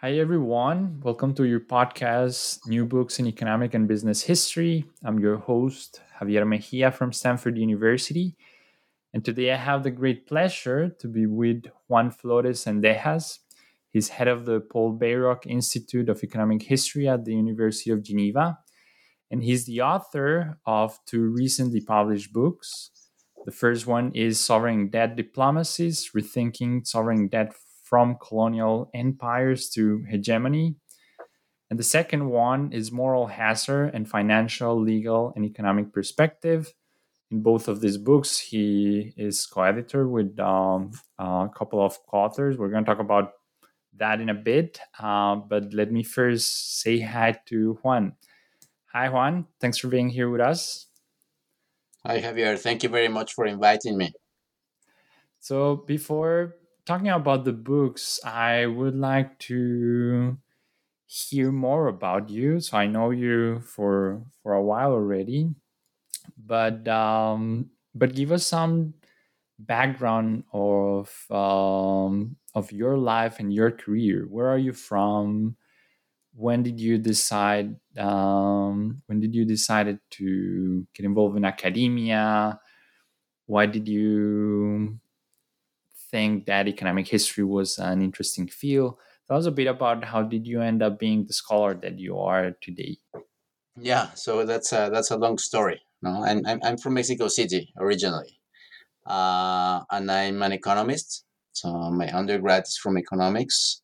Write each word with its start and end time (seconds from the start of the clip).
Hi, 0.00 0.12
everyone. 0.12 1.00
Welcome 1.02 1.34
to 1.34 1.42
your 1.42 1.58
podcast, 1.58 2.64
New 2.68 2.86
Books 2.86 3.18
in 3.18 3.26
Economic 3.26 3.74
and 3.74 3.88
Business 3.88 4.22
History. 4.22 4.84
I'm 5.02 5.18
your 5.18 5.38
host, 5.38 6.02
Javier 6.20 6.46
Mejia 6.46 6.92
from 6.92 7.12
Stanford 7.12 7.58
University. 7.58 8.36
And 9.12 9.24
today 9.24 9.50
I 9.50 9.56
have 9.56 9.82
the 9.82 9.90
great 9.90 10.28
pleasure 10.28 10.88
to 11.00 11.08
be 11.08 11.26
with 11.26 11.64
Juan 11.88 12.12
Flores 12.12 12.64
Zendejas. 12.64 13.40
He's 13.90 14.10
head 14.10 14.28
of 14.28 14.46
the 14.46 14.60
Paul 14.60 14.96
Bairoch 14.96 15.44
Institute 15.46 16.08
of 16.08 16.22
Economic 16.22 16.62
History 16.62 17.08
at 17.08 17.24
the 17.24 17.34
University 17.34 17.90
of 17.90 18.04
Geneva. 18.04 18.60
And 19.32 19.42
he's 19.42 19.66
the 19.66 19.80
author 19.80 20.60
of 20.64 21.00
two 21.06 21.22
recently 21.22 21.80
published 21.80 22.32
books. 22.32 22.92
The 23.46 23.50
first 23.50 23.88
one 23.88 24.12
is 24.14 24.38
Sovereign 24.38 24.90
Debt 24.90 25.16
Diplomacies 25.16 26.12
Rethinking 26.14 26.86
Sovereign 26.86 27.26
Debt 27.26 27.52
from 27.88 28.16
Colonial 28.20 28.90
Empires 28.94 29.68
to 29.70 30.04
Hegemony. 30.08 30.76
And 31.70 31.78
the 31.78 31.84
second 31.84 32.28
one 32.30 32.72
is 32.72 32.90
Moral 32.90 33.26
Hazard 33.26 33.90
and 33.94 34.08
Financial, 34.08 34.80
Legal, 34.80 35.32
and 35.36 35.44
Economic 35.44 35.92
Perspective 35.92 36.72
in 37.30 37.42
both 37.42 37.68
of 37.68 37.80
these 37.80 37.98
books, 37.98 38.38
he 38.38 39.12
is 39.16 39.44
co-editor 39.46 40.08
with 40.08 40.38
um, 40.40 40.92
a 41.18 41.48
couple 41.54 41.84
of 41.84 41.98
co-authors. 42.06 42.56
We're 42.56 42.70
going 42.70 42.84
to 42.84 42.90
talk 42.90 43.00
about 43.00 43.32
that 43.96 44.20
in 44.20 44.28
a 44.28 44.34
bit, 44.34 44.80
uh, 44.98 45.36
but 45.36 45.74
let 45.74 45.92
me 45.92 46.02
first 46.02 46.80
say 46.80 47.00
hi 47.00 47.36
to 47.46 47.78
Juan. 47.82 48.14
Hi, 48.92 49.08
Juan. 49.08 49.46
Thanks 49.60 49.78
for 49.78 49.88
being 49.88 50.08
here 50.08 50.30
with 50.30 50.40
us. 50.40 50.86
Hi, 52.06 52.20
Javier. 52.20 52.58
Thank 52.58 52.82
you 52.82 52.88
very 52.88 53.08
much 53.08 53.34
for 53.34 53.44
inviting 53.44 53.98
me. 53.98 54.12
So, 55.40 55.76
before 55.76 56.54
talking 56.88 57.08
about 57.12 57.44
the 57.44 57.52
books, 57.52 58.20
I 58.24 58.66
would 58.66 58.96
like 58.96 59.38
to 59.52 60.38
hear 61.06 61.52
more 61.52 61.88
about 61.88 62.30
you. 62.30 62.60
So, 62.60 62.78
I 62.78 62.86
know 62.88 63.10
you 63.10 63.60
for 63.60 64.22
for 64.42 64.54
a 64.54 64.62
while 64.62 64.92
already 64.92 65.54
but 66.36 66.86
um, 66.88 67.70
but 67.94 68.14
give 68.14 68.32
us 68.32 68.46
some 68.46 68.94
background 69.58 70.44
of 70.52 71.10
um, 71.30 72.36
of 72.54 72.72
your 72.72 72.96
life 72.98 73.40
and 73.40 73.52
your 73.52 73.70
career. 73.70 74.26
Where 74.28 74.48
are 74.48 74.58
you 74.58 74.72
from? 74.72 75.56
When 76.34 76.62
did 76.62 76.80
you 76.80 76.98
decide? 76.98 77.76
Um, 77.98 79.02
when 79.06 79.20
did 79.20 79.34
you 79.34 79.44
decide 79.44 79.98
to 80.10 80.86
get 80.94 81.06
involved 81.06 81.36
in 81.36 81.44
academia? 81.44 82.60
Why 83.46 83.66
did 83.66 83.88
you 83.88 84.98
think 86.10 86.46
that 86.46 86.68
economic 86.68 87.08
history 87.08 87.44
was 87.44 87.78
an 87.78 88.02
interesting 88.02 88.48
field? 88.48 88.96
Tell 89.28 89.38
us 89.38 89.46
a 89.46 89.50
bit 89.50 89.66
about 89.66 90.04
how 90.04 90.22
did 90.22 90.46
you 90.46 90.62
end 90.62 90.82
up 90.82 90.98
being 90.98 91.26
the 91.26 91.32
scholar 91.32 91.74
that 91.74 91.98
you 91.98 92.18
are 92.18 92.52
today. 92.62 92.96
Yeah, 93.80 94.10
so 94.14 94.44
that's 94.44 94.72
a, 94.72 94.90
that's 94.92 95.10
a 95.10 95.16
long 95.16 95.38
story. 95.38 95.80
No, 96.02 96.24
I'm, 96.24 96.44
I'm, 96.46 96.60
I'm 96.62 96.78
from 96.78 96.94
Mexico 96.94 97.28
City 97.28 97.72
originally, 97.78 98.38
uh, 99.06 99.80
and 99.90 100.10
I'm 100.10 100.42
an 100.42 100.52
economist. 100.52 101.24
So 101.52 101.72
my 101.90 102.08
undergrad 102.16 102.64
is 102.64 102.76
from 102.76 102.98
economics, 102.98 103.82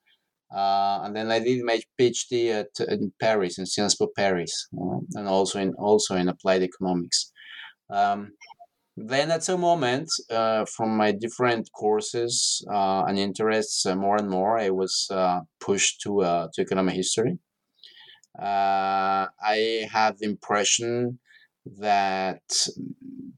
uh, 0.54 1.00
and 1.02 1.14
then 1.14 1.30
I 1.30 1.40
did 1.40 1.64
my 1.64 1.80
PhD 1.98 2.52
at 2.52 2.88
in 2.88 3.12
Paris 3.20 3.58
in 3.58 3.66
Sciences 3.66 3.98
Po 3.98 4.08
Paris, 4.16 4.68
uh, 4.80 4.98
and 5.14 5.28
also 5.28 5.58
in 5.58 5.74
also 5.74 6.14
in 6.14 6.28
applied 6.28 6.62
economics. 6.62 7.32
Um, 7.90 8.32
then 8.96 9.30
at 9.30 9.44
some 9.44 9.60
moment, 9.60 10.08
uh, 10.30 10.64
from 10.66 10.96
my 10.96 11.12
different 11.12 11.70
courses 11.72 12.64
uh, 12.72 13.04
and 13.04 13.18
interests, 13.18 13.86
uh, 13.86 13.94
more 13.96 14.16
and 14.16 14.28
more, 14.28 14.58
I 14.58 14.70
was 14.70 15.08
uh, 15.10 15.40
pushed 15.60 16.00
to 16.02 16.48
to 16.52 16.60
economic 16.60 16.94
history. 16.94 17.38
I 18.38 19.88
had 19.92 20.18
the 20.18 20.26
impression 20.26 21.18
that 21.78 22.42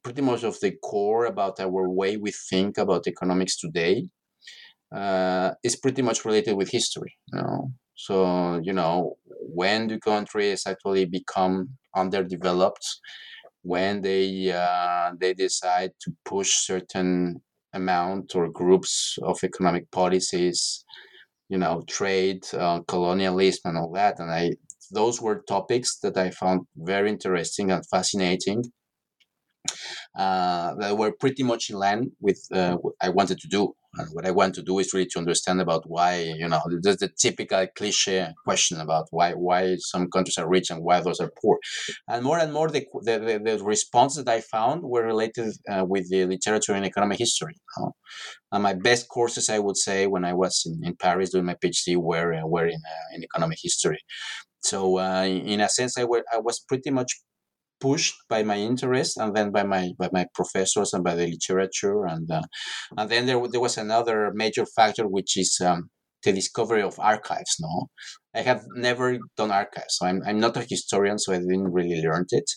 pretty 0.02 0.22
much 0.22 0.42
of 0.42 0.58
the 0.60 0.72
core 0.82 1.26
about 1.26 1.60
our 1.60 1.88
way 1.88 2.16
we 2.16 2.32
think 2.32 2.78
about 2.78 3.06
economics 3.06 3.56
today 3.56 4.08
uh, 4.94 5.52
is 5.62 5.76
pretty 5.76 6.02
much 6.02 6.24
related 6.24 6.54
with 6.56 6.70
history. 6.70 7.16
You 7.32 7.42
know? 7.42 7.72
So, 7.94 8.60
you 8.62 8.72
know, 8.72 9.16
when 9.24 9.88
do 9.88 9.98
countries 9.98 10.66
actually 10.66 11.06
become 11.06 11.70
underdeveloped, 11.94 12.86
when 13.66 14.02
they 14.02 14.52
uh, 14.52 15.12
they 15.20 15.34
decide 15.34 15.92
to 16.02 16.12
push 16.24 16.50
certain 16.72 17.42
amount 17.72 18.34
or 18.36 18.48
groups 18.50 19.18
of 19.22 19.38
economic 19.42 19.90
policies, 19.90 20.84
you 21.48 21.58
know, 21.58 21.82
trade, 21.88 22.42
uh, 22.54 22.80
colonialism, 22.88 23.62
and 23.70 23.78
all 23.78 23.92
that. 23.92 24.20
And 24.20 24.30
I 24.30 24.52
those 24.92 25.20
were 25.20 25.42
topics 25.48 25.98
that 26.02 26.16
I 26.16 26.30
found 26.30 26.60
very 26.76 27.10
interesting 27.10 27.70
and 27.72 27.84
fascinating. 27.88 28.64
Uh, 30.16 30.74
that 30.76 30.96
were 30.96 31.12
pretty 31.12 31.42
much 31.42 31.70
in 31.70 31.76
line 31.76 32.10
with 32.20 32.40
uh, 32.52 32.76
what 32.76 32.94
I 33.02 33.10
wanted 33.10 33.38
to 33.40 33.48
do. 33.48 33.75
And 33.98 34.08
what 34.12 34.26
I 34.26 34.30
want 34.30 34.54
to 34.56 34.62
do 34.62 34.78
is 34.78 34.92
really 34.92 35.06
to 35.12 35.18
understand 35.18 35.60
about 35.60 35.84
why, 35.88 36.20
you 36.20 36.48
know, 36.48 36.60
there's 36.82 36.98
the 36.98 37.08
typical 37.08 37.66
cliche 37.76 38.28
question 38.44 38.80
about 38.80 39.06
why 39.10 39.32
why 39.32 39.76
some 39.78 40.10
countries 40.10 40.38
are 40.38 40.48
rich 40.48 40.70
and 40.70 40.82
why 40.82 41.00
those 41.00 41.20
are 41.20 41.32
poor. 41.40 41.58
And 42.08 42.24
more 42.24 42.38
and 42.38 42.52
more, 42.52 42.68
the, 42.68 42.86
the, 43.02 43.40
the 43.42 43.64
responses 43.64 44.24
that 44.24 44.32
I 44.32 44.40
found 44.40 44.82
were 44.82 45.04
related 45.04 45.54
uh, 45.70 45.84
with 45.84 46.10
the 46.10 46.26
literature 46.26 46.74
and 46.74 46.84
economic 46.84 47.18
history. 47.18 47.56
Uh, 47.78 47.90
and 48.52 48.62
my 48.62 48.74
best 48.74 49.08
courses, 49.08 49.48
I 49.48 49.58
would 49.58 49.76
say, 49.76 50.06
when 50.06 50.24
I 50.24 50.32
was 50.32 50.64
in, 50.66 50.84
in 50.86 50.96
Paris 50.96 51.30
doing 51.30 51.46
my 51.46 51.54
PhD, 51.54 51.96
were, 51.96 52.34
uh, 52.34 52.46
were 52.46 52.66
in, 52.66 52.80
uh, 52.94 53.14
in 53.14 53.24
economic 53.24 53.58
history. 53.60 53.98
So 54.60 54.98
uh, 54.98 55.24
in 55.24 55.60
a 55.60 55.68
sense, 55.68 55.96
I, 55.98 56.04
were, 56.04 56.24
I 56.32 56.38
was 56.38 56.60
pretty 56.60 56.90
much 56.90 57.12
pushed 57.80 58.14
by 58.28 58.42
my 58.42 58.56
interest 58.56 59.16
and 59.18 59.34
then 59.34 59.50
by 59.50 59.62
my 59.62 59.92
by 59.98 60.08
my 60.12 60.26
professors 60.34 60.92
and 60.92 61.04
by 61.04 61.14
the 61.14 61.26
literature. 61.26 62.04
And 62.06 62.30
uh, 62.30 62.42
and 62.96 63.10
then 63.10 63.26
there, 63.26 63.40
there 63.48 63.60
was 63.60 63.78
another 63.78 64.32
major 64.34 64.66
factor 64.66 65.06
which 65.06 65.36
is 65.36 65.60
um, 65.64 65.90
the 66.26 66.32
discovery 66.32 66.82
of 66.82 66.98
archives 66.98 67.56
no? 67.60 67.88
I 68.34 68.40
have 68.42 68.64
never 68.74 69.18
done 69.36 69.50
archives 69.50 69.96
so 69.96 70.06
I'm, 70.06 70.22
I'm 70.26 70.40
not 70.40 70.56
a 70.56 70.66
historian 70.68 71.18
so 71.18 71.32
i 71.32 71.38
didn't 71.38 71.72
really 71.72 72.02
learn 72.02 72.26
it 72.30 72.50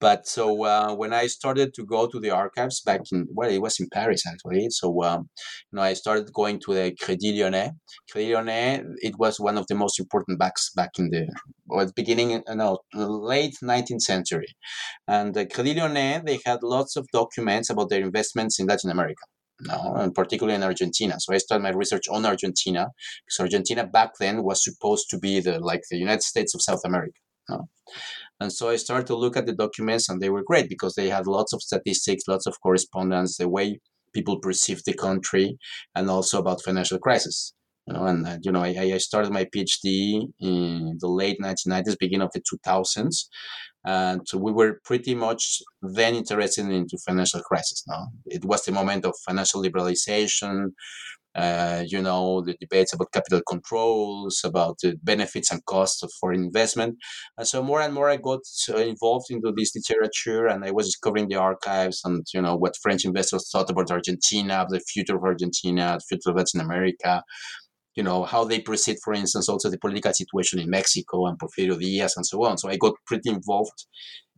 but 0.00 0.26
so 0.26 0.64
uh, 0.64 0.94
when 0.94 1.12
I 1.12 1.26
started 1.26 1.74
to 1.74 1.84
go 1.84 2.06
to 2.06 2.20
the 2.20 2.30
archives 2.30 2.80
back 2.80 3.00
in 3.12 3.26
well, 3.32 3.50
it 3.50 3.60
was 3.60 3.80
in 3.80 3.88
Paris 3.92 4.22
actually. 4.26 4.68
So 4.70 5.02
um, 5.02 5.28
you 5.72 5.76
know, 5.76 5.82
I 5.82 5.94
started 5.94 6.32
going 6.32 6.60
to 6.60 6.74
the 6.74 6.96
Crédit 7.00 7.36
Lyonnais. 7.36 7.72
Crédit 8.12 8.34
Lyonnais, 8.34 8.84
it 9.02 9.18
was 9.18 9.40
one 9.40 9.58
of 9.58 9.66
the 9.66 9.74
most 9.74 9.98
important 9.98 10.38
banks 10.38 10.70
back 10.74 10.90
in 10.98 11.10
the 11.10 11.26
well, 11.66 11.90
beginning, 11.94 12.42
no, 12.48 12.78
late 12.94 13.54
19th 13.62 14.02
century. 14.02 14.48
And 15.06 15.34
the 15.34 15.46
Crédit 15.46 15.76
Lyonnais, 15.76 16.22
they 16.24 16.40
had 16.44 16.62
lots 16.62 16.96
of 16.96 17.06
documents 17.12 17.70
about 17.70 17.90
their 17.90 18.02
investments 18.02 18.58
in 18.58 18.66
Latin 18.66 18.90
America. 18.90 19.24
No, 19.60 19.94
and 19.96 20.14
particularly 20.14 20.54
in 20.54 20.62
Argentina. 20.62 21.16
So 21.18 21.34
I 21.34 21.38
started 21.38 21.64
my 21.64 21.70
research 21.70 22.06
on 22.08 22.24
Argentina 22.24 22.86
because 23.26 23.40
Argentina 23.40 23.84
back 23.84 24.12
then 24.20 24.44
was 24.44 24.62
supposed 24.62 25.10
to 25.10 25.18
be 25.18 25.40
the 25.40 25.58
like 25.58 25.82
the 25.90 25.96
United 25.96 26.22
States 26.22 26.54
of 26.54 26.62
South 26.62 26.82
America. 26.84 27.18
No? 27.48 27.68
And 28.40 28.52
so 28.52 28.68
I 28.68 28.76
started 28.76 29.06
to 29.08 29.16
look 29.16 29.36
at 29.36 29.46
the 29.46 29.52
documents, 29.52 30.08
and 30.08 30.20
they 30.20 30.30
were 30.30 30.42
great 30.42 30.68
because 30.68 30.94
they 30.94 31.08
had 31.08 31.26
lots 31.26 31.52
of 31.52 31.62
statistics, 31.62 32.24
lots 32.28 32.46
of 32.46 32.60
correspondence, 32.60 33.36
the 33.36 33.48
way 33.48 33.80
people 34.14 34.38
perceive 34.40 34.82
the 34.84 34.94
country, 34.94 35.58
and 35.94 36.08
also 36.08 36.38
about 36.38 36.62
financial 36.62 36.98
crisis. 36.98 37.54
You 37.86 37.94
know, 37.94 38.04
and 38.04 38.44
you 38.44 38.52
know, 38.52 38.62
I, 38.62 38.92
I 38.94 38.98
started 38.98 39.32
my 39.32 39.46
PhD 39.46 40.28
in 40.40 40.98
the 41.00 41.08
late 41.08 41.38
1990s, 41.40 41.98
beginning 41.98 42.26
of 42.26 42.32
the 42.32 42.42
2000s, 42.42 43.24
and 43.84 44.20
so 44.26 44.36
we 44.36 44.52
were 44.52 44.80
pretty 44.84 45.14
much 45.14 45.62
then 45.80 46.14
interested 46.14 46.68
into 46.68 46.98
financial 47.06 47.40
crisis. 47.40 47.82
Now 47.86 48.08
it 48.26 48.44
was 48.44 48.64
the 48.64 48.72
moment 48.72 49.06
of 49.06 49.14
financial 49.26 49.62
liberalization, 49.62 50.72
uh, 51.34 51.84
you 51.86 52.00
know, 52.00 52.42
the 52.42 52.54
debates 52.60 52.92
about 52.92 53.12
capital 53.12 53.40
controls, 53.48 54.40
about 54.44 54.76
the 54.82 54.96
benefits 55.02 55.50
and 55.50 55.64
costs 55.66 56.02
of 56.02 56.10
foreign 56.20 56.44
investment. 56.44 56.96
And 57.36 57.46
so 57.46 57.62
more 57.62 57.80
and 57.80 57.94
more 57.94 58.08
I 58.08 58.16
got 58.16 58.40
involved 58.68 59.26
into 59.30 59.52
this 59.56 59.72
literature 59.74 60.46
and 60.46 60.64
I 60.64 60.70
was 60.70 60.86
discovering 60.86 61.28
the 61.28 61.36
archives 61.36 62.00
and, 62.04 62.26
you 62.34 62.42
know, 62.42 62.56
what 62.56 62.76
French 62.82 63.04
investors 63.04 63.50
thought 63.50 63.70
about 63.70 63.90
Argentina, 63.90 64.66
the 64.68 64.80
future 64.80 65.16
of 65.16 65.22
Argentina, 65.22 65.98
the 65.98 66.04
future 66.08 66.30
of 66.30 66.36
Latin 66.36 66.60
America, 66.60 67.22
you 67.94 68.02
know, 68.02 68.24
how 68.24 68.44
they 68.44 68.60
perceive, 68.60 68.96
for 69.04 69.12
instance, 69.12 69.48
also 69.48 69.68
the 69.68 69.78
political 69.78 70.12
situation 70.12 70.60
in 70.60 70.70
Mexico 70.70 71.26
and 71.26 71.38
Porfirio 71.38 71.78
Diaz 71.78 72.14
and 72.16 72.24
so 72.24 72.44
on. 72.44 72.56
So 72.56 72.68
I 72.68 72.76
got 72.76 72.94
pretty 73.06 73.30
involved 73.30 73.86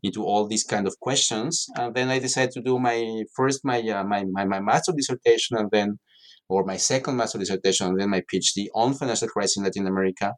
into 0.02 0.24
all 0.24 0.46
these 0.46 0.64
kind 0.64 0.86
of 0.86 0.98
questions. 1.00 1.66
And 1.76 1.94
then 1.94 2.08
I 2.08 2.18
decided 2.18 2.52
to 2.52 2.62
do 2.62 2.78
my 2.78 3.24
first 3.36 3.60
my 3.64 3.80
uh, 3.80 4.04
my, 4.04 4.24
my, 4.30 4.44
my 4.44 4.60
master 4.60 4.92
dissertation 4.96 5.56
and 5.56 5.70
then 5.70 5.98
or 6.50 6.64
my 6.64 6.76
second 6.76 7.16
master 7.16 7.38
dissertation 7.38 7.86
and 7.86 8.00
then 8.00 8.10
my 8.10 8.22
PhD 8.22 8.66
on 8.74 8.94
financial 8.94 9.28
crisis 9.28 9.56
in 9.56 9.64
Latin 9.64 9.86
America 9.86 10.34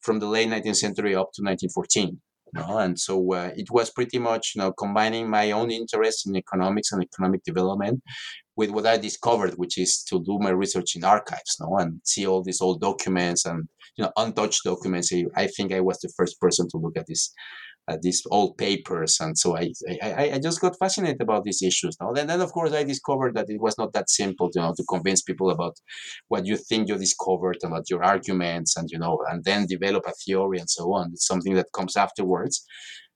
from 0.00 0.18
the 0.18 0.26
late 0.26 0.48
19th 0.48 0.76
century 0.76 1.14
up 1.14 1.30
to 1.34 1.42
1914. 1.42 2.20
You 2.52 2.60
know? 2.60 2.78
And 2.78 2.98
so 2.98 3.32
uh, 3.34 3.50
it 3.54 3.70
was 3.70 3.90
pretty 3.90 4.18
much 4.18 4.52
you 4.54 4.62
know 4.62 4.72
combining 4.72 5.28
my 5.28 5.50
own 5.52 5.70
interest 5.70 6.26
in 6.26 6.36
economics 6.36 6.90
and 6.92 7.02
economic 7.02 7.44
development 7.44 8.02
with 8.56 8.70
what 8.70 8.86
I 8.86 8.96
discovered, 8.96 9.54
which 9.54 9.78
is 9.78 10.02
to 10.04 10.22
do 10.24 10.38
my 10.40 10.50
research 10.50 10.96
in 10.96 11.04
archives, 11.04 11.56
you 11.58 11.66
know, 11.66 11.78
and 11.78 12.00
see 12.04 12.26
all 12.26 12.42
these 12.42 12.60
old 12.60 12.80
documents 12.80 13.44
and 13.46 13.68
you 13.96 14.04
know 14.04 14.12
untouched 14.16 14.64
documents. 14.64 15.12
I 15.36 15.46
think 15.46 15.72
I 15.72 15.80
was 15.80 15.98
the 16.00 16.12
first 16.16 16.40
person 16.40 16.66
to 16.70 16.78
look 16.78 16.96
at 16.96 17.06
this 17.06 17.32
these 18.02 18.22
old 18.30 18.56
papers, 18.58 19.18
and 19.20 19.36
so 19.38 19.56
I, 19.56 19.72
I 20.02 20.32
I 20.34 20.38
just 20.38 20.60
got 20.60 20.78
fascinated 20.78 21.20
about 21.22 21.44
these 21.44 21.62
issues. 21.62 21.96
Now, 22.00 22.12
and 22.12 22.28
then 22.28 22.40
of 22.40 22.52
course 22.52 22.72
I 22.72 22.84
discovered 22.84 23.34
that 23.36 23.50
it 23.50 23.60
was 23.60 23.76
not 23.78 23.92
that 23.92 24.10
simple, 24.10 24.50
you 24.54 24.60
know, 24.60 24.74
to 24.76 24.84
convince 24.84 25.22
people 25.22 25.50
about 25.50 25.76
what 26.28 26.46
you 26.46 26.56
think 26.56 26.88
you 26.88 26.96
discovered, 26.98 27.58
about 27.64 27.90
your 27.90 28.02
arguments, 28.04 28.76
and 28.76 28.88
you 28.90 28.98
know, 28.98 29.18
and 29.30 29.44
then 29.44 29.66
develop 29.66 30.04
a 30.06 30.12
theory 30.12 30.58
and 30.58 30.70
so 30.70 30.92
on. 30.94 31.10
It's 31.12 31.26
something 31.26 31.54
that 31.54 31.72
comes 31.72 31.96
afterwards. 31.96 32.64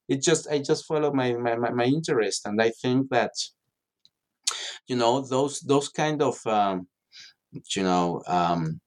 It 0.08 0.22
just 0.22 0.48
I 0.48 0.58
just 0.58 0.86
follow 0.86 1.12
my 1.12 1.34
my, 1.34 1.56
my 1.56 1.84
interest, 1.84 2.46
and 2.46 2.60
I 2.60 2.70
think 2.70 3.10
that 3.10 3.32
you 4.88 4.96
know 4.96 5.20
those 5.20 5.60
those 5.60 5.88
kind 5.88 6.22
of 6.22 6.38
um, 6.46 6.86
you 7.76 7.82
know 7.82 8.22
um, 8.26 8.80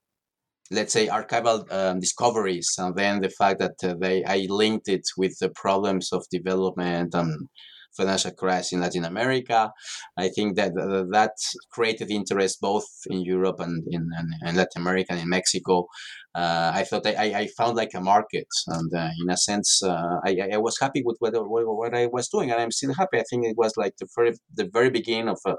let's 0.70 0.92
say 0.92 1.06
archival 1.06 1.70
um, 1.72 2.00
discoveries 2.00 2.68
and 2.78 2.94
then 2.96 3.20
the 3.20 3.30
fact 3.30 3.58
that 3.58 3.76
uh, 3.84 3.94
they 4.00 4.24
i 4.24 4.46
linked 4.48 4.88
it 4.88 5.06
with 5.16 5.36
the 5.40 5.50
problems 5.50 6.12
of 6.12 6.24
development 6.30 7.14
and 7.14 7.48
financial 7.96 8.30
crisis 8.32 8.72
in 8.72 8.80
latin 8.80 9.04
america 9.04 9.70
i 10.18 10.28
think 10.28 10.56
that 10.56 10.72
uh, 10.78 11.04
that 11.10 11.32
created 11.70 12.10
interest 12.10 12.60
both 12.60 12.86
in 13.06 13.22
europe 13.22 13.60
and 13.60 13.82
in, 13.90 14.08
in 14.46 14.56
latin 14.56 14.82
america 14.82 15.06
and 15.10 15.20
in 15.20 15.28
mexico 15.28 15.86
uh, 16.34 16.70
I 16.72 16.84
thought 16.84 17.06
I, 17.06 17.32
I 17.34 17.48
found 17.56 17.76
like 17.76 17.94
a 17.94 18.00
market, 18.00 18.46
and 18.68 18.94
uh, 18.94 19.08
in 19.20 19.28
a 19.28 19.36
sense, 19.36 19.82
uh, 19.82 20.20
I, 20.24 20.36
I 20.52 20.58
was 20.58 20.78
happy 20.78 21.02
with 21.04 21.16
what, 21.18 21.32
what, 21.34 21.66
what 21.66 21.94
I 21.96 22.06
was 22.06 22.28
doing, 22.28 22.52
and 22.52 22.60
I'm 22.60 22.70
still 22.70 22.94
happy. 22.94 23.18
I 23.18 23.24
think 23.28 23.44
it 23.44 23.56
was 23.56 23.76
like 23.76 23.94
the 23.98 24.06
very 24.14 24.34
the 24.54 24.68
very 24.72 24.90
beginning 24.90 25.30
of 25.30 25.40
a 25.46 25.56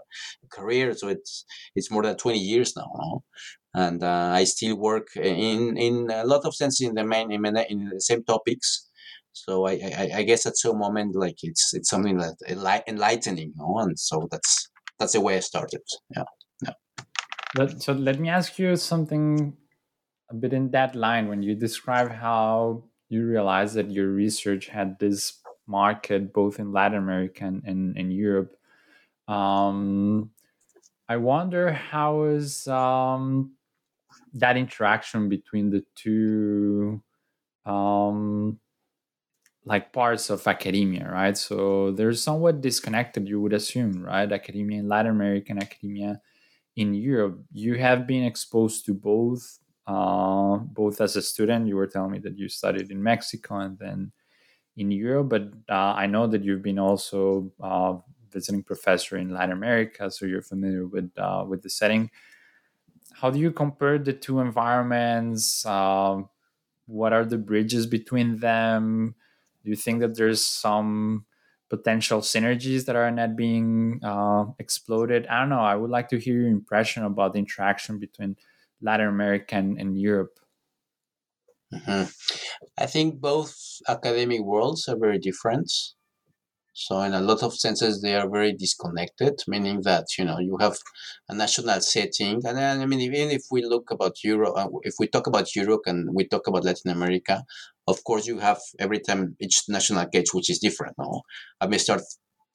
career, 0.50 0.94
so 0.94 1.10
it's 1.10 1.44
it's 1.76 1.92
more 1.92 2.04
than 2.04 2.16
20 2.16 2.38
years 2.38 2.76
now. 2.78 2.90
No? 2.96 3.24
And 3.74 4.04
uh, 4.04 4.32
I 4.34 4.44
still 4.46 4.76
work 4.76 5.16
in 5.16 5.78
in 5.78 6.10
a 6.12 6.26
lot 6.26 6.46
of 6.46 6.56
sense 6.56 6.82
in 6.82 6.96
the 6.96 7.04
main 7.04 7.32
in, 7.32 7.46
in 7.46 7.90
the 7.90 8.02
same 8.02 8.24
topics. 8.24 8.88
So 9.32 9.68
I, 9.68 9.74
I, 9.74 10.12
I 10.16 10.24
guess 10.24 10.46
at 10.46 10.58
some 10.58 10.80
moment 10.80 11.16
like 11.16 11.38
it's 11.44 11.74
it's 11.74 11.90
something 11.90 12.18
that 12.18 12.36
enlightening, 12.88 13.50
you 13.50 13.54
know? 13.58 13.80
and 13.80 13.98
so 13.98 14.28
that's 14.32 14.70
that's 14.98 15.14
the 15.14 15.22
way 15.22 15.38
I 15.38 15.40
started. 15.40 15.82
Yeah, 16.16 16.24
yeah. 16.64 17.68
So 17.78 17.94
let 17.94 18.20
me 18.20 18.30
ask 18.30 18.60
you 18.60 18.76
something 18.76 19.56
a 20.30 20.36
bit 20.36 20.54
in 20.54 20.72
that 20.72 20.96
line 20.96 21.28
when 21.28 21.44
you 21.44 21.56
describe 21.56 22.12
how 22.12 22.84
you 23.08 23.26
realized 23.26 23.76
that 23.76 23.90
your 23.92 24.10
research 24.10 24.68
had 24.68 25.00
this 25.00 25.40
market 25.68 26.34
both 26.34 26.60
in 26.60 26.72
Latin 26.72 26.98
America 26.98 27.46
and 27.46 27.64
in, 27.66 27.98
in 27.98 28.12
Europe. 28.12 28.54
Um, 29.28 30.32
I 31.08 31.18
wonder 31.18 31.72
how 31.72 32.24
is 32.24 32.68
um, 32.68 33.54
that 34.34 34.58
interaction 34.58 35.30
between 35.30 35.70
the 35.70 35.84
two 35.96 37.02
um, 37.66 38.60
like 39.66 39.94
parts 39.94 40.30
of 40.30 40.48
academia, 40.48 41.10
right? 41.12 41.38
So 41.38 41.92
they're 41.92 42.14
somewhat 42.14 42.62
disconnected, 42.62 43.28
you 43.28 43.40
would 43.42 43.54
assume, 43.54 44.04
right? 44.04 44.32
Academia 44.32 44.80
in 44.80 44.88
Latin 44.88 45.12
America 45.12 45.52
and 45.52 45.62
academia 45.62 46.22
in 46.76 46.94
Europe. 46.94 47.40
You 47.52 47.76
have 47.76 48.08
been 48.08 48.24
exposed 48.24 48.86
to 48.86 48.94
both, 48.94 49.60
uh, 49.86 50.58
both 50.58 51.02
as 51.02 51.16
a 51.16 51.22
student. 51.22 51.68
You 51.68 51.76
were 51.76 51.88
telling 51.88 52.12
me 52.12 52.20
that 52.20 52.38
you 52.38 52.50
studied 52.50 52.90
in 52.90 53.04
Mexico 53.04 53.58
and 53.58 53.78
then 53.78 54.12
in 54.78 54.92
Europe, 54.92 55.30
but 55.30 55.54
uh, 55.70 55.94
I 55.94 56.08
know 56.08 56.26
that 56.28 56.44
you've 56.44 56.62
been 56.64 56.80
also 56.80 57.52
uh, 57.62 57.98
visiting 58.32 58.64
professor 58.64 59.18
in 59.18 59.34
Latin 59.34 59.52
America, 59.52 60.10
so 60.10 60.26
you're 60.26 60.42
familiar 60.42 60.88
with 60.88 61.12
uh, 61.18 61.44
with 61.46 61.62
the 61.62 61.70
setting 61.70 62.10
how 63.20 63.30
do 63.30 63.40
you 63.40 63.52
compare 63.52 63.98
the 63.98 64.14
two 64.14 64.40
environments? 64.40 65.66
Uh, 65.66 66.22
what 66.86 67.14
are 67.14 67.26
the 67.26 67.38
bridges 67.38 67.86
between 67.86 68.38
them? 68.38 69.16
Do 69.64 69.70
you 69.70 69.76
think 69.76 70.00
that 70.00 70.16
there's 70.16 70.42
some 70.42 71.26
potential 71.70 72.22
synergies 72.22 72.86
that 72.86 72.96
are 72.96 73.12
not 73.12 73.36
being 73.36 74.00
uh, 74.04 74.46
exploded? 74.58 75.28
I 75.28 75.42
don't 75.42 75.50
know. 75.50 75.60
I 75.60 75.76
would 75.76 75.90
like 75.90 76.08
to 76.10 76.18
hear 76.18 76.36
your 76.36 76.50
impression 76.50 77.04
about 77.04 77.34
the 77.34 77.40
interaction 77.40 78.00
between 78.00 78.38
Latin 78.82 79.08
America 79.08 79.56
and, 79.56 79.80
and 79.80 80.00
Europe. 80.00 80.40
Mm-hmm. 81.74 82.10
I 82.78 82.86
think 82.86 83.20
both 83.20 83.54
academic 83.88 84.42
worlds 84.42 84.88
are 84.88 84.98
very 84.98 85.20
different. 85.20 85.72
So 86.74 87.02
in 87.02 87.14
a 87.14 87.22
lot 87.22 87.44
of 87.44 87.54
senses, 87.56 88.02
they 88.02 88.16
are 88.16 88.30
very 88.30 88.54
disconnected, 88.54 89.36
meaning 89.48 89.82
that 89.84 90.06
you 90.18 90.26
know 90.26 90.40
you 90.40 90.58
have 90.60 90.78
a 91.28 91.36
national 91.36 91.82
setting, 91.82 92.42
and 92.46 92.58
then, 92.58 92.82
I 92.82 92.86
mean 92.86 93.02
even 93.02 93.32
if 93.32 93.44
we 93.52 93.64
look 93.64 93.92
about 93.92 94.24
Europe, 94.24 94.54
uh, 94.56 94.68
if 94.84 94.96
we 95.00 95.08
talk 95.08 95.28
about 95.28 95.56
Europe 95.56 95.82
and 95.86 96.10
we 96.14 96.28
talk 96.28 96.48
about 96.48 96.64
Latin 96.64 96.92
America, 96.92 97.44
of 97.88 98.04
course 98.04 98.28
you 98.28 98.40
have 98.40 98.60
every 98.80 99.00
time 99.00 99.36
each 99.42 99.64
national 99.68 100.06
case 100.08 100.34
which 100.34 100.50
is 100.50 100.60
different. 100.60 100.96
No, 100.98 101.22
I 101.60 101.68
may 101.68 101.80
start 101.80 102.02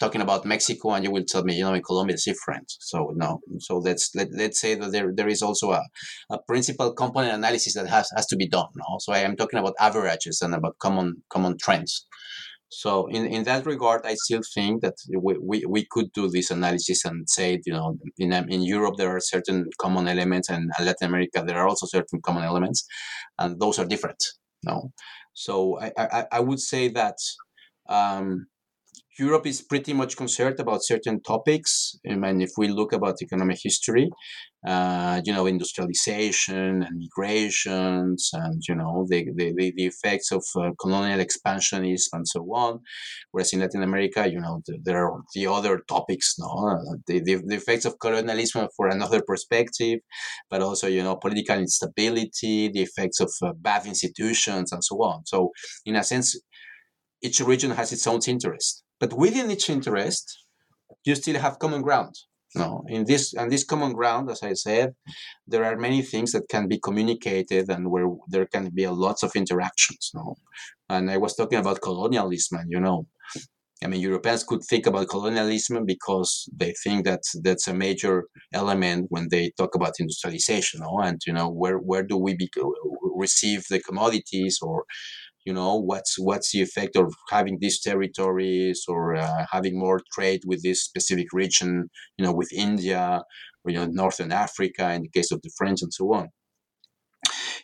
talking 0.00 0.20
about 0.20 0.44
Mexico, 0.44 0.90
and 0.90 1.04
you 1.04 1.10
will 1.10 1.24
tell 1.26 1.44
me, 1.44 1.54
you 1.54 1.64
know, 1.64 1.74
in 1.74 1.82
Colombia 1.82 2.14
it's 2.14 2.24
different. 2.24 2.72
So 2.80 3.12
no, 3.14 3.40
so 3.60 3.78
let's 3.78 4.14
let, 4.14 4.28
let's 4.32 4.60
say 4.60 4.74
that 4.74 4.90
there 4.92 5.12
there 5.14 5.28
is 5.28 5.42
also 5.42 5.72
a, 5.72 5.82
a 6.30 6.38
principal 6.48 6.94
component 6.94 7.34
analysis 7.34 7.74
that 7.74 7.88
has 7.88 8.08
has 8.16 8.26
to 8.26 8.36
be 8.36 8.48
done. 8.48 8.68
No, 8.76 8.98
so 9.00 9.12
I 9.12 9.18
am 9.18 9.36
talking 9.36 9.58
about 9.58 9.74
averages 9.78 10.40
and 10.42 10.54
about 10.54 10.78
common 10.78 11.22
common 11.28 11.56
trends. 11.58 12.06
So 12.78 13.06
in, 13.06 13.26
in 13.26 13.44
that 13.44 13.66
regard, 13.66 14.02
I 14.04 14.14
still 14.14 14.42
think 14.54 14.82
that 14.82 14.94
we, 15.16 15.36
we, 15.40 15.64
we 15.66 15.86
could 15.90 16.12
do 16.12 16.28
this 16.28 16.50
analysis 16.50 17.04
and 17.04 17.28
say, 17.28 17.60
you 17.64 17.72
know, 17.72 17.98
in, 18.18 18.32
in 18.32 18.62
Europe, 18.62 18.96
there 18.96 19.14
are 19.14 19.20
certain 19.20 19.66
common 19.80 20.08
elements 20.08 20.48
and 20.50 20.70
Latin 20.80 21.08
America, 21.08 21.42
there 21.46 21.58
are 21.58 21.68
also 21.68 21.86
certain 21.86 22.20
common 22.20 22.44
elements 22.44 22.86
and 23.38 23.60
those 23.60 23.78
are 23.78 23.86
different. 23.86 24.22
No, 24.64 24.92
so 25.34 25.78
I, 25.78 25.92
I, 25.98 26.24
I 26.32 26.40
would 26.40 26.60
say 26.60 26.88
that, 26.88 27.16
um, 27.88 28.46
Europe 29.18 29.46
is 29.46 29.62
pretty 29.62 29.92
much 29.92 30.16
concerned 30.16 30.58
about 30.58 30.84
certain 30.84 31.22
topics. 31.22 31.96
I 32.08 32.16
mean, 32.16 32.40
if 32.40 32.50
we 32.56 32.68
look 32.68 32.92
about 32.92 33.22
economic 33.22 33.58
history, 33.62 34.10
uh, 34.66 35.20
you 35.24 35.32
know, 35.32 35.46
industrialization 35.46 36.82
and 36.82 36.98
migrations 36.98 38.30
and, 38.32 38.62
you 38.68 38.74
know, 38.74 39.06
the, 39.08 39.26
the, 39.36 39.52
the 39.76 39.84
effects 39.84 40.32
of 40.32 40.44
uh, 40.56 40.70
colonial 40.80 41.20
expansionism 41.20 42.08
and 42.14 42.26
so 42.26 42.40
on. 42.54 42.80
Whereas 43.30 43.52
in 43.52 43.60
Latin 43.60 43.82
America, 43.82 44.28
you 44.28 44.40
know, 44.40 44.62
the, 44.66 44.78
there 44.82 45.06
are 45.06 45.20
the 45.34 45.46
other 45.46 45.82
topics, 45.88 46.34
no, 46.38 46.46
uh, 46.46 46.96
the, 47.06 47.20
the, 47.20 47.42
the, 47.46 47.56
effects 47.56 47.84
of 47.84 47.98
colonialism 48.00 48.68
for 48.76 48.88
another 48.88 49.22
perspective, 49.22 50.00
but 50.50 50.62
also, 50.62 50.88
you 50.88 51.02
know, 51.02 51.16
political 51.16 51.58
instability, 51.58 52.68
the 52.68 52.82
effects 52.82 53.20
of 53.20 53.30
uh, 53.42 53.52
bad 53.58 53.86
institutions 53.86 54.72
and 54.72 54.82
so 54.82 54.96
on. 54.96 55.26
So 55.26 55.50
in 55.84 55.96
a 55.96 56.02
sense, 56.02 56.40
each 57.22 57.40
region 57.40 57.70
has 57.72 57.92
its 57.92 58.06
own 58.06 58.20
interest. 58.26 58.83
But 59.04 59.18
within 59.18 59.50
each 59.50 59.68
interest, 59.68 60.46
you 61.04 61.14
still 61.14 61.38
have 61.38 61.58
common 61.58 61.82
ground. 61.82 62.14
No, 62.56 62.84
in 62.88 63.04
this 63.04 63.34
and 63.34 63.52
this 63.52 63.64
common 63.64 63.92
ground, 63.92 64.30
as 64.30 64.42
I 64.42 64.54
said, 64.54 64.94
there 65.46 65.64
are 65.64 65.76
many 65.76 66.00
things 66.00 66.32
that 66.32 66.48
can 66.48 66.68
be 66.68 66.78
communicated 66.78 67.68
and 67.68 67.90
where 67.90 68.08
there 68.28 68.46
can 68.46 68.70
be 68.70 68.86
lots 68.86 69.22
of 69.22 69.36
interactions. 69.36 70.10
No, 70.14 70.36
and 70.88 71.10
I 71.10 71.18
was 71.18 71.34
talking 71.34 71.58
about 71.58 71.82
colonialism, 71.82 72.60
and 72.60 72.70
you 72.70 72.80
know, 72.80 73.06
I 73.82 73.88
mean, 73.88 74.00
Europeans 74.00 74.44
could 74.44 74.62
think 74.64 74.86
about 74.86 75.10
colonialism 75.10 75.84
because 75.84 76.48
they 76.56 76.72
think 76.82 77.04
that 77.04 77.20
that's 77.42 77.68
a 77.68 77.74
major 77.74 78.24
element 78.54 79.08
when 79.10 79.28
they 79.30 79.52
talk 79.58 79.74
about 79.74 80.00
industrialization. 80.00 80.80
No? 80.80 81.00
And 81.00 81.20
you 81.26 81.34
know, 81.34 81.50
where 81.50 81.76
where 81.76 82.04
do 82.04 82.16
we 82.16 82.34
be, 82.34 82.48
receive 83.14 83.64
the 83.68 83.80
commodities 83.80 84.58
or 84.62 84.84
you 85.44 85.52
know 85.52 85.76
what's 85.76 86.18
what's 86.18 86.52
the 86.52 86.62
effect 86.62 86.96
of 86.96 87.14
having 87.30 87.58
these 87.60 87.80
territories 87.80 88.84
or 88.88 89.16
uh, 89.16 89.44
having 89.50 89.78
more 89.78 90.00
trade 90.12 90.40
with 90.46 90.62
this 90.62 90.82
specific 90.82 91.26
region 91.32 91.88
you 92.16 92.24
know 92.24 92.32
with 92.32 92.52
india 92.52 93.22
or 93.64 93.70
you 93.70 93.78
know 93.78 93.86
northern 93.86 94.32
africa 94.32 94.92
in 94.92 95.02
the 95.02 95.08
case 95.08 95.30
of 95.30 95.40
the 95.42 95.50
french 95.56 95.82
and 95.82 95.92
so 95.92 96.12
on 96.12 96.28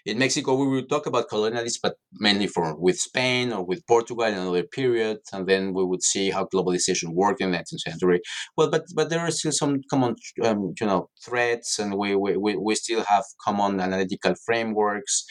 in 0.06 0.18
Mexico, 0.18 0.54
we 0.54 0.66
will 0.66 0.86
talk 0.86 1.06
about 1.06 1.28
colonialists, 1.28 1.78
but 1.82 1.94
mainly 2.14 2.46
for 2.46 2.76
with 2.78 2.98
Spain 2.98 3.52
or 3.52 3.64
with 3.64 3.86
Portugal 3.86 4.24
in 4.24 4.34
another 4.34 4.62
period, 4.64 5.18
and 5.32 5.46
then 5.46 5.74
we 5.74 5.84
would 5.84 6.02
see 6.02 6.30
how 6.30 6.46
globalization 6.52 7.12
worked 7.14 7.40
in 7.40 7.50
the 7.50 7.56
19th 7.58 7.80
century. 7.80 8.20
Well, 8.56 8.70
but 8.70 8.84
but 8.94 9.10
there 9.10 9.20
are 9.20 9.30
still 9.30 9.52
some 9.52 9.80
common, 9.90 10.16
um, 10.44 10.72
you 10.80 10.86
know, 10.86 11.10
threats, 11.24 11.78
and 11.78 11.94
we, 11.96 12.14
we 12.16 12.36
we 12.36 12.74
still 12.74 13.02
have 13.04 13.24
common 13.44 13.80
analytical 13.80 14.34
frameworks. 14.46 15.24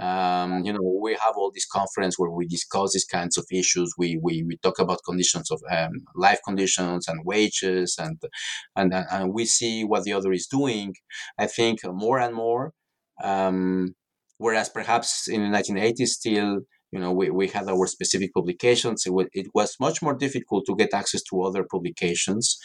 Um, 0.00 0.64
you 0.64 0.72
know, 0.72 0.98
we 1.02 1.12
have 1.14 1.34
all 1.36 1.50
these 1.52 1.66
conferences 1.66 2.18
where 2.18 2.30
we 2.30 2.46
discuss 2.46 2.92
these 2.92 3.04
kinds 3.04 3.36
of 3.36 3.46
issues. 3.52 3.92
We 3.98 4.18
we, 4.22 4.44
we 4.46 4.56
talk 4.58 4.78
about 4.78 5.00
conditions 5.04 5.50
of 5.50 5.60
um, 5.70 5.90
life 6.14 6.40
conditions 6.44 7.08
and 7.08 7.20
wages, 7.24 7.96
and 7.98 8.20
and 8.76 8.94
and 8.94 9.32
we 9.32 9.44
see 9.44 9.84
what 9.84 10.04
the 10.04 10.12
other 10.12 10.32
is 10.32 10.46
doing. 10.46 10.94
I 11.38 11.46
think 11.46 11.80
more 11.84 12.18
and 12.18 12.34
more. 12.34 12.72
Um, 13.22 13.94
whereas 14.38 14.68
perhaps 14.68 15.28
in 15.28 15.42
the 15.42 15.48
1980s 15.56 16.08
still 16.08 16.60
you 16.92 16.98
know 16.98 17.12
we, 17.12 17.30
we 17.30 17.48
had 17.48 17.68
our 17.68 17.86
specific 17.86 18.32
publications 18.32 19.04
it, 19.06 19.10
w- 19.10 19.28
it 19.32 19.46
was 19.54 19.76
much 19.80 20.00
more 20.02 20.14
difficult 20.14 20.64
to 20.66 20.76
get 20.76 20.94
access 20.94 21.22
to 21.22 21.42
other 21.42 21.64
publications 21.64 22.58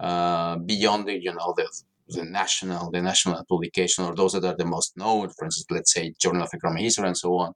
uh, 0.00 0.56
beyond 0.58 1.06
the 1.06 1.20
you 1.20 1.32
know 1.32 1.54
the 1.56 1.66
the 2.08 2.24
national 2.24 2.90
the 2.90 3.00
national 3.00 3.42
publication 3.48 4.04
or 4.04 4.14
those 4.14 4.32
that 4.34 4.44
are 4.44 4.56
the 4.56 4.64
most 4.64 4.96
known 4.96 5.28
for 5.30 5.46
instance 5.46 5.66
let's 5.70 5.92
say 5.92 6.12
journal 6.20 6.42
of 6.42 6.50
economic 6.54 6.82
history 6.82 7.06
and 7.06 7.16
so 7.16 7.36
on 7.38 7.52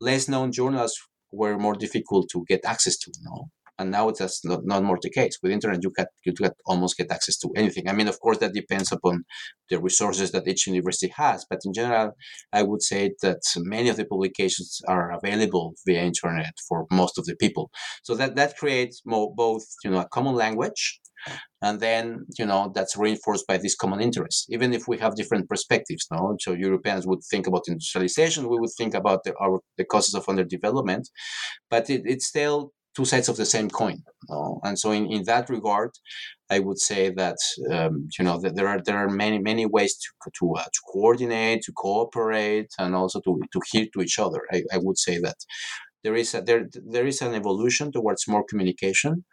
less 0.00 0.28
known 0.28 0.52
journals 0.52 0.94
were 1.32 1.58
more 1.58 1.74
difficult 1.74 2.28
to 2.30 2.44
get 2.46 2.64
access 2.64 2.96
to 2.96 3.10
you 3.16 3.24
know? 3.24 3.48
And 3.78 3.90
now 3.90 4.08
it's 4.08 4.44
not, 4.44 4.60
not 4.64 4.82
more 4.82 4.98
the 5.00 5.10
case. 5.10 5.38
With 5.42 5.52
internet 5.52 5.82
you 5.82 5.90
can 5.90 6.06
you 6.24 6.32
can 6.32 6.52
almost 6.66 6.96
get 6.96 7.10
access 7.10 7.36
to 7.38 7.50
anything. 7.56 7.88
I 7.88 7.92
mean 7.92 8.08
of 8.08 8.20
course 8.20 8.38
that 8.38 8.54
depends 8.54 8.92
upon 8.92 9.24
the 9.70 9.80
resources 9.80 10.30
that 10.32 10.46
each 10.46 10.66
university 10.66 11.12
has 11.16 11.46
but 11.48 11.60
in 11.64 11.72
general 11.72 12.12
i 12.52 12.62
would 12.62 12.82
say 12.82 13.12
that 13.22 13.40
many 13.56 13.88
of 13.88 13.96
the 13.96 14.04
publications 14.04 14.80
are 14.88 15.12
available 15.12 15.74
via 15.86 16.02
internet 16.02 16.54
for 16.68 16.86
most 16.90 17.18
of 17.18 17.24
the 17.26 17.36
people. 17.36 17.70
So 18.02 18.14
that 18.16 18.36
that 18.36 18.56
creates 18.56 19.02
more, 19.04 19.34
both 19.34 19.64
you 19.84 19.90
know 19.90 20.00
a 20.00 20.08
common 20.08 20.34
language 20.34 21.00
and 21.62 21.80
then 21.80 22.26
you 22.38 22.46
know 22.46 22.70
that's 22.74 22.96
reinforced 22.96 23.46
by 23.46 23.56
this 23.56 23.74
common 23.74 24.00
interest. 24.00 24.46
Even 24.50 24.72
if 24.72 24.86
we 24.86 24.98
have 24.98 25.16
different 25.16 25.48
perspectives 25.48 26.06
no? 26.12 26.36
So 26.40 26.52
europeans 26.52 27.06
would 27.06 27.22
think 27.30 27.46
about 27.46 27.68
industrialization 27.68 28.48
we 28.48 28.60
would 28.60 28.74
think 28.76 28.94
about 28.94 29.24
the, 29.24 29.34
our, 29.40 29.60
the 29.78 29.84
causes 29.84 30.14
of 30.14 30.26
underdevelopment 30.26 31.04
but 31.70 31.88
it, 31.90 32.02
it's 32.04 32.26
still 32.26 32.72
two 32.96 33.04
sides 33.04 33.28
of 33.28 33.36
the 33.36 33.46
same 33.46 33.68
coin. 33.68 34.02
And 34.62 34.78
so, 34.78 34.92
in, 34.92 35.10
in 35.10 35.24
that 35.24 35.50
regard, 35.50 35.90
I 36.50 36.58
would 36.60 36.78
say 36.78 37.10
that 37.10 37.36
um, 37.70 38.08
you 38.18 38.24
know 38.24 38.38
that 38.40 38.54
there 38.56 38.68
are 38.68 38.80
there 38.82 38.98
are 38.98 39.08
many 39.08 39.38
many 39.38 39.66
ways 39.66 39.96
to 39.96 40.30
to, 40.38 40.52
uh, 40.54 40.64
to 40.64 40.80
coordinate, 40.92 41.62
to 41.62 41.72
cooperate, 41.72 42.70
and 42.78 42.94
also 42.94 43.20
to 43.20 43.40
to 43.52 43.60
hear 43.70 43.86
to 43.92 44.02
each 44.02 44.18
other. 44.18 44.40
I, 44.52 44.62
I 44.72 44.78
would 44.78 44.98
say 44.98 45.18
that 45.18 45.36
there 46.02 46.14
is 46.14 46.34
a, 46.34 46.42
there 46.42 46.68
there 46.86 47.06
is 47.06 47.22
an 47.22 47.34
evolution 47.34 47.90
towards 47.90 48.28
more 48.28 48.44
communication, 48.44 49.24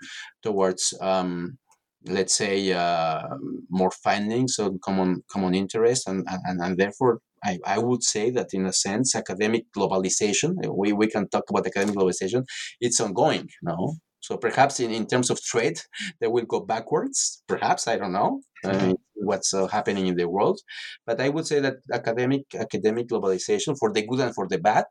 towards 0.41 0.93
um, 1.01 1.57
let's 2.05 2.35
say 2.35 2.73
uh, 2.73 3.23
more 3.69 3.91
findings 4.03 4.59
on 4.59 4.79
common 4.83 5.23
common 5.31 5.55
interest, 5.55 6.07
and 6.07 6.25
and, 6.27 6.61
and 6.61 6.77
therefore 6.77 7.19
I, 7.43 7.59
I 7.65 7.79
would 7.79 8.03
say 8.03 8.29
that 8.31 8.53
in 8.53 8.65
a 8.65 8.73
sense, 8.73 9.15
academic 9.15 9.65
globalization, 9.75 10.55
we, 10.73 10.93
we 10.93 11.07
can 11.07 11.27
talk 11.29 11.45
about 11.49 11.65
academic 11.65 11.95
globalization, 11.95 12.43
it's 12.79 12.99
ongoing, 12.99 13.49
no? 13.63 13.95
So 14.19 14.37
perhaps 14.37 14.79
in, 14.79 14.91
in 14.91 15.07
terms 15.07 15.31
of 15.31 15.41
trade, 15.41 15.79
they 16.19 16.27
will 16.27 16.45
go 16.45 16.59
backwards. 16.59 17.41
Perhaps 17.47 17.87
I 17.87 17.97
don't 17.97 18.13
know 18.13 18.41
uh, 18.63 18.93
what's 19.15 19.51
uh, 19.53 19.65
happening 19.67 20.05
in 20.05 20.15
the 20.15 20.29
world, 20.29 20.59
but 21.07 21.19
I 21.19 21.29
would 21.29 21.47
say 21.47 21.59
that 21.61 21.77
academic 21.91 22.43
academic 22.53 23.07
globalization, 23.07 23.75
for 23.79 23.91
the 23.91 24.05
good 24.05 24.19
and 24.19 24.35
for 24.35 24.47
the 24.47 24.59
bad, 24.59 24.85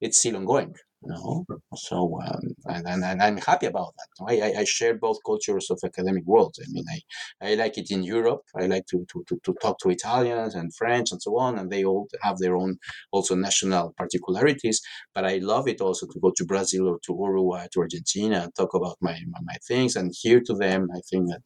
it's 0.00 0.18
still 0.18 0.36
ongoing. 0.36 0.74
Know? 1.02 1.46
So, 1.76 2.20
um, 2.20 2.40
and, 2.66 2.86
and, 2.88 3.04
and, 3.04 3.22
I'm 3.22 3.36
happy 3.36 3.66
about 3.66 3.94
that. 3.96 4.24
I, 4.28 4.60
I, 4.60 4.64
share 4.64 4.94
both 4.94 5.18
cultures 5.24 5.70
of 5.70 5.78
academic 5.84 6.24
world. 6.26 6.56
I 6.60 6.64
mean, 6.70 6.84
I, 6.90 7.50
I 7.52 7.54
like 7.54 7.78
it 7.78 7.92
in 7.92 8.02
Europe. 8.02 8.42
I 8.56 8.66
like 8.66 8.86
to, 8.86 9.06
to, 9.12 9.24
to, 9.28 9.40
to 9.44 9.54
talk 9.62 9.78
to 9.78 9.90
Italians 9.90 10.56
and 10.56 10.74
French 10.74 11.12
and 11.12 11.22
so 11.22 11.38
on, 11.38 11.56
and 11.58 11.70
they 11.70 11.84
all 11.84 12.08
have 12.22 12.38
their 12.38 12.56
own 12.56 12.78
also 13.12 13.36
national 13.36 13.94
particularities. 13.96 14.80
But 15.14 15.24
I 15.24 15.36
love 15.36 15.68
it 15.68 15.80
also 15.80 16.06
to 16.06 16.20
go 16.20 16.32
to 16.34 16.44
Brazil 16.44 16.88
or 16.88 16.98
to 17.04 17.12
Uruguay, 17.12 17.68
to 17.72 17.80
Argentina, 17.80 18.42
and 18.42 18.54
talk 18.56 18.74
about 18.74 18.96
my, 19.00 19.18
my, 19.28 19.40
my 19.42 19.56
things 19.68 19.94
and 19.94 20.12
hear 20.20 20.40
to 20.46 20.54
them. 20.54 20.88
I 20.92 21.00
think 21.08 21.28
that 21.28 21.42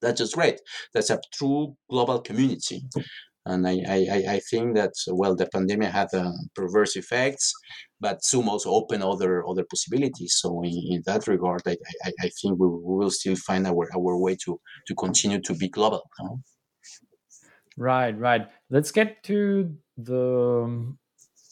that's 0.00 0.18
just 0.18 0.34
great. 0.34 0.60
That's 0.92 1.10
a 1.10 1.20
true 1.32 1.76
global 1.88 2.20
community. 2.20 2.82
And 3.44 3.66
I, 3.66 3.82
I, 3.88 4.24
I 4.34 4.40
think 4.50 4.76
that, 4.76 4.92
well, 5.08 5.34
the 5.34 5.46
pandemic 5.46 5.90
had 5.90 6.14
uh, 6.14 6.30
perverse 6.54 6.94
effects, 6.96 7.52
but 8.00 8.24
Zoom 8.24 8.48
also 8.48 8.70
opened 8.70 9.02
other 9.02 9.44
other 9.48 9.64
possibilities. 9.68 10.36
So 10.38 10.62
in, 10.62 10.70
in 10.90 11.02
that 11.06 11.26
regard, 11.26 11.62
I, 11.66 11.76
I, 12.04 12.12
I 12.20 12.28
think 12.40 12.58
we, 12.60 12.68
we, 12.68 12.96
will 12.98 13.10
still 13.10 13.34
find 13.34 13.66
our, 13.66 13.88
our 13.96 14.16
way 14.16 14.36
to, 14.44 14.60
to 14.86 14.94
continue 14.94 15.40
to 15.40 15.54
be 15.54 15.68
global. 15.68 16.02
No? 16.20 16.40
Right, 17.76 18.16
right. 18.16 18.48
Let's 18.70 18.92
get 18.92 19.22
to 19.24 19.74
the 19.96 20.94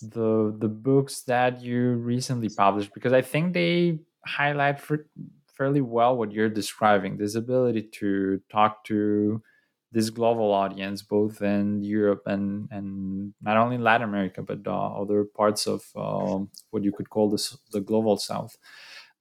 the 0.03 0.57
the 0.59 0.69
books 0.69 1.23
that 1.23 1.61
you 1.61 1.95
recently 1.95 2.49
published 2.49 2.95
because 2.95 3.13
I 3.13 3.23
think 3.23 3.53
they 3.53 4.01
highlight 4.25 4.81
for, 4.81 5.07
fairly 5.57 5.81
well 5.81 6.17
what 6.17 6.33
you're 6.33 6.49
describing. 6.49 7.17
This 7.17 7.35
ability 7.35 7.83
to 8.01 8.41
talk 8.51 8.85
to 8.85 9.43
this 9.93 10.11
global 10.11 10.53
audience, 10.53 11.03
both 11.03 11.43
in 11.43 11.83
Europe 11.83 12.23
and 12.27 12.69
and 12.71 13.35
not 13.43 13.57
only 13.57 13.77
in 13.77 13.83
Latin 13.83 14.09
America, 14.09 14.43
but 14.43 14.67
uh, 14.67 15.01
other 15.01 15.25
parts 15.25 15.67
of 15.67 15.83
uh, 15.97 16.39
what 16.71 16.85
you 16.85 16.93
could 16.93 17.11
call 17.11 17.29
this, 17.31 17.57
the 17.73 17.81
global 17.81 18.17
South. 18.17 18.57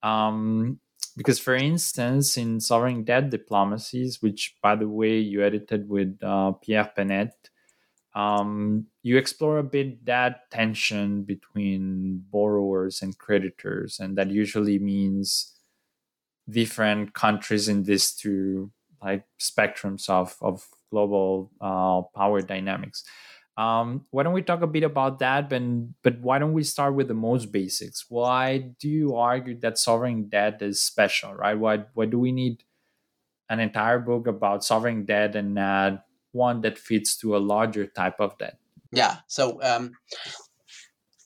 Um, 0.04 0.80
because, 1.18 1.40
for 1.40 1.56
instance, 1.56 2.38
in 2.38 2.60
sovereign 2.62 3.04
debt 3.04 3.30
diplomacies, 3.30 4.22
which, 4.22 4.56
by 4.62 4.76
the 4.76 4.88
way, 4.88 5.18
you 5.18 5.44
edited 5.44 5.90
with 5.90 6.18
uh, 6.24 6.52
Pierre 6.54 6.92
Penet, 6.96 7.32
um, 8.16 8.86
you 9.02 9.18
explore 9.18 9.58
a 9.58 9.64
bit 9.64 10.06
that 10.06 10.50
tension 10.52 11.24
between 11.24 12.24
borrowers 12.30 13.02
and 13.02 13.18
creditors, 13.18 14.00
and 14.00 14.18
that 14.18 14.30
usually 14.30 14.80
means 14.80 15.56
different 16.50 17.14
countries 17.14 17.68
in 17.68 17.84
these 17.84 18.12
two 18.12 18.72
like 19.02 19.24
spectrums 19.40 20.10
of, 20.10 20.36
of 20.42 20.68
global 20.92 21.52
uh, 21.62 22.02
power 22.18 22.42
dynamics. 22.42 23.04
Um, 23.58 24.06
why 24.12 24.24
don't 24.24 24.34
we 24.34 24.42
talk 24.42 24.62
a 24.62 24.68
bit 24.68 24.84
about 24.84 25.20
that? 25.20 25.50
But, 25.50 25.62
but 26.02 26.20
why 26.22 26.40
don't 26.40 26.54
we 26.54 26.64
start 26.64 26.96
with 26.96 27.10
the 27.10 27.14
most 27.14 27.52
basics? 27.52 28.06
Why 28.08 28.58
do 28.80 28.88
you 28.88 29.18
argue 29.18 29.60
that 29.60 29.78
sovereign 29.78 30.30
debt 30.30 30.62
is 30.62 30.82
special, 30.82 31.34
right? 31.34 31.56
Why, 31.56 31.84
why 31.94 32.06
do 32.06 32.18
we 32.18 32.32
need 32.32 32.64
an 33.50 33.60
entire 33.60 34.00
book 34.00 34.28
about 34.28 34.64
sovereign 34.64 35.04
debt 35.06 35.36
and 35.36 35.56
not 35.56 36.06
one 36.32 36.62
that 36.62 36.78
fits 36.78 37.18
to 37.18 37.36
a 37.36 37.40
larger 37.40 37.86
type 37.86 38.20
of 38.20 38.38
debt? 38.38 38.58
Yeah. 38.94 39.18
So, 39.28 39.62
um, 39.62 39.92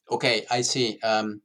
okay, 0.10 0.46
I 0.50 0.62
see. 0.62 1.00
Um, 1.02 1.42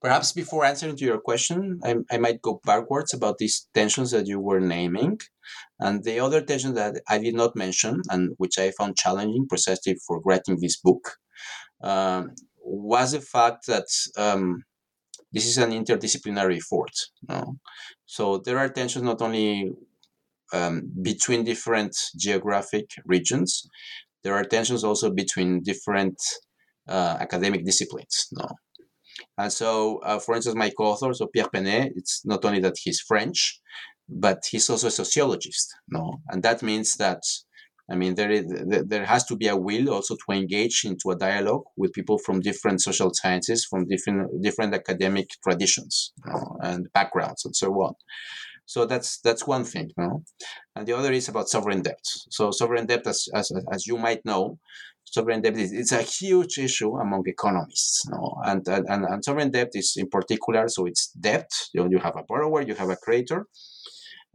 Perhaps 0.00 0.32
before 0.32 0.64
answering 0.64 0.96
to 0.96 1.04
your 1.04 1.20
question, 1.20 1.78
I, 1.84 1.96
I 2.10 2.16
might 2.16 2.40
go 2.40 2.60
backwards 2.64 3.12
about 3.12 3.36
these 3.38 3.68
tensions 3.74 4.10
that 4.12 4.26
you 4.26 4.40
were 4.40 4.60
naming. 4.60 5.18
And 5.78 6.02
the 6.04 6.20
other 6.20 6.40
tension 6.40 6.74
that 6.74 7.02
I 7.08 7.18
did 7.18 7.34
not 7.34 7.54
mention, 7.54 8.00
and 8.08 8.30
which 8.38 8.58
I 8.58 8.70
found 8.70 8.96
challenging 8.96 9.46
precisely 9.46 9.96
for 10.06 10.20
writing 10.24 10.58
this 10.58 10.80
book, 10.80 11.16
um, 11.82 12.30
was 12.62 13.12
the 13.12 13.20
fact 13.20 13.66
that 13.66 13.86
um, 14.16 14.64
this 15.32 15.46
is 15.46 15.58
an 15.58 15.70
interdisciplinary 15.70 16.58
effort. 16.58 16.92
No? 17.28 17.56
So 18.06 18.38
there 18.38 18.58
are 18.58 18.68
tensions 18.68 19.04
not 19.04 19.20
only 19.20 19.72
um, 20.52 20.92
between 21.02 21.44
different 21.44 21.94
geographic 22.16 22.90
regions, 23.04 23.68
there 24.22 24.34
are 24.34 24.44
tensions 24.44 24.82
also 24.82 25.10
between 25.10 25.62
different 25.62 26.16
uh, 26.88 27.18
academic 27.20 27.64
disciplines. 27.64 28.28
No? 28.32 28.48
And 29.38 29.52
so, 29.52 29.98
uh, 29.98 30.18
for 30.18 30.34
instance, 30.34 30.56
my 30.56 30.70
co-author, 30.70 31.12
so 31.14 31.26
Pierre 31.26 31.48
Penet, 31.48 31.92
it's 31.96 32.22
not 32.24 32.44
only 32.44 32.60
that 32.60 32.76
he's 32.82 33.00
French, 33.00 33.60
but 34.08 34.42
he's 34.50 34.68
also 34.68 34.88
a 34.88 34.90
sociologist. 34.90 35.74
No, 35.88 36.20
and 36.28 36.42
that 36.42 36.62
means 36.62 36.96
that 36.96 37.22
I 37.90 37.96
mean 37.96 38.14
there 38.14 38.30
is 38.30 38.44
there 38.86 39.04
has 39.04 39.24
to 39.26 39.36
be 39.36 39.48
a 39.48 39.56
will 39.56 39.90
also 39.90 40.14
to 40.16 40.32
engage 40.32 40.84
into 40.84 41.10
a 41.10 41.16
dialogue 41.16 41.64
with 41.76 41.92
people 41.92 42.18
from 42.18 42.40
different 42.40 42.80
social 42.80 43.10
sciences, 43.12 43.64
from 43.64 43.86
different 43.86 44.42
different 44.42 44.74
academic 44.74 45.28
traditions 45.42 46.12
and 46.60 46.92
backgrounds 46.92 47.44
and 47.44 47.54
so 47.54 47.72
on. 47.72 47.94
So 48.66 48.86
that's 48.86 49.18
that's 49.20 49.46
one 49.46 49.64
thing, 49.64 49.90
no? 49.96 50.22
and 50.76 50.86
the 50.86 50.96
other 50.96 51.12
is 51.12 51.28
about 51.28 51.48
sovereign 51.48 51.82
debt. 51.82 52.04
So 52.30 52.50
sovereign 52.52 52.86
debt, 52.86 53.06
as 53.06 53.28
as, 53.34 53.50
as 53.72 53.86
you 53.86 53.96
might 53.96 54.24
know, 54.24 54.58
sovereign 55.10 55.42
debt 55.42 55.56
is 55.56 55.72
it's 55.72 55.92
a 55.92 56.02
huge 56.02 56.58
issue 56.58 56.96
among 56.96 57.24
economists. 57.26 58.02
No? 58.10 58.36
And, 58.44 58.66
and, 58.68 59.04
and 59.04 59.24
sovereign 59.24 59.50
debt 59.50 59.70
is 59.74 59.94
in 59.96 60.08
particular, 60.08 60.68
so 60.68 60.86
it's 60.86 61.10
debt. 61.12 61.50
You, 61.74 61.82
know, 61.82 61.90
you 61.90 61.98
have 61.98 62.16
a 62.16 62.22
borrower, 62.22 62.62
you 62.62 62.74
have 62.74 62.90
a 62.90 62.96
creditor. 62.96 63.46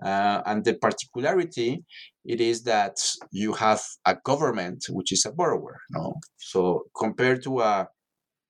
Uh, 0.03 0.41
and 0.45 0.65
the 0.65 0.73
particularity 0.73 1.85
it 2.25 2.41
is 2.41 2.63
that 2.63 2.97
you 3.31 3.53
have 3.53 3.81
a 4.05 4.17
government 4.25 4.85
which 4.89 5.13
is 5.13 5.25
a 5.25 5.31
borrower. 5.31 5.79
No, 5.91 6.15
so 6.37 6.83
compared 6.97 7.43
to 7.43 7.59
a 7.61 7.87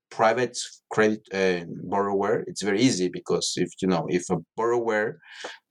private 0.10 0.58
credit 0.92 1.22
uh, 1.34 1.66
borrower, 1.84 2.44
it's 2.48 2.62
very 2.62 2.82
easy 2.82 3.10
because 3.10 3.54
if 3.58 3.70
you 3.82 3.88
know 3.88 4.06
if 4.10 4.30
a 4.30 4.38
borrower 4.56 5.20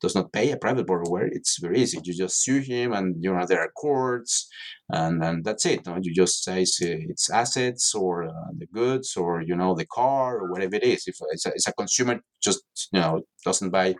does 0.00 0.14
not 0.14 0.32
pay 0.32 0.50
a 0.50 0.56
private 0.56 0.86
borrower, 0.86 1.26
it's 1.26 1.58
very 1.60 1.78
easy. 1.80 1.98
You 2.04 2.14
just 2.14 2.42
sue 2.42 2.60
him, 2.60 2.92
and 2.92 3.16
you 3.20 3.32
know 3.32 3.46
there 3.46 3.60
are 3.60 3.70
courts, 3.70 4.48
and 4.90 5.22
and 5.24 5.44
that's 5.44 5.66
it. 5.66 5.80
You 6.02 6.12
just 6.14 6.44
say 6.44 6.62
it's 6.62 7.30
assets 7.30 7.94
or 7.94 8.24
uh, 8.24 8.50
the 8.58 8.66
goods 8.66 9.16
or 9.16 9.42
you 9.42 9.56
know 9.56 9.74
the 9.74 9.86
car 9.86 10.38
or 10.38 10.50
whatever 10.50 10.76
it 10.76 10.84
is. 10.84 11.04
If 11.06 11.16
it's 11.32 11.46
a, 11.46 11.50
it's 11.50 11.68
a 11.68 11.72
consumer, 11.72 12.20
just 12.42 12.62
you 12.92 13.00
know 13.00 13.22
doesn't 13.44 13.70
buy 13.70 13.94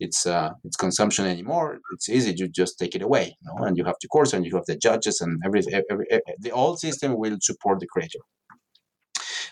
its 0.00 0.26
uh, 0.26 0.50
its 0.64 0.76
consumption 0.76 1.26
anymore, 1.26 1.78
it's 1.94 2.08
easy. 2.08 2.34
You 2.36 2.48
just 2.48 2.78
take 2.78 2.94
it 2.94 3.02
away, 3.02 3.36
you 3.40 3.46
know? 3.46 3.66
and 3.66 3.76
you 3.76 3.84
have 3.84 3.96
the 4.00 4.08
courts 4.08 4.32
and 4.32 4.44
you 4.44 4.54
have 4.54 4.66
the 4.66 4.76
judges 4.76 5.20
and 5.20 5.40
everything. 5.44 5.74
Every, 5.90 6.06
every, 6.10 6.22
the 6.38 6.52
old 6.52 6.78
system 6.78 7.16
will 7.16 7.38
support 7.40 7.80
the 7.80 7.86
creator. 7.86 8.20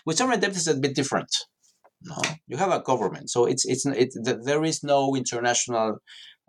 With 0.07 0.17
sovereign 0.17 0.39
debt 0.39 0.55
is 0.55 0.69
a 0.69 0.73
bit 0.73 0.95
different. 0.95 1.27
No, 2.01 2.15
you 2.47 2.55
have 2.55 2.71
a 2.71 2.79
government, 2.79 3.29
so 3.29 3.43
it's 3.45 3.65
it's 3.65 3.85
it, 3.85 4.11
there 4.45 4.63
is 4.63 4.81
no 4.81 4.99
international 5.17 5.97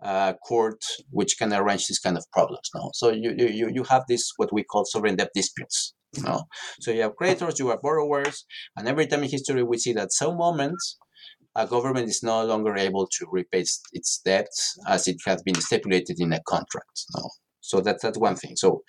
uh, 0.01 0.33
court 0.47 0.81
which 1.09 1.35
can 1.37 1.51
arrange 1.53 1.87
this 1.87 1.99
kind 1.99 2.17
of 2.17 2.23
problems. 2.31 2.69
No, 2.73 2.91
so 2.93 3.09
you 3.09 3.31
you 3.37 3.69
you 3.77 3.83
have 3.89 4.03
this 4.07 4.31
what 4.37 4.53
we 4.53 4.63
call 4.63 4.85
sovereign 4.85 5.17
debt 5.17 5.31
disputes. 5.35 5.93
No, 6.23 6.43
so 6.79 6.91
you 6.91 7.01
have 7.01 7.17
creditors, 7.17 7.59
you 7.59 7.67
have 7.67 7.81
borrowers, 7.81 8.45
and 8.77 8.87
every 8.87 9.07
time 9.07 9.23
in 9.23 9.29
history 9.29 9.61
we 9.61 9.77
see 9.77 9.91
that 9.91 10.13
some 10.13 10.37
moment 10.37 10.79
a 11.53 11.67
government 11.67 12.07
is 12.07 12.23
no 12.23 12.45
longer 12.45 12.77
able 12.77 13.07
to 13.07 13.25
repay 13.29 13.65
its 13.91 14.21
debts 14.23 14.77
as 14.87 15.05
it 15.09 15.17
has 15.25 15.43
been 15.43 15.59
stipulated 15.59 16.17
in 16.21 16.31
a 16.31 16.41
contract. 16.47 16.95
No, 17.17 17.29
so 17.59 17.81
that's 17.81 18.03
that's 18.03 18.17
one 18.17 18.37
thing. 18.37 18.55
So 18.55 18.83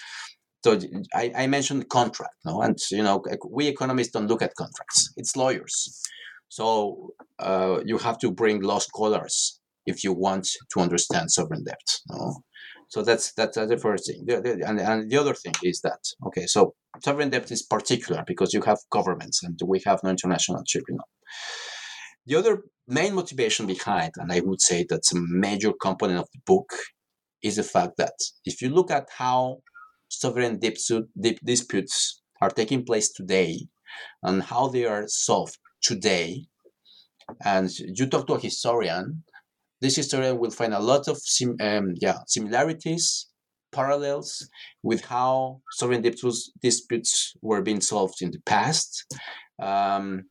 so 0.63 0.79
I, 1.15 1.33
I 1.37 1.47
mentioned 1.47 1.89
contract, 1.89 2.35
no, 2.45 2.61
and 2.61 2.79
you 2.91 3.03
know 3.03 3.23
we 3.49 3.67
economists 3.67 4.13
don't 4.13 4.27
look 4.27 4.43
at 4.43 4.55
contracts; 4.57 5.13
it's 5.17 5.37
lawyers. 5.37 6.03
So 6.49 7.15
uh, 7.39 7.81
you 7.85 7.99
have 7.99 8.19
to 8.19 8.31
bring 8.31 8.61
law 8.61 8.81
scholars 8.81 9.61
if 9.87 10.05
you 10.05 10.13
want 10.13 10.49
to 10.73 10.81
understand 10.81 11.31
sovereign 11.31 11.65
debt. 11.65 11.89
No? 12.09 12.43
So 12.89 13.03
that's 13.03 13.33
that's 13.35 13.57
the 13.57 13.79
first 13.79 14.07
thing. 14.07 14.25
The, 14.27 14.41
the, 14.41 14.69
and, 14.69 14.81
and 14.81 15.11
the 15.11 15.17
other 15.17 15.35
thing 15.35 15.55
is 15.63 15.81
that 15.83 16.01
okay, 16.27 16.47
so 16.47 16.75
sovereign 17.03 17.31
debt 17.31 17.51
is 17.53 17.63
particular 17.63 18.25
because 18.27 18.53
you 18.53 18.63
have 18.63 18.79
governments 18.91 19.43
and 19.45 19.59
we 19.65 19.81
have 19.87 20.01
no 20.03 20.11
international 20.11 20.65
tribunal. 20.69 21.09
The 22.27 22.35
other 22.35 22.65
main 22.89 23.15
motivation 23.15 23.67
behind, 23.67 24.13
and 24.17 24.33
I 24.33 24.41
would 24.41 24.61
say 24.61 24.85
that's 24.89 25.15
a 25.15 25.21
major 25.21 25.73
component 25.73 26.19
of 26.19 26.29
the 26.35 26.41
book, 26.45 26.73
is 27.43 27.57
the 27.57 27.63
fact 27.63 27.97
that 27.99 28.15
if 28.45 28.61
you 28.61 28.69
look 28.71 28.91
at 28.91 29.09
how 29.17 29.59
sovereign 30.11 30.61
disputes 30.61 32.23
are 32.43 32.51
taking 32.51 32.85
place 32.85 33.11
today 33.11 33.67
and 34.23 34.43
how 34.43 34.69
they 34.69 34.85
are 34.85 35.05
solved 35.07 35.59
today. 35.83 36.47
And 37.45 37.71
you 37.79 38.07
talk 38.07 38.27
to 38.27 38.35
a 38.35 38.41
historian, 38.41 39.23
this 39.81 39.97
historian 39.97 40.39
will 40.39 40.51
find 40.51 40.75
a 40.75 40.81
lot 40.81 41.09
of 41.09 41.19
sim, 41.19 41.57
um, 41.61 41.95
yeah, 42.01 42.19
similarities, 42.27 43.29
parallels 43.73 44.49
with 44.83 45.05
how 45.05 45.61
sovereign 45.73 46.03
disputes 46.03 47.35
were 47.41 47.63
being 47.63 47.81
solved 47.81 48.21
in 48.21 48.31
the 48.33 48.41
past, 48.45 49.07
um, 49.63 50.25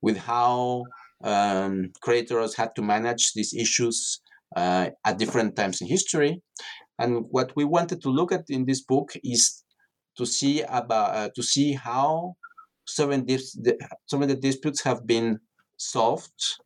with 0.00 0.16
how 0.16 0.84
um, 1.22 1.92
creditors 2.00 2.56
had 2.56 2.74
to 2.76 2.82
manage 2.82 3.32
these 3.34 3.54
issues 3.54 4.20
uh, 4.56 4.90
at 5.04 5.18
different 5.18 5.56
times 5.56 5.80
in 5.80 5.88
history, 5.88 6.42
and 6.98 7.26
what 7.30 7.54
we 7.56 7.64
wanted 7.64 8.02
to 8.02 8.08
look 8.08 8.32
at 8.32 8.44
in 8.48 8.64
this 8.64 8.82
book 8.82 9.12
is 9.22 9.62
to 10.16 10.26
see 10.26 10.62
about 10.62 11.14
uh, 11.16 11.28
to 11.34 11.42
see 11.42 11.72
how 11.72 12.36
sovereign, 12.86 13.24
dis- 13.24 13.58
sovereign 14.06 14.40
disputes 14.40 14.82
have 14.82 15.06
been 15.06 15.40
solved 15.76 16.58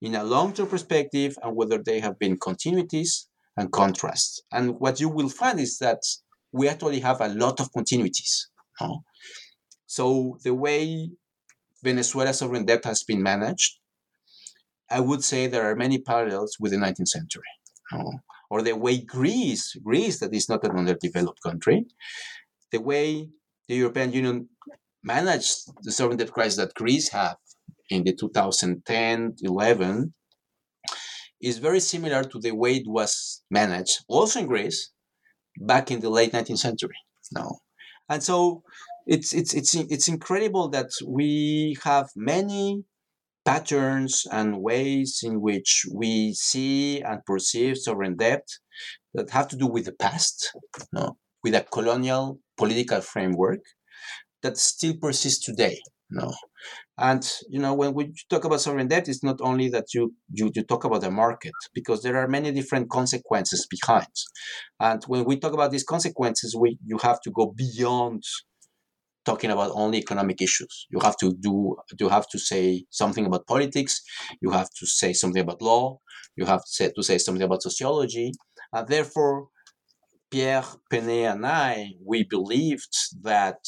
in 0.00 0.14
a 0.14 0.24
long-term 0.24 0.68
perspective 0.68 1.36
and 1.42 1.56
whether 1.56 1.78
they 1.78 2.00
have 2.00 2.18
been 2.18 2.38
continuities 2.38 3.26
and 3.56 3.72
contrasts. 3.72 4.42
And 4.52 4.78
what 4.78 5.00
you 5.00 5.08
will 5.08 5.28
find 5.28 5.58
is 5.58 5.78
that 5.78 6.00
we 6.52 6.68
actually 6.68 7.00
have 7.00 7.20
a 7.20 7.28
lot 7.28 7.60
of 7.60 7.72
continuities. 7.72 8.46
No? 8.80 9.02
So 9.86 10.38
the 10.44 10.54
way 10.54 11.10
Venezuela's 11.82 12.38
sovereign 12.38 12.66
debt 12.66 12.84
has 12.84 13.02
been 13.02 13.22
managed, 13.22 13.78
I 14.90 15.00
would 15.00 15.24
say 15.24 15.46
there 15.46 15.68
are 15.68 15.74
many 15.74 15.98
parallels 15.98 16.56
with 16.60 16.72
the 16.72 16.78
19th 16.78 17.08
century. 17.08 17.42
No? 17.92 18.20
Or 18.50 18.62
the 18.62 18.76
way 18.76 18.98
Greece, 18.98 19.76
Greece 19.82 20.20
that 20.20 20.34
is 20.34 20.48
not 20.48 20.64
an 20.64 20.76
underdeveloped 20.76 21.42
country, 21.42 21.86
the 22.72 22.80
way 22.80 23.28
the 23.68 23.76
European 23.76 24.12
Union 24.12 24.48
managed 25.02 25.70
the 25.82 25.92
sovereign 25.92 26.18
debt 26.18 26.32
crisis 26.32 26.56
that 26.56 26.74
Greece 26.74 27.08
had 27.10 27.34
in 27.90 28.04
the 28.04 28.12
2010-11 28.14 30.12
is 31.40 31.58
very 31.58 31.80
similar 31.80 32.24
to 32.24 32.38
the 32.40 32.52
way 32.52 32.76
it 32.76 32.86
was 32.86 33.42
managed 33.50 34.04
also 34.08 34.40
in 34.40 34.46
Greece 34.46 34.90
back 35.60 35.90
in 35.90 36.00
the 36.00 36.10
late 36.10 36.32
19th 36.32 36.58
century. 36.58 36.96
No. 37.32 37.58
And 38.08 38.22
so 38.22 38.62
it's 39.06 39.32
it's 39.32 39.54
it's 39.54 39.74
it's 39.74 40.08
incredible 40.08 40.68
that 40.70 40.90
we 41.06 41.76
have 41.84 42.08
many 42.16 42.84
patterns 43.46 44.26
and 44.30 44.60
ways 44.60 45.20
in 45.22 45.40
which 45.40 45.86
we 45.94 46.34
see 46.34 47.00
and 47.00 47.24
perceive 47.24 47.78
sovereign 47.78 48.16
debt 48.16 48.46
that 49.14 49.30
have 49.30 49.48
to 49.48 49.56
do 49.56 49.66
with 49.66 49.86
the 49.86 49.92
past, 49.92 50.52
with 51.42 51.54
a 51.54 51.64
colonial 51.72 52.40
political 52.58 53.00
framework 53.00 53.60
that 54.42 54.58
still 54.58 54.94
persists 55.00 55.44
today. 55.44 55.80
Know. 56.08 56.32
And 56.98 57.28
you 57.48 57.58
know, 57.58 57.74
when 57.74 57.92
we 57.92 58.14
talk 58.30 58.44
about 58.44 58.60
sovereign 58.60 58.86
debt, 58.86 59.08
it's 59.08 59.24
not 59.24 59.40
only 59.40 59.68
that 59.70 59.92
you, 59.92 60.14
you 60.32 60.52
you 60.54 60.62
talk 60.62 60.84
about 60.84 61.00
the 61.00 61.10
market, 61.10 61.52
because 61.74 62.02
there 62.02 62.16
are 62.16 62.28
many 62.28 62.52
different 62.52 62.90
consequences 62.90 63.66
behind. 63.68 64.06
And 64.78 65.02
when 65.08 65.24
we 65.24 65.38
talk 65.38 65.52
about 65.52 65.72
these 65.72 65.82
consequences, 65.82 66.54
we 66.54 66.78
you 66.84 66.98
have 66.98 67.20
to 67.22 67.30
go 67.32 67.52
beyond 67.56 68.22
talking 69.26 69.50
about 69.50 69.72
only 69.74 69.98
economic 69.98 70.40
issues. 70.40 70.86
You 70.90 71.00
have 71.02 71.16
to 71.18 71.34
do 71.34 71.76
you 72.00 72.08
have 72.08 72.28
to 72.28 72.38
say 72.38 72.84
something 72.90 73.26
about 73.26 73.46
politics. 73.46 74.00
You 74.40 74.50
have 74.52 74.70
to 74.78 74.86
say 74.86 75.12
something 75.12 75.42
about 75.42 75.60
law. 75.60 75.98
You 76.36 76.46
have 76.46 76.60
to 76.60 76.70
say, 76.78 76.90
to 76.94 77.02
say 77.02 77.18
something 77.18 77.42
about 77.42 77.62
sociology. 77.62 78.32
And 78.72 78.86
therefore, 78.88 79.48
Pierre 80.30 80.64
Penet 80.90 81.32
and 81.32 81.46
I 81.46 81.92
we 82.04 82.24
believed 82.24 82.94
that 83.22 83.58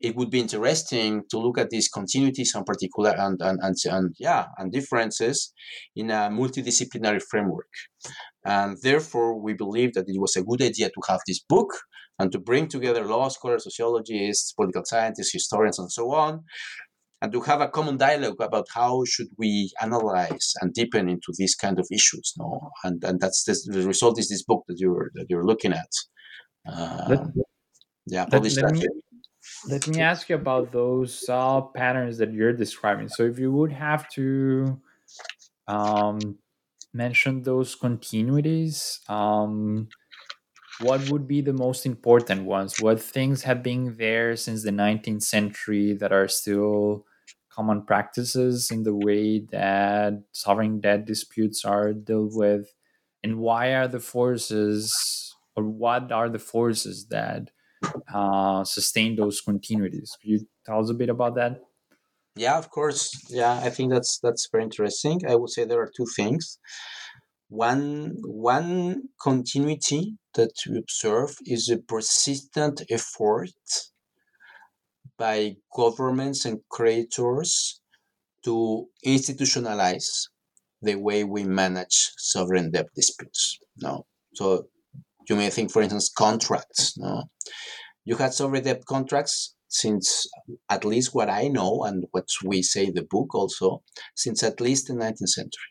it 0.00 0.16
would 0.16 0.30
be 0.30 0.40
interesting 0.40 1.22
to 1.30 1.38
look 1.38 1.58
at 1.58 1.68
these 1.68 1.90
continuities 1.92 2.54
and 2.54 2.64
particular 2.64 3.10
and, 3.10 3.38
and, 3.42 3.58
and, 3.62 3.76
and 3.84 4.14
yeah 4.18 4.46
and 4.56 4.72
differences 4.72 5.52
in 5.94 6.10
a 6.10 6.30
multidisciplinary 6.30 7.20
framework 7.30 7.68
and 8.44 8.78
therefore 8.82 9.38
we 9.38 9.52
believe 9.52 9.92
that 9.92 10.08
it 10.08 10.18
was 10.18 10.36
a 10.36 10.42
good 10.42 10.62
idea 10.62 10.88
to 10.88 11.00
have 11.08 11.20
this 11.26 11.40
book 11.40 11.68
and 12.20 12.30
to 12.32 12.38
bring 12.38 12.68
together 12.68 13.04
law 13.04 13.28
scholars, 13.28 13.64
sociologists, 13.64 14.52
political 14.52 14.84
scientists, 14.84 15.32
historians, 15.32 15.78
and 15.78 15.90
so 15.90 16.12
on, 16.12 16.44
and 17.22 17.32
to 17.32 17.40
have 17.40 17.62
a 17.62 17.68
common 17.68 17.96
dialogue 17.96 18.40
about 18.40 18.66
how 18.74 19.04
should 19.06 19.28
we 19.38 19.72
analyze 19.80 20.52
and 20.60 20.74
deepen 20.74 21.08
into 21.08 21.32
these 21.38 21.54
kind 21.54 21.78
of 21.80 21.86
issues. 21.90 22.34
No, 22.38 22.70
and 22.84 23.02
and 23.04 23.20
that's 23.20 23.44
this, 23.44 23.66
the 23.66 23.86
result 23.86 24.18
is 24.18 24.28
this 24.28 24.44
book 24.44 24.64
that 24.68 24.78
you're 24.78 25.10
that 25.14 25.26
you're 25.30 25.46
looking 25.46 25.72
at. 25.72 25.92
Uh, 26.70 27.06
let, 27.08 27.20
yeah, 28.06 28.26
let, 28.30 28.42
let 28.42 28.72
me, 28.72 28.86
let 29.68 29.88
me 29.88 30.00
ask 30.00 30.28
you 30.28 30.36
about 30.36 30.72
those 30.72 31.24
uh, 31.28 31.62
patterns 31.74 32.18
that 32.18 32.32
you're 32.32 32.52
describing. 32.52 33.08
So, 33.08 33.22
if 33.24 33.38
you 33.38 33.50
would 33.52 33.72
have 33.72 34.08
to 34.10 34.78
um, 35.68 36.38
mention 36.92 37.42
those 37.42 37.76
continuities, 37.76 39.08
um, 39.08 39.88
what 40.80 41.10
would 41.10 41.28
be 41.28 41.40
the 41.40 41.52
most 41.52 41.86
important 41.86 42.44
ones? 42.44 42.78
What 42.78 43.00
things 43.00 43.42
have 43.42 43.62
been 43.62 43.96
there 43.96 44.36
since 44.36 44.62
the 44.64 44.70
19th 44.72 45.22
century 45.22 45.94
that 45.94 46.12
are 46.12 46.28
still 46.28 47.06
common 47.50 47.82
practices 47.84 48.70
in 48.70 48.84
the 48.84 48.94
way 48.94 49.40
that 49.40 50.22
sovereign 50.32 50.80
debt 50.80 51.04
disputes 51.04 51.64
are 51.64 51.92
dealt 51.92 52.32
with? 52.32 52.74
And 53.22 53.38
why 53.38 53.74
are 53.74 53.88
the 53.88 54.00
forces, 54.00 55.34
or 55.54 55.64
what 55.64 56.10
are 56.12 56.30
the 56.30 56.38
forces 56.38 57.06
that 57.08 57.50
uh, 58.12 58.64
sustain 58.64 59.16
those 59.16 59.42
continuities? 59.42 60.18
Could 60.20 60.30
you 60.30 60.48
tell 60.64 60.80
us 60.80 60.90
a 60.90 60.94
bit 60.94 61.10
about 61.10 61.34
that? 61.36 61.60
Yeah, 62.36 62.58
of 62.58 62.70
course. 62.70 63.26
Yeah, 63.28 63.60
I 63.62 63.70
think 63.70 63.90
that's 63.92 64.18
that's 64.20 64.48
very 64.50 64.64
interesting. 64.64 65.20
I 65.28 65.34
would 65.34 65.50
say 65.50 65.64
there 65.64 65.80
are 65.80 65.90
two 65.94 66.06
things. 66.16 66.58
One 67.50 68.14
one 68.22 69.08
continuity 69.20 70.16
that 70.34 70.52
we 70.68 70.78
observe 70.78 71.36
is 71.44 71.68
a 71.68 71.78
persistent 71.78 72.82
effort 72.88 73.50
by 75.18 75.56
governments 75.74 76.44
and 76.44 76.60
creditors 76.68 77.80
to 78.44 78.86
institutionalize 79.04 80.28
the 80.80 80.94
way 80.94 81.24
we 81.24 81.42
manage 81.42 82.12
sovereign 82.16 82.70
debt 82.70 82.86
disputes. 82.94 83.58
No, 83.78 84.06
so 84.32 84.68
you 85.28 85.34
may 85.34 85.50
think, 85.50 85.72
for 85.72 85.82
instance, 85.82 86.08
contracts. 86.08 86.96
No, 86.96 87.24
you 88.04 88.14
had 88.14 88.32
sovereign 88.32 88.62
debt 88.62 88.84
contracts 88.86 89.56
since 89.66 90.28
at 90.68 90.84
least 90.84 91.16
what 91.16 91.28
I 91.28 91.48
know 91.48 91.82
and 91.82 92.06
what 92.12 92.28
we 92.44 92.62
say 92.62 92.86
in 92.86 92.94
the 92.94 93.02
book 93.02 93.34
also 93.34 93.82
since 94.14 94.44
at 94.44 94.60
least 94.60 94.86
the 94.86 94.94
19th 94.94 95.28
century. 95.28 95.70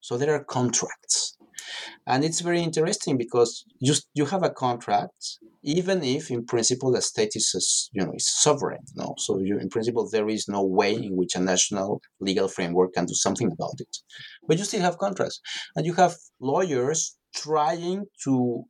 So 0.00 0.16
there 0.16 0.34
are 0.34 0.44
contracts. 0.44 1.36
And 2.06 2.24
it's 2.24 2.40
very 2.40 2.60
interesting 2.60 3.16
because 3.16 3.64
you, 3.80 3.94
you 4.14 4.26
have 4.26 4.42
a 4.42 4.50
contract 4.50 5.38
even 5.64 6.04
if 6.04 6.30
in 6.30 6.44
principle 6.44 6.92
the 6.92 7.00
state 7.00 7.32
is 7.34 7.88
you 7.92 8.04
know 8.04 8.12
is 8.14 8.28
sovereign 8.28 8.84
no? 8.94 9.14
So 9.18 9.38
you, 9.38 9.58
in 9.58 9.70
principle 9.70 10.08
there 10.08 10.28
is 10.28 10.46
no 10.46 10.62
way 10.62 10.92
in 10.92 11.16
which 11.16 11.34
a 11.34 11.40
national 11.40 12.02
legal 12.20 12.48
framework 12.48 12.92
can 12.92 13.06
do 13.06 13.14
something 13.14 13.50
about 13.50 13.76
it. 13.78 13.96
But 14.46 14.58
you 14.58 14.64
still 14.64 14.82
have 14.82 14.98
contracts. 14.98 15.40
And 15.74 15.86
you 15.86 15.94
have 15.94 16.14
lawyers 16.40 17.16
trying 17.34 18.04
to 18.24 18.64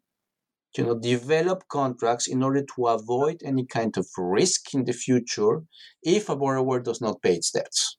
you 0.77 0.85
know 0.85 0.99
develop 0.99 1.65
contracts 1.69 2.29
in 2.29 2.43
order 2.43 2.65
to 2.77 2.87
avoid 2.87 3.41
any 3.45 3.67
kind 3.67 3.97
of 3.97 4.07
risk 4.17 4.73
in 4.73 4.85
the 4.85 4.93
future 4.93 5.63
if 6.03 6.29
a 6.29 6.37
borrower 6.37 6.81
does 6.81 7.01
not 7.01 7.23
pay 7.23 7.35
its 7.35 7.51
debts. 7.51 7.99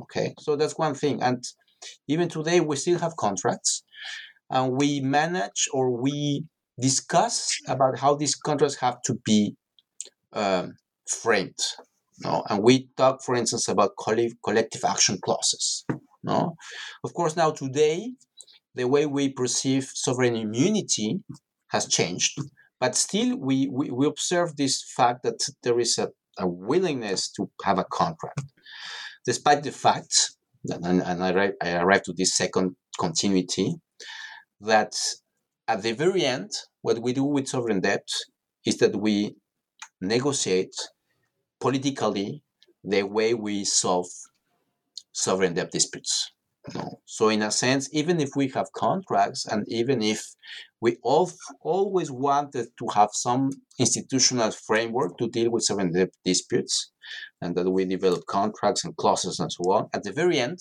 Okay? 0.00 0.34
So 0.40 0.56
that's 0.56 0.76
one 0.76 0.94
thing. 0.94 1.22
And 1.22 1.44
even 2.08 2.28
today 2.28 2.60
we 2.60 2.76
still 2.76 2.98
have 2.98 3.16
contracts 3.16 3.82
and 4.50 4.76
we 4.78 5.00
manage 5.00 5.68
or 5.72 6.00
we 6.00 6.44
discuss 6.80 7.56
about 7.68 7.98
how 7.98 8.14
these 8.14 8.34
contracts 8.34 8.76
have 8.76 9.00
to 9.02 9.14
be 9.24 9.56
um, 10.32 10.74
framed. 11.08 11.58
No? 12.22 12.44
And 12.48 12.62
we 12.62 12.88
talk, 12.96 13.22
for 13.22 13.34
instance, 13.34 13.68
about 13.68 13.92
collective 13.96 14.84
action 14.84 15.18
clauses. 15.24 15.84
No? 16.22 16.56
Of 17.02 17.14
course, 17.14 17.36
now 17.36 17.50
today, 17.50 18.12
the 18.74 18.88
way 18.88 19.06
we 19.06 19.28
perceive 19.28 19.90
sovereign 19.94 20.36
immunity 20.36 21.20
has 21.68 21.86
changed, 21.86 22.38
but 22.80 22.94
still 22.94 23.36
we, 23.36 23.68
we, 23.68 23.90
we 23.90 24.06
observe 24.06 24.56
this 24.56 24.82
fact 24.96 25.22
that 25.22 25.40
there 25.62 25.78
is 25.78 25.98
a, 25.98 26.08
a 26.38 26.46
willingness 26.46 27.30
to 27.32 27.50
have 27.64 27.78
a 27.78 27.84
contract, 27.84 28.42
despite 29.24 29.62
the 29.62 29.72
fact, 29.72 30.32
and, 30.68 31.02
and 31.02 31.22
I, 31.22 31.52
I 31.62 31.76
arrived 31.76 32.06
to 32.06 32.12
this 32.12 32.36
second 32.36 32.76
continuity, 32.98 33.76
that 34.60 34.94
at 35.68 35.82
the 35.82 35.92
very 35.92 36.24
end, 36.24 36.50
what 36.82 37.00
we 37.00 37.12
do 37.12 37.24
with 37.24 37.48
sovereign 37.48 37.80
debt 37.80 38.08
is 38.64 38.78
that 38.78 38.96
we 38.96 39.36
negotiate 40.00 40.74
politically 41.60 42.42
the 42.82 43.02
way 43.02 43.34
we 43.34 43.64
solve 43.64 44.06
sovereign 45.12 45.54
debt 45.54 45.70
disputes. 45.70 46.30
No. 46.74 47.00
So 47.04 47.28
in 47.28 47.42
a 47.42 47.50
sense, 47.50 47.88
even 47.92 48.20
if 48.20 48.30
we 48.36 48.48
have 48.48 48.72
contracts 48.72 49.46
and 49.46 49.66
even 49.68 50.02
if 50.02 50.24
we 50.80 50.96
all, 51.02 51.30
always 51.60 52.10
wanted 52.10 52.68
to 52.78 52.86
have 52.94 53.10
some 53.12 53.50
institutional 53.78 54.50
framework 54.50 55.18
to 55.18 55.28
deal 55.28 55.50
with 55.50 55.64
sovereign 55.64 55.92
debt 55.92 56.10
disputes 56.24 56.90
and 57.40 57.54
that 57.56 57.70
we 57.70 57.84
develop 57.84 58.26
contracts 58.26 58.84
and 58.84 58.96
clauses 58.96 59.38
and 59.40 59.52
so 59.52 59.64
on, 59.72 59.88
at 59.92 60.02
the 60.02 60.12
very 60.12 60.38
end, 60.38 60.58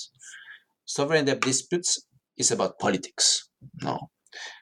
sovereign 0.85 1.25
debt 1.25 1.41
disputes 1.41 2.05
is 2.37 2.51
about 2.51 2.79
politics. 2.79 3.49
No. 3.81 4.09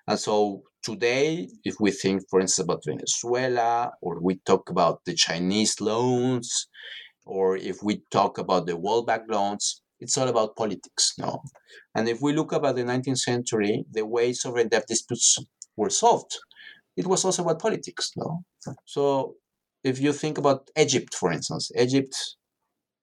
And 0.08 0.20
so 0.20 0.64
today, 0.84 1.48
if 1.64 1.76
we 1.80 1.92
think, 1.92 2.24
for 2.30 2.40
instance, 2.40 2.66
about 2.66 2.84
Venezuela, 2.86 3.92
or 4.02 4.20
we 4.22 4.40
talk 4.46 4.70
about 4.70 5.00
the 5.06 5.14
Chinese 5.14 5.80
loans, 5.80 6.68
or 7.26 7.56
if 7.56 7.78
we 7.84 8.04
talk 8.12 8.38
about 8.38 8.66
the 8.66 8.76
World 8.76 9.08
Bank 9.08 9.24
loans, 9.30 9.82
it's 10.00 10.18
all 10.18 10.28
about 10.28 10.56
politics, 10.56 11.14
no? 11.20 11.44
And 11.96 12.10
if 12.10 12.22
we 12.22 12.34
look 12.34 12.52
about 12.52 12.76
the 12.76 12.84
19th 12.84 13.20
century, 13.20 13.86
the 13.92 14.06
way 14.06 14.34
sovereign 14.34 14.68
debt 14.68 14.86
disputes 14.88 15.38
were 15.78 15.92
solved, 15.92 16.38
it 16.98 17.08
was 17.08 17.24
also 17.24 17.44
about 17.44 17.62
politics, 17.62 18.12
no? 18.18 18.44
So 18.86 19.36
if 19.84 20.00
you 20.00 20.14
think 20.14 20.38
about 20.38 20.70
Egypt, 20.78 21.14
for 21.14 21.32
instance, 21.32 21.72
Egypt, 21.78 22.16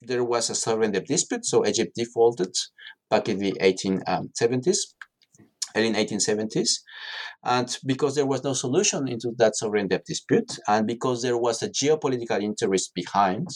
there 0.01 0.25
was 0.25 0.49
a 0.49 0.55
sovereign 0.55 0.93
debt 0.93 1.07
dispute, 1.07 1.45
so 1.45 1.67
Egypt 1.67 1.93
defaulted 1.97 2.55
back 3.11 3.29
in 3.29 3.39
the 3.39 3.53
1870s 3.61 4.07
um, 4.07 4.31
early 5.77 5.93
1870s. 5.93 6.81
And 7.45 7.77
because 7.85 8.15
there 8.15 8.27
was 8.27 8.45
no 8.45 8.53
solution 8.53 9.09
into 9.09 9.33
that 9.39 9.57
sovereign 9.57 9.89
debt 9.89 10.05
dispute, 10.07 10.59
and 10.67 10.87
because 10.87 11.23
there 11.23 11.39
was 11.39 11.63
a 11.63 11.71
geopolitical 11.71 12.43
interest 12.43 12.93
behind, 12.95 13.49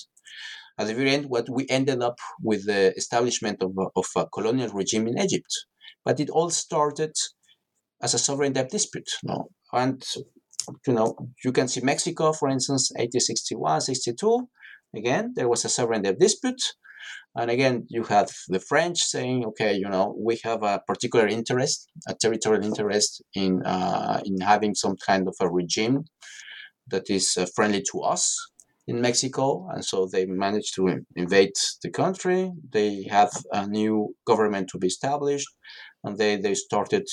at 0.78 0.86
the 0.86 0.94
very 0.94 1.10
end, 1.10 1.26
what 1.26 1.48
we 1.50 1.66
ended 1.68 2.02
up 2.02 2.18
with 2.42 2.66
the 2.66 2.94
establishment 2.96 3.62
of, 3.62 3.72
of 3.94 4.06
a 4.16 4.26
colonial 4.26 4.70
regime 4.70 5.06
in 5.06 5.18
Egypt. 5.18 5.52
But 6.04 6.18
it 6.18 6.30
all 6.30 6.50
started 6.50 7.12
as 8.02 8.14
a 8.14 8.18
sovereign 8.18 8.54
debt 8.54 8.70
dispute. 8.70 9.10
No? 9.22 9.48
And 9.72 10.02
you 10.86 10.94
know, 10.94 11.16
you 11.44 11.52
can 11.52 11.68
see 11.68 11.80
Mexico, 11.80 12.32
for 12.32 12.48
instance, 12.48 12.90
1861, 12.92 13.80
62. 13.82 14.48
Again, 14.94 15.32
there 15.34 15.48
was 15.48 15.64
a 15.64 15.68
sovereign 15.68 16.02
debt 16.02 16.18
dispute. 16.18 16.62
And 17.34 17.50
again, 17.50 17.86
you 17.88 18.04
have 18.04 18.30
the 18.48 18.60
French 18.60 19.02
saying, 19.02 19.44
okay, 19.46 19.74
you 19.74 19.88
know, 19.88 20.14
we 20.18 20.38
have 20.44 20.62
a 20.62 20.82
particular 20.86 21.26
interest, 21.26 21.88
a 22.06 22.14
territorial 22.14 22.64
interest 22.64 23.22
in 23.34 23.62
uh, 23.64 24.20
in 24.24 24.40
having 24.40 24.74
some 24.74 24.96
kind 25.06 25.26
of 25.26 25.34
a 25.40 25.50
regime 25.50 26.04
that 26.88 27.08
is 27.08 27.36
uh, 27.38 27.46
friendly 27.54 27.82
to 27.90 28.00
us 28.00 28.36
in 28.86 29.00
Mexico, 29.00 29.66
and 29.72 29.84
so 29.84 30.06
they 30.06 30.26
managed 30.26 30.74
to 30.74 31.04
invade 31.16 31.54
the 31.82 31.90
country. 31.90 32.50
They 32.70 33.04
have 33.10 33.32
a 33.50 33.66
new 33.66 34.14
government 34.26 34.68
to 34.70 34.78
be 34.78 34.88
established, 34.88 35.48
and 36.04 36.18
they 36.18 36.36
they 36.36 36.54
started, 36.54 37.08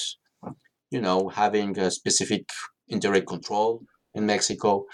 you 0.92 1.02
know, 1.02 1.30
having 1.30 1.80
a 1.80 1.92
specific 1.92 2.46
indirect 2.90 3.28
control 3.28 3.84
in 4.14 4.26
Mexico, 4.26 4.86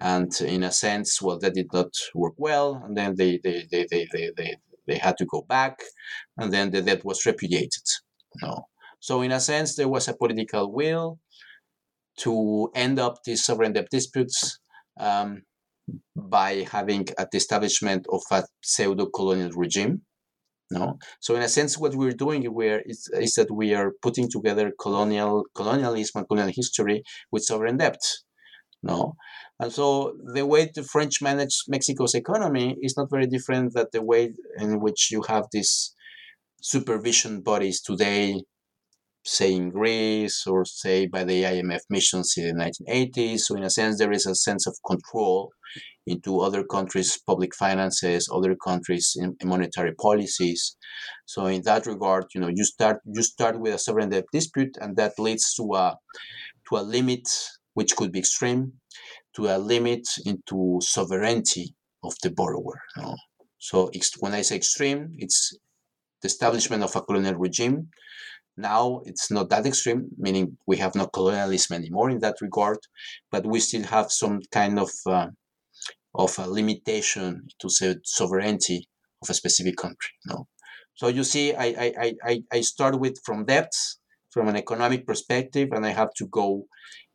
and 0.00 0.32
in 0.40 0.64
a 0.64 0.72
sense, 0.72 1.22
well, 1.22 1.38
that 1.38 1.54
did 1.54 1.72
not 1.72 1.92
work 2.14 2.34
well, 2.36 2.82
and 2.84 2.96
then 2.96 3.14
they 3.16 3.38
they 3.42 3.66
they 3.70 3.86
they 3.90 4.06
they, 4.12 4.30
they 4.36 4.56
they 4.86 4.98
had 4.98 5.16
to 5.18 5.26
go 5.26 5.42
back, 5.48 5.80
and 6.36 6.52
then 6.52 6.70
the 6.70 6.82
debt 6.82 7.04
was 7.04 7.24
repudiated. 7.26 7.84
No. 8.42 8.66
So 9.00 9.22
in 9.22 9.32
a 9.32 9.40
sense, 9.40 9.76
there 9.76 9.88
was 9.88 10.08
a 10.08 10.16
political 10.16 10.72
will 10.72 11.18
to 12.18 12.70
end 12.74 12.98
up 12.98 13.18
these 13.24 13.44
sovereign 13.44 13.72
debt 13.72 13.88
disputes 13.90 14.58
um, 14.98 15.42
by 16.16 16.66
having 16.70 17.04
the 17.04 17.36
establishment 17.36 18.06
of 18.10 18.22
a 18.30 18.44
pseudo-colonial 18.62 19.50
regime. 19.50 20.02
No, 20.74 20.98
so 21.20 21.36
in 21.36 21.42
a 21.42 21.48
sense, 21.48 21.78
what 21.78 21.94
we're 21.94 22.22
doing 22.26 22.42
here 22.42 22.82
is, 22.84 23.08
is 23.26 23.34
that 23.34 23.50
we 23.60 23.74
are 23.74 23.92
putting 24.02 24.28
together 24.28 24.72
colonial 24.84 25.44
colonialism 25.54 26.18
and 26.18 26.28
colonial 26.28 26.52
history 26.52 27.04
with 27.30 27.44
sovereign 27.44 27.76
debt. 27.76 28.02
No, 28.82 29.14
and 29.60 29.72
so 29.72 30.16
the 30.34 30.44
way 30.44 30.62
the 30.74 30.82
French 30.82 31.22
manage 31.22 31.56
Mexico's 31.68 32.16
economy 32.16 32.76
is 32.82 32.96
not 32.96 33.08
very 33.08 33.28
different 33.28 33.74
than 33.74 33.86
the 33.92 34.02
way 34.02 34.32
in 34.58 34.80
which 34.80 35.12
you 35.12 35.22
have 35.28 35.44
these 35.52 35.94
supervision 36.60 37.40
bodies 37.40 37.80
today 37.80 38.42
say 39.24 39.52
in 39.52 39.70
Greece 39.70 40.46
or 40.46 40.64
say 40.64 41.06
by 41.06 41.24
the 41.24 41.42
IMF 41.42 41.80
missions 41.88 42.34
in 42.36 42.56
the 42.56 42.64
1980s. 42.64 43.40
So 43.40 43.56
in 43.56 43.64
a 43.64 43.70
sense, 43.70 43.98
there 43.98 44.12
is 44.12 44.26
a 44.26 44.34
sense 44.34 44.66
of 44.66 44.76
control 44.86 45.52
into 46.06 46.40
other 46.40 46.62
countries' 46.64 47.18
public 47.26 47.54
finances, 47.54 48.28
other 48.32 48.54
countries' 48.54 49.16
monetary 49.42 49.94
policies. 49.94 50.76
So 51.24 51.46
in 51.46 51.62
that 51.62 51.86
regard, 51.86 52.26
you 52.34 52.40
know, 52.40 52.50
you 52.54 52.64
start 52.64 52.98
you 53.06 53.22
start 53.22 53.58
with 53.58 53.74
a 53.74 53.78
sovereign 53.78 54.10
debt 54.10 54.24
dispute, 54.32 54.76
and 54.80 54.96
that 54.96 55.18
leads 55.18 55.54
to 55.54 55.74
a 55.74 55.96
to 56.68 56.76
a 56.76 56.82
limit 56.82 57.26
which 57.72 57.96
could 57.96 58.12
be 58.12 58.20
extreme, 58.20 58.72
to 59.34 59.48
a 59.48 59.58
limit 59.58 60.06
into 60.24 60.78
sovereignty 60.80 61.74
of 62.02 62.14
the 62.22 62.30
borrower. 62.30 62.80
You 62.96 63.02
know? 63.02 63.16
So 63.58 63.90
when 64.20 64.34
I 64.34 64.42
say 64.42 64.56
extreme, 64.56 65.14
it's 65.18 65.56
the 66.20 66.26
establishment 66.26 66.82
of 66.82 66.94
a 66.94 67.02
colonial 67.02 67.34
regime. 67.34 67.88
Now 68.56 69.02
it's 69.04 69.30
not 69.30 69.48
that 69.50 69.66
extreme, 69.66 70.08
meaning 70.16 70.56
we 70.66 70.76
have 70.78 70.94
no 70.94 71.06
colonialism 71.06 71.76
anymore 71.76 72.10
in 72.10 72.20
that 72.20 72.36
regard, 72.40 72.78
but 73.30 73.46
we 73.46 73.60
still 73.60 73.82
have 73.84 74.12
some 74.12 74.40
kind 74.52 74.78
of 74.78 74.90
uh, 75.06 75.28
of 76.14 76.38
a 76.38 76.46
limitation 76.46 77.46
to 77.60 77.68
say 77.68 77.96
sovereignty 78.04 78.88
of 79.22 79.30
a 79.30 79.34
specific 79.34 79.76
country. 79.76 80.12
No, 80.26 80.46
so 80.94 81.08
you 81.08 81.24
see, 81.24 81.54
I 81.54 81.66
I 81.98 82.14
I 82.24 82.42
I 82.52 82.60
start 82.60 83.00
with 83.00 83.18
from 83.24 83.44
depths 83.44 83.98
from 84.30 84.48
an 84.48 84.56
economic 84.56 85.06
perspective, 85.06 85.68
and 85.72 85.86
I 85.86 85.90
have 85.90 86.12
to 86.18 86.26
go 86.26 86.66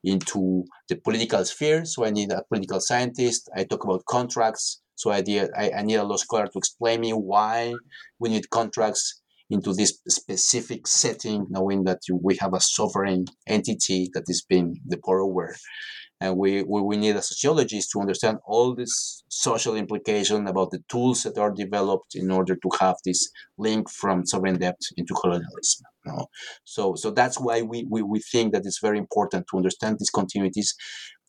into 0.04 0.63
the 0.88 0.95
political 0.95 1.43
sphere. 1.45 1.86
So 1.86 2.06
I 2.06 2.10
need 2.10 2.32
a 2.32 2.43
political 2.49 2.80
scientist. 2.80 3.49
I 3.56 3.65
talk 3.65 3.84
about 3.84 4.06
contracts. 4.06 4.82
So 4.95 5.12
I, 5.12 5.21
did, 5.21 5.49
I, 5.58 5.71
I 5.78 5.82
need 5.84 5.95
a 5.95 6.04
law 6.04 6.17
scholar 6.17 6.47
to 6.47 6.58
explain 6.58 7.02
me 7.02 7.12
why 7.12 7.73
we 8.19 8.30
need 8.30 8.49
contracts 8.49 9.21
into 9.49 9.73
this 9.73 9.99
specific 10.07 10.88
setting, 10.88 11.47
knowing 11.49 11.83
that 11.85 11.99
you, 12.07 12.19
we 12.21 12.35
have 12.38 12.53
a 12.53 12.59
sovereign 12.59 13.25
entity 13.47 14.09
that 14.13 14.23
is 14.27 14.45
being 14.47 14.79
the 14.85 14.97
borrower 14.97 15.55
and 16.21 16.35
we, 16.35 16.63
we, 16.63 16.81
we 16.81 16.97
need 16.97 17.15
a 17.15 17.21
sociologist 17.21 17.91
to 17.91 18.01
understand 18.01 18.39
all 18.45 18.75
this 18.75 19.23
social 19.29 19.75
implication 19.75 20.47
about 20.47 20.71
the 20.71 20.83
tools 20.89 21.23
that 21.23 21.38
are 21.38 21.51
developed 21.51 22.15
in 22.15 22.29
order 22.29 22.55
to 22.55 22.69
have 22.79 22.97
this 23.05 23.29
link 23.57 23.89
from 23.89 24.25
sovereign 24.25 24.57
debt 24.57 24.79
into 24.97 25.13
colonialism. 25.13 25.85
Know? 26.05 26.27
So 26.65 26.95
so 26.95 27.12
that's 27.12 27.39
why 27.39 27.62
we, 27.62 27.85
we, 27.89 28.01
we 28.01 28.19
think 28.19 28.53
that 28.53 28.65
it's 28.65 28.79
very 28.81 28.97
important 28.97 29.45
to 29.49 29.57
understand 29.57 29.97
these 29.97 30.12
continuities, 30.12 30.75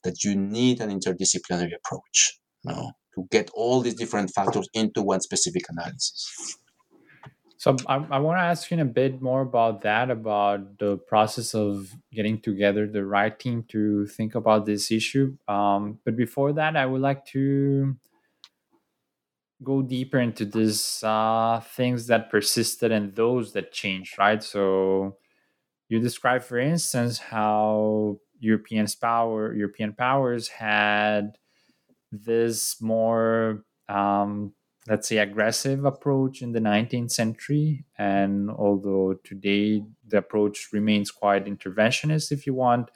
that 0.03 0.25
you 0.25 0.35
need 0.35 0.81
an 0.81 0.91
interdisciplinary 0.91 1.73
approach 1.77 2.41
know, 2.65 2.93
to 3.15 3.29
get 3.31 3.49
all 3.55 3.81
these 3.81 3.95
different 3.95 4.31
factors 4.31 4.69
into 4.75 5.03
one 5.03 5.21
specific 5.21 5.63
analysis. 5.69 6.57
So 7.61 7.77
I, 7.87 7.97
I 8.11 8.19
want 8.21 8.39
to 8.39 8.43
ask 8.43 8.71
you 8.71 8.81
a 8.81 8.87
bit 8.87 9.21
more 9.21 9.43
about 9.43 9.83
that, 9.83 10.11
about 10.11 10.79
the 10.79 10.97
process 10.97 11.55
of 11.55 11.95
getting 12.11 12.41
together 12.41 12.87
the 12.87 13.05
right 13.05 13.39
team 13.39 13.65
to 13.69 14.07
think 14.07 14.35
about 14.35 14.65
this 14.65 14.91
issue. 14.91 15.37
Um, 15.47 15.99
but 16.07 16.17
before 16.17 16.55
that, 16.55 16.75
I 16.75 16.87
would 16.87 17.03
like 17.03 17.27
to 17.37 17.99
go 19.63 19.83
deeper 19.83 20.19
into 20.19 20.47
these 20.47 21.05
uh, 21.05 21.61
things 21.61 22.07
that 22.07 22.31
persisted 22.31 22.93
and 22.93 23.15
those 23.15 23.53
that 23.53 23.73
changed, 23.73 24.19
right? 24.19 24.43
So 24.43 25.19
you 25.91 26.01
describe, 26.01 26.43
for 26.43 26.59
instance, 26.59 27.19
how 27.19 28.21
European 28.39 28.87
power 29.03 29.53
European 29.53 29.93
powers 29.93 30.49
had 30.49 31.37
this 32.11 32.81
more 32.81 33.65
um, 33.87 34.55
let's 34.91 35.09
say 35.09 35.19
aggressive 35.19 35.85
approach 35.85 36.43
in 36.43 36.51
the 36.51 36.59
19th 36.59 37.13
century. 37.13 37.85
And 37.97 38.51
although 38.51 39.15
today 39.23 39.85
the 40.07 40.19
approach 40.19 40.71
remains 40.73 41.13
quite 41.13 41.47
interventionist 41.47 42.33
if 42.33 42.45
you 42.45 42.55
want 42.55 42.91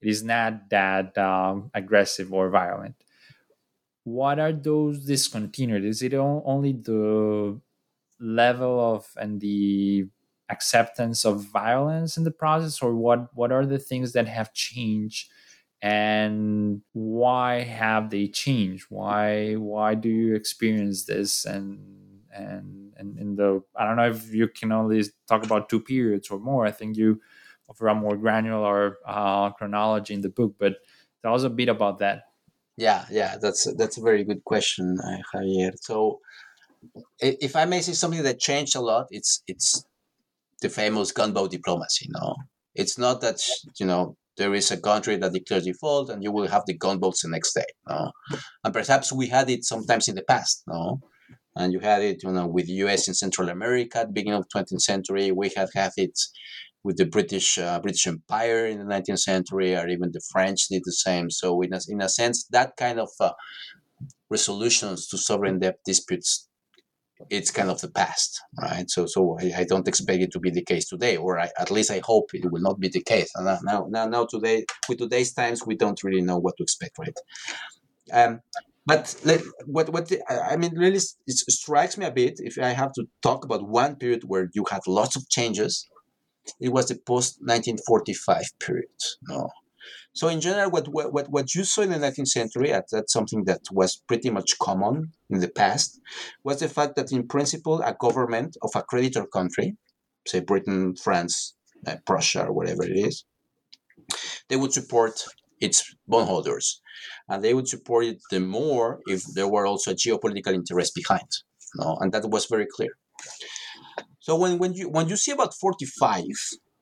it 0.00 0.08
is 0.08 0.22
not 0.22 0.70
that 0.70 1.18
um, 1.18 1.70
aggressive 1.74 2.32
or 2.32 2.48
violent. 2.48 2.94
What 4.04 4.38
are 4.38 4.52
those 4.52 5.06
discontinuities 5.06 5.84
is 5.84 6.02
it 6.02 6.14
only 6.14 6.72
the 6.72 7.60
level 8.18 8.94
of 8.94 9.06
and 9.16 9.40
the 9.40 10.06
acceptance 10.48 11.24
of 11.24 11.44
violence 11.44 12.16
in 12.16 12.24
the 12.24 12.30
process? 12.30 12.80
Or 12.80 12.94
what 12.94 13.34
what 13.34 13.52
are 13.52 13.66
the 13.66 13.78
things 13.78 14.12
that 14.12 14.26
have 14.28 14.54
changed 14.54 15.28
and 15.82 16.82
why 16.92 17.62
have 17.62 18.10
they 18.10 18.28
changed? 18.28 18.86
Why 18.88 19.54
why 19.54 19.94
do 19.94 20.08
you 20.08 20.34
experience 20.34 21.04
this? 21.04 21.44
And 21.44 22.24
and 22.32 22.92
and 22.96 23.18
in 23.18 23.34
the 23.34 23.60
i 23.74 23.84
don't 23.84 23.96
know 23.96 24.08
if 24.08 24.32
you 24.32 24.46
can 24.46 24.70
only 24.70 25.02
talk 25.26 25.44
about 25.44 25.68
two 25.68 25.80
periods 25.80 26.30
or 26.30 26.38
more. 26.38 26.66
I 26.66 26.70
think 26.70 26.96
you 26.96 27.20
offer 27.68 27.88
a 27.88 27.94
more 27.94 28.16
granular 28.16 28.98
uh, 29.06 29.50
chronology 29.50 30.14
in 30.14 30.20
the 30.20 30.28
book 30.28 30.54
but 30.58 30.74
tell 31.22 31.34
us 31.34 31.42
a 31.42 31.50
bit 31.50 31.68
about 31.68 31.98
that. 31.98 32.22
Yeah 32.76 33.04
yeah 33.10 33.36
that's 33.40 33.66
that's 33.76 33.98
a 33.98 34.02
very 34.02 34.24
good 34.24 34.44
question 34.44 34.98
uh, 35.02 35.18
javier. 35.34 35.72
So 35.80 36.20
if 37.20 37.56
i 37.56 37.64
may 37.64 37.80
say 37.80 37.92
something 37.92 38.22
that 38.22 38.38
changed 38.38 38.74
a 38.76 38.80
lot 38.80 39.06
it's 39.10 39.42
it's 39.46 39.84
the 40.62 40.68
famous 40.68 41.12
gunboat 41.12 41.50
diplomacy 41.50 42.06
no 42.10 42.34
it's 42.74 42.98
not 42.98 43.20
that 43.20 43.40
you 43.78 43.86
know 43.86 44.16
there 44.40 44.54
is 44.54 44.70
a 44.70 44.80
country 44.80 45.16
that 45.16 45.34
declares 45.34 45.64
default 45.66 46.08
and 46.08 46.24
you 46.24 46.32
will 46.32 46.48
have 46.48 46.64
the 46.66 46.76
gunboats 46.84 47.22
the 47.22 47.28
next 47.28 47.52
day. 47.52 47.70
No? 47.86 48.10
And 48.64 48.72
perhaps 48.72 49.12
we 49.12 49.26
had 49.28 49.50
it 49.50 49.64
sometimes 49.64 50.08
in 50.08 50.14
the 50.14 50.22
past. 50.22 50.62
No? 50.66 51.00
And 51.54 51.74
you 51.74 51.80
had 51.80 52.00
it 52.02 52.22
you 52.22 52.32
know, 52.32 52.46
with 52.46 52.66
the 52.66 52.78
US 52.84 53.06
in 53.06 53.12
Central 53.12 53.50
America 53.50 53.98
at 53.98 54.06
the 54.06 54.14
beginning 54.14 54.38
of 54.38 54.46
the 54.48 54.58
20th 54.58 54.80
century. 54.80 55.30
We 55.30 55.50
had 55.54 55.68
had 55.74 55.92
it 55.98 56.18
with 56.82 56.96
the 56.96 57.04
British 57.04 57.58
uh, 57.58 57.78
British 57.80 58.06
Empire 58.06 58.64
in 58.66 58.78
the 58.78 58.90
19th 58.94 59.18
century, 59.18 59.76
or 59.76 59.86
even 59.86 60.10
the 60.10 60.22
French 60.32 60.68
did 60.68 60.82
the 60.86 60.92
same. 61.06 61.28
So 61.30 61.60
in 61.60 61.74
a, 61.74 61.80
in 61.88 62.00
a 62.00 62.08
sense, 62.08 62.46
that 62.56 62.78
kind 62.78 62.98
of 62.98 63.10
uh, 63.20 63.32
resolutions 64.30 65.06
to 65.08 65.18
sovereign 65.18 65.58
debt 65.58 65.80
disputes 65.84 66.48
it's 67.28 67.50
kind 67.50 67.70
of 67.70 67.80
the 67.80 67.90
past, 67.90 68.40
right? 68.60 68.88
So, 68.90 69.06
so 69.06 69.38
I, 69.40 69.52
I, 69.58 69.64
don't 69.64 69.86
expect 69.86 70.22
it 70.22 70.32
to 70.32 70.40
be 70.40 70.50
the 70.50 70.64
case 70.64 70.88
today, 70.88 71.16
or 71.16 71.38
I, 71.38 71.50
at 71.58 71.70
least 71.70 71.90
I 71.90 72.00
hope 72.04 72.30
it 72.32 72.50
will 72.50 72.62
not 72.62 72.80
be 72.80 72.88
the 72.88 73.02
case. 73.02 73.30
And 73.34 73.46
now, 73.64 73.86
now, 73.88 74.06
now, 74.06 74.26
today, 74.26 74.64
with 74.88 74.98
today's 74.98 75.32
times, 75.32 75.66
we 75.66 75.76
don't 75.76 76.02
really 76.02 76.22
know 76.22 76.38
what 76.38 76.56
to 76.56 76.62
expect, 76.62 76.98
right? 76.98 77.16
Um, 78.12 78.40
but 78.86 79.14
like, 79.24 79.42
what, 79.66 79.92
what 79.92 80.08
the, 80.08 80.20
I 80.30 80.56
mean, 80.56 80.76
really, 80.76 80.96
it 80.96 81.36
strikes 81.36 81.98
me 81.98 82.06
a 82.06 82.10
bit. 82.10 82.34
If 82.38 82.58
I 82.58 82.70
have 82.70 82.92
to 82.94 83.04
talk 83.22 83.44
about 83.44 83.68
one 83.68 83.96
period 83.96 84.22
where 84.24 84.48
you 84.54 84.64
had 84.70 84.80
lots 84.86 85.16
of 85.16 85.28
changes, 85.28 85.88
it 86.58 86.70
was 86.70 86.88
the 86.88 86.94
post 86.94 87.38
1945 87.40 88.44
period. 88.58 88.88
No, 89.28 89.50
so 90.12 90.28
in 90.28 90.40
general, 90.40 90.70
what, 90.70 90.88
what, 90.88 91.30
what 91.30 91.54
you 91.54 91.64
saw 91.64 91.82
in 91.82 91.90
the 91.90 91.98
19th 91.98 92.28
century, 92.28 92.70
that's 92.70 93.12
something 93.12 93.44
that 93.44 93.60
was 93.70 94.02
pretty 94.08 94.30
much 94.30 94.58
common 94.58 95.12
in 95.28 95.40
the 95.40 95.48
past, 95.48 96.00
was 96.44 96.60
the 96.60 96.68
fact 96.68 96.96
that 96.96 97.12
in 97.12 97.26
principle, 97.26 97.80
a 97.80 97.94
government 97.98 98.56
of 98.62 98.70
a 98.74 98.82
creditor 98.82 99.26
country, 99.26 99.76
say 100.26 100.40
Britain, 100.40 100.94
France, 100.96 101.54
uh, 101.86 101.96
Prussia, 102.06 102.46
or 102.46 102.52
whatever 102.52 102.84
it 102.84 102.96
is, 102.96 103.24
they 104.48 104.56
would 104.56 104.72
support 104.72 105.24
its 105.60 105.94
bondholders. 106.08 106.80
And 107.28 107.44
they 107.44 107.54
would 107.54 107.68
support 107.68 108.04
it 108.06 108.18
the 108.30 108.40
more 108.40 109.00
if 109.06 109.22
there 109.34 109.48
were 109.48 109.66
also 109.66 109.92
a 109.92 109.94
geopolitical 109.94 110.54
interest 110.54 110.94
behind. 110.94 111.28
No? 111.76 111.96
And 112.00 112.12
that 112.12 112.28
was 112.28 112.46
very 112.46 112.66
clear. 112.66 112.90
So 114.20 114.36
when, 114.36 114.58
when 114.58 114.74
you 114.74 114.88
when 114.88 115.08
you 115.08 115.16
see 115.16 115.32
about 115.32 115.54
45, 115.54 116.24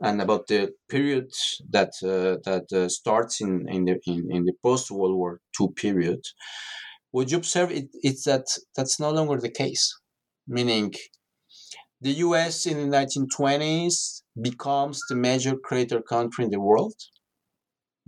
and 0.01 0.23
about 0.23 0.47
the 0.47 0.73
period 0.89 1.31
that 1.71 1.93
uh, 2.03 2.39
that 2.45 2.73
uh, 2.73 2.89
starts 2.89 3.41
in 3.41 3.69
in 3.69 3.85
the 3.85 3.99
in, 4.07 4.29
in 4.31 4.45
the 4.45 4.55
post 4.63 4.91
World 4.91 5.17
War 5.17 5.41
II 5.61 5.69
period, 5.75 6.21
what 7.11 7.31
you 7.31 7.39
observe 7.39 7.71
it, 7.71 7.89
it's 8.03 8.25
that 8.25 8.47
that's 8.77 9.01
no 9.01 9.11
longer 9.11 9.39
the 9.41 9.51
case, 9.51 9.99
meaning 10.47 10.95
the 12.01 12.13
U.S. 12.27 12.67
in 12.67 12.91
the 12.91 12.97
1920s 12.97 14.23
becomes 14.41 15.01
the 15.09 15.17
major 15.17 15.57
creditor 15.57 16.01
country 16.01 16.45
in 16.45 16.51
the 16.51 16.61
world, 16.61 16.95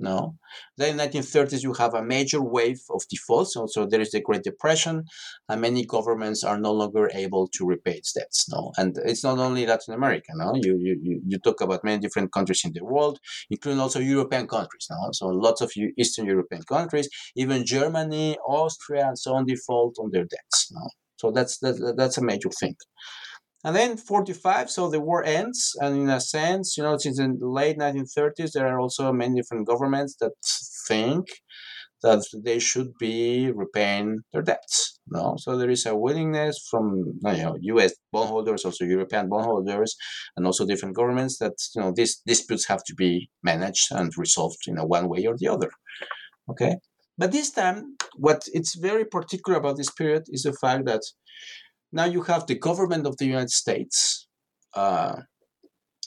no. 0.01 0.37
Then 0.77 0.99
in 0.99 1.07
1930s, 1.07 1.63
you 1.63 1.75
have 1.75 1.95
a 1.95 2.03
major 2.03 2.43
wave 2.43 2.81
of 2.91 3.03
defaults. 3.09 3.55
So, 3.55 3.87
there 3.87 4.01
is 4.01 4.11
the 4.11 4.21
Great 4.21 4.43
Depression, 4.43 5.05
and 5.49 5.61
many 5.61 5.85
governments 5.85 6.43
are 6.43 6.59
no 6.59 6.73
longer 6.73 7.11
able 7.15 7.49
to 7.49 7.67
repay 7.67 7.97
its 7.99 8.13
debts. 8.13 8.49
No, 8.51 8.73
and 8.77 8.97
it's 9.05 9.25
not 9.25 9.39
only 9.39 9.67
Latin 9.67 9.95
America. 9.95 10.33
No, 10.35 10.55
you 10.55 10.77
you 10.79 11.21
you 11.27 11.39
talk 11.39 11.61
about 11.61 11.85
many 11.85 12.01
different 12.01 12.33
countries 12.33 12.63
in 12.65 12.73
the 12.73 12.85
world, 12.85 13.21
including 13.51 13.81
also 13.81 14.01
European 14.01 14.47
countries. 14.47 14.87
No, 14.91 15.11
so 15.13 15.27
lots 15.29 15.61
of 15.61 15.71
Eastern 15.99 16.27
European 16.27 16.63
countries, 16.63 17.09
even 17.37 17.65
Germany, 17.65 18.37
Austria, 18.47 19.09
and 19.09 19.19
so 19.19 19.35
on, 19.35 19.47
default 19.47 19.97
on 19.99 20.11
their 20.11 20.25
debts. 20.25 20.73
No, 20.73 20.89
so 21.17 21.31
that's 21.31 21.59
that, 21.59 21.95
that's 21.97 22.19
a 22.19 22.25
major 22.25 22.51
thing. 22.61 22.77
And 23.63 23.77
then 23.77 23.97
45, 23.97 24.71
so 24.71 24.89
the 24.89 25.01
war 25.01 25.23
ends. 25.23 25.73
And 25.81 25.97
in 25.97 26.09
a 26.09 26.21
sense, 26.21 26.77
you 26.77 26.83
know, 26.83 26.97
since 26.97 27.19
the 27.19 27.37
late 27.41 27.79
1930s, 27.79 28.53
there 28.53 28.67
are 28.67 28.81
also 28.81 29.13
many 29.13 29.35
different 29.35 29.67
governments 29.67 30.17
that 30.21 30.33
think 30.89 31.27
that 32.03 32.25
they 32.45 32.59
should 32.59 32.93
be 32.99 33.51
repaying 33.55 34.21
their 34.33 34.43
debts. 34.43 34.99
No, 35.07 35.37
so 35.39 35.57
there 35.57 35.71
is 35.71 35.87
a 35.87 35.95
willingness 35.95 36.67
from 36.71 37.05
you 37.25 37.43
know 37.43 37.57
U.S. 37.61 37.93
bondholders, 38.13 38.65
also 38.65 38.85
European 38.85 39.29
bondholders, 39.29 39.97
and 40.37 40.47
also 40.47 40.67
different 40.67 40.97
governments 40.97 41.39
that 41.39 41.55
you 41.75 41.83
know 41.83 41.93
these 41.95 42.23
disputes 42.27 42.67
have 42.67 42.83
to 42.85 42.95
be 42.95 43.29
managed 43.43 43.89
and 43.91 44.13
resolved 44.17 44.63
in 44.67 44.79
a 44.79 44.87
one 44.87 45.09
way 45.09 45.27
or 45.27 45.37
the 45.37 45.49
other. 45.49 45.71
Okay, 46.51 46.77
but 47.19 47.33
this 47.33 47.51
time, 47.51 47.97
what 48.17 48.45
it's 48.55 48.75
very 48.77 49.05
particular 49.05 49.59
about 49.59 49.77
this 49.77 49.91
period 49.91 50.25
is 50.29 50.45
the 50.45 50.55
fact 50.55 50.87
that 50.87 51.03
now 51.93 52.05
you 52.05 52.23
have 52.23 52.47
the 52.47 52.59
government 52.59 53.07
of 53.07 53.17
the 53.17 53.27
United 53.27 53.51
States. 53.51 54.27
Uh, 54.75 55.23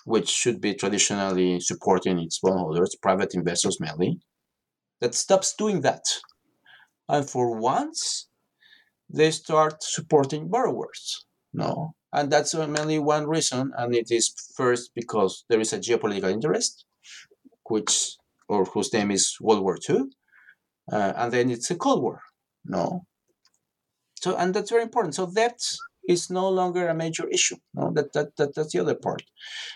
which 0.05 0.29
should 0.29 0.59
be 0.59 0.73
traditionally 0.73 1.59
supporting 1.59 2.19
its 2.19 2.39
bondholders, 2.39 2.95
private 3.01 3.33
investors 3.33 3.79
mainly, 3.79 4.19
that 4.99 5.15
stops 5.15 5.55
doing 5.55 5.81
that. 5.81 6.03
And 7.07 7.29
for 7.29 7.57
once, 7.59 8.27
they 9.09 9.31
start 9.31 9.83
supporting 9.83 10.49
borrowers. 10.49 11.25
No. 11.53 11.95
And 12.11 12.31
that's 12.31 12.53
mainly 12.53 12.99
one 12.99 13.27
reason, 13.27 13.71
and 13.77 13.95
it 13.95 14.11
is 14.11 14.33
first 14.55 14.91
because 14.95 15.45
there 15.49 15.59
is 15.59 15.73
a 15.73 15.79
geopolitical 15.79 16.31
interest, 16.31 16.85
which 17.63 18.15
or 18.47 18.65
whose 18.65 18.93
name 18.93 19.09
is 19.09 19.37
World 19.41 19.63
War 19.63 19.77
II, 19.89 20.03
uh, 20.91 21.13
and 21.15 21.31
then 21.31 21.49
it's 21.49 21.71
a 21.71 21.75
Cold 21.75 22.03
War. 22.03 22.19
No. 22.65 23.05
So 24.23 24.35
and 24.37 24.53
that's 24.53 24.71
very 24.71 24.83
important. 24.83 25.15
So 25.15 25.25
debt 25.41 25.59
is 26.07 26.29
no 26.29 26.47
longer 26.49 26.87
a 26.87 26.95
major 27.03 27.27
issue. 27.37 27.57
No, 27.73 27.91
that, 27.95 28.13
that, 28.13 28.35
that 28.37 28.55
that's 28.55 28.73
the 28.73 28.79
other 28.79 28.95
part, 28.95 29.23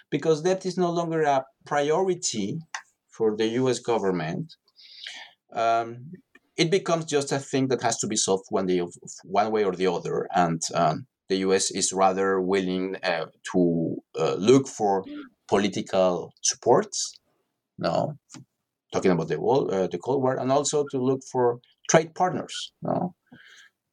because 0.09 0.41
debt 0.41 0.65
is 0.65 0.77
no 0.77 0.91
longer 0.99 1.21
a 1.23 1.45
priority 1.65 2.59
for 3.15 3.35
the 3.35 3.47
U.S. 3.61 3.79
government 3.79 4.55
um, 5.53 6.11
it 6.55 6.71
becomes 6.71 7.05
just 7.05 7.31
a 7.31 7.39
thing 7.39 7.67
that 7.67 7.81
has 7.83 7.97
to 7.99 8.07
be 8.07 8.15
solved 8.15 8.45
one 8.49 8.65
day, 8.65 8.81
one 9.23 9.51
way 9.51 9.63
or 9.63 9.73
the 9.73 9.87
other, 9.87 10.27
and 10.35 10.61
um, 10.73 11.05
the 11.29 11.37
U.S. 11.47 11.71
is 11.71 11.93
rather 11.93 12.41
willing 12.41 12.95
uh, 13.03 13.25
to 13.51 13.97
uh, 14.19 14.35
look 14.35 14.67
for 14.67 15.03
political 15.47 16.33
supports. 16.41 17.13
No, 17.77 18.17
talking 18.91 19.11
about 19.11 19.27
the 19.27 19.39
world, 19.39 19.71
uh, 19.71 19.87
the 19.87 19.99
Cold 19.99 20.23
War, 20.23 20.37
and 20.37 20.51
also 20.51 20.83
to 20.91 20.97
look 20.97 21.21
for 21.31 21.59
trade 21.89 22.15
partners. 22.15 22.71
No, 22.81 23.13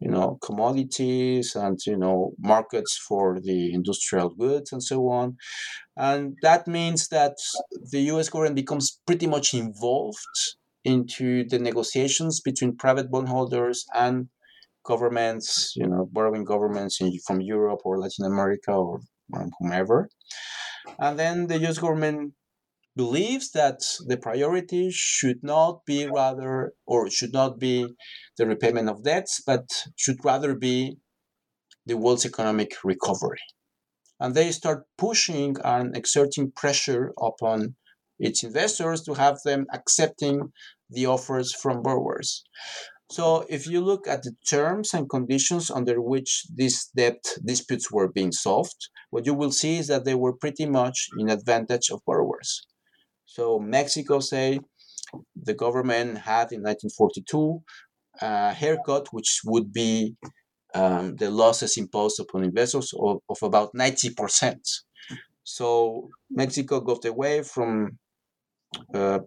you 0.01 0.11
know, 0.11 0.39
commodities 0.43 1.55
and 1.55 1.79
you 1.87 1.97
know 1.97 2.33
markets 2.39 2.97
for 3.09 3.41
the 3.41 3.73
industrial 3.73 4.31
goods 4.31 4.73
and 4.73 4.83
so 4.83 5.09
on, 5.09 5.37
and 5.97 6.37
that 6.43 6.67
means 6.67 7.09
that 7.09 7.35
the 7.91 8.01
U.S. 8.13 8.29
government 8.29 8.57
becomes 8.57 9.01
pretty 9.07 9.27
much 9.27 9.55
involved 9.55 10.19
into 10.85 11.45
the 11.49 11.59
negotiations 11.59 12.41
between 12.41 12.77
private 12.77 13.11
bondholders 13.11 13.87
and 13.95 14.29
governments, 14.85 15.73
you 15.77 15.87
know, 15.87 16.09
borrowing 16.13 16.45
governments 16.45 17.01
in, 17.01 17.11
from 17.27 17.41
Europe 17.41 17.81
or 17.85 17.99
Latin 17.99 18.27
America 18.27 18.73
or 18.73 19.01
whomever. 19.59 20.09
And 20.99 21.19
then 21.19 21.47
the 21.47 21.59
US 21.67 21.79
government 21.79 22.35
believes 22.97 23.51
that 23.53 23.81
the 24.07 24.17
priority 24.17 24.91
should 24.91 25.43
not 25.43 25.85
be 25.85 26.07
rather, 26.07 26.73
or 26.87 27.11
should 27.11 27.33
not 27.33 27.59
be 27.59 27.87
the 28.39 28.47
repayment 28.47 28.89
of 28.89 29.05
debts, 29.05 29.43
but 29.45 29.69
should 29.97 30.25
rather 30.25 30.55
be 30.55 30.97
the 31.87 31.97
world's 31.97 32.25
economic 32.25 32.73
recovery. 32.85 33.41
And 34.21 34.35
they 34.35 34.53
start 34.53 34.87
pushing 34.97 35.57
and 35.65 35.97
exerting 35.97 36.53
pressure 36.53 37.13
upon 37.21 37.75
its 38.19 38.45
investors 38.45 39.03
to 39.03 39.15
have 39.15 39.39
them 39.45 39.67
accepting 39.73 40.53
the 40.89 41.07
offers 41.07 41.53
from 41.53 41.83
borrowers. 41.83 42.45
So 43.11 43.45
if 43.49 43.67
you 43.67 43.81
look 43.81 44.09
at 44.09 44.23
the 44.23 44.35
terms 44.49 44.95
and 44.95 45.11
conditions 45.11 45.71
under 45.71 46.01
which 46.01 46.47
these 46.55 46.91
debt 46.97 47.23
disputes 47.45 47.91
were 47.91 48.09
being 48.09 48.33
solved, 48.33 48.89
what 49.11 49.27
you 49.27 49.35
will 49.35 49.53
see 49.53 49.79
is 49.79 49.89
that 49.89 50.05
they 50.05 50.15
were 50.15 50.33
pretty 50.33 50.67
much 50.67 51.09
in 51.19 51.29
advantage 51.29 51.91
of 51.91 52.01
borrowers. 52.07 52.67
So 53.35 53.59
Mexico, 53.59 54.21
say, 54.21 54.61
the 55.35 55.55
government 55.55 56.19
had 56.19 56.53
in 56.53 56.63
1942 56.63 57.63
a 58.21 58.53
haircut 58.53 59.09
which 59.11 59.41
would 59.45 59.73
be 59.73 60.15
um, 60.73 61.17
the 61.17 61.33
losses 61.33 61.77
imposed 61.77 62.21
upon 62.21 62.45
investors 62.45 62.93
of, 62.97 63.19
of 63.29 63.39
about 63.43 63.73
90%. 63.75 64.55
So 65.43 66.11
Mexico 66.31 66.79
got 66.79 67.05
away 67.05 67.43
from 67.43 67.99
uh, 68.95 69.19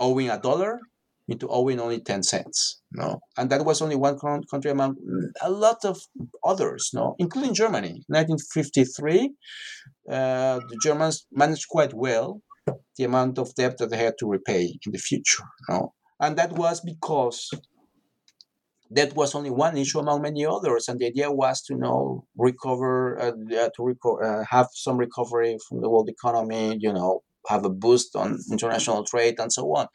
owing 0.00 0.30
a 0.30 0.40
dollar 0.40 0.80
into 1.28 1.46
owing 1.48 1.78
only 1.78 2.00
10 2.00 2.22
cents 2.22 2.80
no? 2.90 3.20
And 3.36 3.50
that 3.50 3.66
was 3.66 3.82
only 3.82 3.96
one 3.96 4.18
country 4.50 4.70
among 4.70 4.96
a 5.42 5.50
lot 5.50 5.84
of 5.84 6.00
others 6.42 6.90
no? 6.94 7.16
Including 7.18 7.54
germany. 7.54 8.02
1953 8.08 9.30
uh, 10.10 10.58
the 10.68 10.78
germans 10.82 11.26
managed 11.30 11.68
quite 11.68 11.92
well 11.92 12.40
the 12.96 13.04
amount 13.04 13.38
of 13.38 13.54
debt 13.54 13.78
that 13.78 13.90
they 13.90 13.96
had 13.96 14.14
to 14.18 14.28
repay 14.28 14.78
in 14.86 14.92
the 14.92 14.98
future 14.98 15.44
no 15.68 15.92
and 16.20 16.36
that 16.36 16.52
was 16.52 16.80
because 16.80 17.50
that 18.90 19.14
was 19.16 19.34
only 19.34 19.50
one 19.50 19.76
issue 19.76 19.98
among 19.98 20.22
many 20.22 20.44
others 20.44 20.88
and 20.88 21.00
the 21.00 21.06
idea 21.06 21.30
was 21.30 21.62
to 21.62 21.74
you 21.74 21.80
know 21.80 22.26
recover 22.36 23.20
uh, 23.20 23.32
to 23.74 23.80
reco- 23.80 24.22
uh, 24.22 24.44
have 24.48 24.68
some 24.72 24.96
recovery 24.96 25.56
from 25.68 25.80
the 25.80 25.88
world 25.88 26.08
economy 26.08 26.76
you 26.80 26.92
know 26.92 27.22
have 27.48 27.64
a 27.64 27.70
boost 27.70 28.14
on 28.14 28.38
international 28.50 29.04
trade 29.04 29.34
and 29.38 29.52
so 29.52 29.64
on. 29.74 29.88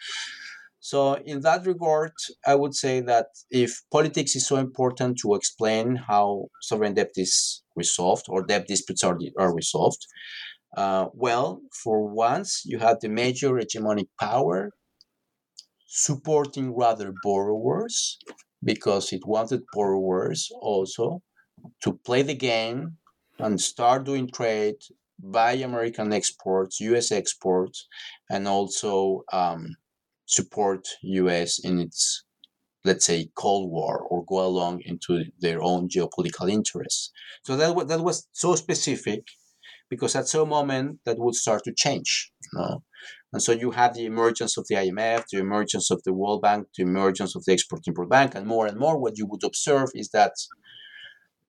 So, 0.79 1.15
in 1.25 1.41
that 1.41 1.65
regard, 1.65 2.11
I 2.45 2.55
would 2.55 2.75
say 2.75 3.01
that 3.01 3.27
if 3.49 3.81
politics 3.91 4.35
is 4.35 4.47
so 4.47 4.57
important 4.57 5.17
to 5.19 5.33
explain 5.33 5.95
how 5.95 6.47
sovereign 6.61 6.93
debt 6.93 7.11
is 7.15 7.63
resolved 7.75 8.25
or 8.29 8.45
debt 8.45 8.67
disputes 8.67 9.03
are, 9.03 9.17
are 9.39 9.53
resolved, 9.53 10.05
uh, 10.75 11.07
well, 11.13 11.61
for 11.71 12.07
once, 12.07 12.63
you 12.65 12.79
have 12.79 12.99
the 12.99 13.09
major 13.09 13.51
hegemonic 13.53 14.07
power 14.19 14.71
supporting 15.87 16.75
rather 16.75 17.13
borrowers 17.23 18.17
because 18.63 19.13
it 19.13 19.25
wanted 19.25 19.61
borrowers 19.73 20.49
also 20.61 21.21
to 21.81 21.93
play 22.05 22.21
the 22.21 22.35
game 22.35 22.97
and 23.39 23.61
start 23.61 24.03
doing 24.03 24.29
trade, 24.29 24.75
buy 25.19 25.53
American 25.53 26.11
exports, 26.11 26.79
US 26.81 27.11
exports, 27.11 27.87
and 28.29 28.47
also 28.47 29.23
um, 29.31 29.77
support 30.25 30.87
US 31.01 31.59
in 31.59 31.79
its 31.79 32.23
let's 32.83 33.05
say 33.05 33.29
Cold 33.35 33.69
War 33.69 33.99
or 33.99 34.23
go 34.25 34.45
along 34.45 34.81
into 34.85 35.25
their 35.39 35.61
own 35.61 35.89
geopolitical 35.89 36.49
interests. 36.49 37.11
So 37.43 37.57
that 37.57 37.75
was, 37.75 37.87
that 37.87 37.99
was 37.99 38.27
so 38.31 38.55
specific 38.55 39.23
because 39.89 40.15
at 40.15 40.27
some 40.27 40.49
moment 40.49 40.99
that 41.05 41.17
would 41.19 41.35
start 41.35 41.63
to 41.63 41.73
change. 41.73 42.31
You 42.53 42.59
know? 42.59 42.83
And 43.33 43.41
so 43.41 43.51
you 43.51 43.71
have 43.71 43.93
the 43.93 44.05
emergence 44.05 44.57
of 44.57 44.65
the 44.67 44.75
IMF, 44.75 45.25
the 45.31 45.39
emergence 45.39 45.91
of 45.91 46.01
the 46.03 46.13
World 46.13 46.41
Bank, 46.41 46.67
the 46.77 46.83
emergence 46.83 47.35
of 47.35 47.43
the 47.45 47.53
Export 47.53 47.81
Import 47.87 48.09
Bank, 48.09 48.35
and 48.35 48.47
more 48.47 48.65
and 48.65 48.77
more 48.77 48.97
what 48.97 49.17
you 49.17 49.25
would 49.27 49.43
observe 49.43 49.89
is 49.93 50.09
that 50.09 50.33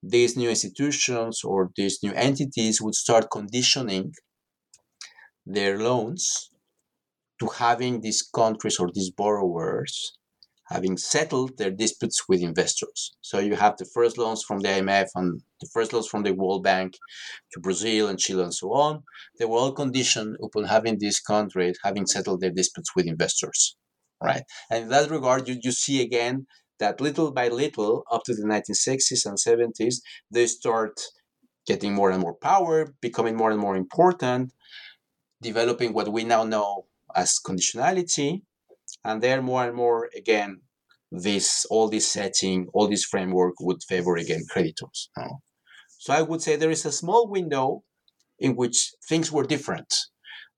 these 0.03 0.37
new 0.37 0.49
institutions 0.49 1.41
or 1.43 1.71
these 1.75 1.99
new 2.03 2.13
entities 2.13 2.81
would 2.81 2.95
start 2.95 3.31
conditioning 3.31 4.13
their 5.45 5.77
loans 5.77 6.51
to 7.39 7.47
having 7.47 8.01
these 8.01 8.21
countries 8.21 8.77
or 8.79 8.89
these 8.93 9.09
borrowers 9.09 10.18
having 10.69 10.97
settled 10.97 11.57
their 11.57 11.71
disputes 11.71 12.27
with 12.29 12.41
investors. 12.41 13.11
So 13.21 13.39
you 13.39 13.55
have 13.55 13.77
the 13.77 13.85
first 13.85 14.17
loans 14.17 14.43
from 14.43 14.59
the 14.59 14.69
IMF 14.69 15.07
and 15.15 15.41
the 15.59 15.67
first 15.73 15.93
loans 15.93 16.07
from 16.07 16.23
the 16.23 16.33
World 16.33 16.63
Bank 16.63 16.93
to 17.51 17.59
Brazil 17.59 18.07
and 18.07 18.19
Chile 18.19 18.43
and 18.43 18.53
so 18.53 18.71
on. 18.73 19.03
They 19.39 19.45
were 19.45 19.57
all 19.57 19.71
conditioned 19.71 20.37
upon 20.43 20.65
having 20.65 20.99
these 20.99 21.19
countries 21.19 21.77
having 21.83 22.05
settled 22.05 22.41
their 22.41 22.51
disputes 22.51 22.95
with 22.95 23.07
investors, 23.07 23.75
right? 24.23 24.43
And 24.69 24.83
in 24.83 24.89
that 24.89 25.09
regard, 25.09 25.47
you, 25.47 25.57
you 25.61 25.71
see 25.71 26.01
again 26.01 26.45
that 26.79 27.01
little 27.01 27.31
by 27.31 27.49
little, 27.49 28.03
up 28.11 28.23
to 28.25 28.33
the 28.33 28.43
1960s 28.43 29.25
and 29.25 29.37
70s, 29.37 29.95
they 30.31 30.45
start 30.45 31.01
getting 31.65 31.93
more 31.93 32.11
and 32.11 32.21
more 32.21 32.35
power, 32.35 32.93
becoming 33.01 33.35
more 33.35 33.51
and 33.51 33.59
more 33.59 33.75
important, 33.75 34.53
developing 35.41 35.93
what 35.93 36.11
we 36.11 36.23
now 36.23 36.43
know 36.43 36.85
as 37.15 37.39
conditionality 37.43 38.41
and 39.03 39.21
there 39.21 39.41
more 39.41 39.65
and 39.65 39.75
more 39.75 40.09
again 40.15 40.61
this 41.11 41.65
all 41.69 41.89
this 41.89 42.07
setting 42.07 42.67
all 42.73 42.87
this 42.87 43.05
framework 43.05 43.53
would 43.59 43.81
favor 43.83 44.15
again 44.15 44.43
creditors 44.49 45.09
so 45.97 46.13
i 46.13 46.21
would 46.21 46.41
say 46.41 46.55
there 46.55 46.71
is 46.71 46.85
a 46.85 46.91
small 46.91 47.27
window 47.27 47.83
in 48.39 48.55
which 48.55 48.93
things 49.07 49.31
were 49.31 49.43
different. 49.43 49.93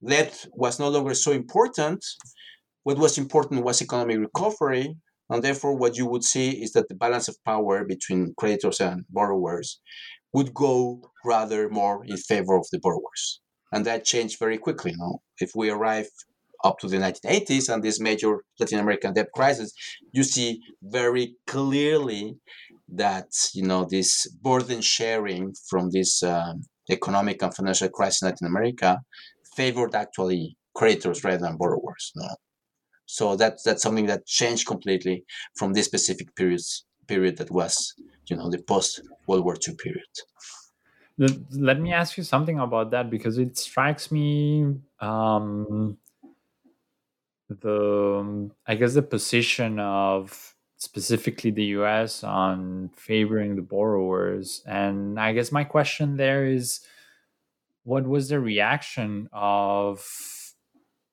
That 0.02 0.46
was 0.54 0.80
no 0.80 0.90
longer 0.90 1.14
so 1.14 1.32
important. 1.32 2.04
What 2.84 2.98
was 2.98 3.18
important 3.18 3.64
was 3.64 3.82
economic 3.82 4.20
recovery 4.20 4.96
and 5.30 5.44
therefore 5.44 5.76
what 5.76 5.98
you 5.98 6.06
would 6.08 6.24
see 6.24 6.62
is 6.64 6.74
that 6.74 6.90
the 6.90 6.96
balance 6.96 7.28
of 7.28 7.38
power 7.46 7.86
between 7.86 8.34
creditors 8.38 8.82
and 8.82 9.06
borrowers 9.10 9.80
would 10.34 10.54
go 10.54 11.12
rather 11.24 11.70
more 11.70 12.04
in 12.06 12.18
favor 12.18 12.56
of 12.56 12.66
the 12.72 12.80
borrowers. 12.80 13.42
And 13.72 13.86
that 13.86 14.04
changed 14.04 14.40
very 14.40 14.58
quickly 14.58 14.94
no 14.98 15.22
if 15.40 15.52
we 15.56 15.70
arrive 15.70 16.10
up 16.64 16.80
to 16.80 16.88
the 16.88 16.98
1980s 16.98 17.74
and 17.74 17.84
this 17.84 18.00
major 18.00 18.44
Latin 18.60 18.80
American 18.80 19.14
debt 19.14 19.28
crisis, 19.34 19.74
you 20.12 20.24
see 20.24 20.60
very 20.82 21.36
clearly 21.48 22.38
that 22.90 23.28
you 23.54 23.64
know 23.64 23.86
this 23.90 24.28
burden 24.42 24.82
sharing 24.82 25.54
from 25.70 25.90
this 25.92 26.24
um, 26.24 26.62
economic 26.90 27.42
and 27.42 27.56
financial 27.56 27.90
crisis 27.90 28.22
in 28.22 28.28
Latin 28.28 28.48
America 28.48 29.00
favored 29.56 29.96
actually 29.96 30.58
creditors 30.74 31.24
rather 31.24 31.38
than 31.38 31.58
borrowers. 31.58 32.12
No? 32.16 32.28
So 33.06 33.36
that's 33.36 33.64
that's 33.64 33.84
something 33.84 34.06
that 34.08 34.26
changed 34.26 34.68
completely 34.68 35.26
from 35.56 35.74
this 35.74 35.86
specific 35.86 36.36
periods 36.36 36.86
period 37.08 37.38
that 37.38 37.52
was 37.52 37.94
you 38.28 38.36
know 38.36 38.50
the 38.50 38.62
post 38.64 39.02
World 39.28 39.44
War 39.44 39.56
II 39.56 39.76
period. 39.76 40.14
Let 41.52 41.80
me 41.80 41.92
ask 41.94 42.18
you 42.18 42.24
something 42.24 42.58
about 42.60 42.92
that 42.92 43.10
because 43.10 43.38
it 43.38 43.58
strikes 43.58 44.12
me 44.12 44.78
um, 45.00 45.98
the 47.60 48.50
I 48.66 48.76
guess 48.76 48.94
the 48.94 49.02
position 49.02 49.80
of 49.80 50.56
specifically 50.78 51.52
the 51.52 51.66
US 51.78 52.24
on 52.24 52.90
favoring 52.96 53.56
the 53.56 53.62
borrowers. 53.62 54.64
And 54.66 55.20
I 55.20 55.34
guess 55.34 55.52
my 55.52 55.64
question 55.64 56.18
there 56.18 56.46
is 56.46 56.82
what 57.84 58.08
was 58.08 58.30
the 58.30 58.40
reaction 58.40 59.30
of 59.34 60.54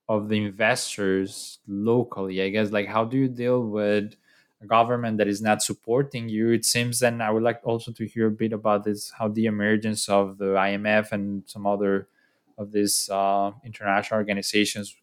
of 0.08 0.28
the 0.28 0.38
investors 0.38 1.58
locally? 1.66 2.42
I 2.42 2.48
guess 2.50 2.70
like 2.70 2.88
how 2.88 3.04
do 3.04 3.16
you 3.18 3.28
deal 3.28 3.62
with 3.62 4.14
a 4.60 4.66
government 4.66 5.18
that 5.18 5.28
is 5.28 5.42
not 5.42 5.62
supporting 5.62 6.28
you? 6.28 6.50
It 6.50 6.64
seems 6.64 7.00
then 7.00 7.20
I 7.20 7.30
would 7.30 7.42
like 7.42 7.60
also 7.64 7.92
to 7.92 8.06
hear 8.06 8.28
a 8.28 8.30
bit 8.30 8.52
about 8.52 8.84
this 8.84 9.10
how 9.10 9.28
the 9.28 9.46
emergence 9.46 10.08
of 10.08 10.38
the 10.38 10.54
IMF 10.54 11.12
and 11.12 11.42
some 11.46 11.66
other 11.66 12.08
of 12.56 12.72
these 12.72 13.08
uh, 13.10 13.52
international 13.64 14.18
organizations 14.18 14.96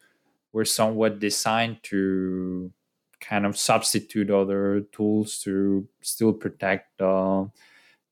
were 0.55 0.63
somewhat 0.63 1.19
designed 1.19 1.83
to 1.83 2.71
kind 3.19 3.45
of 3.45 3.57
substitute 3.57 4.31
other 4.31 4.85
tools 4.93 5.37
to 5.39 5.85
still 6.01 6.31
protect 6.31 7.01
uh, 7.01 7.43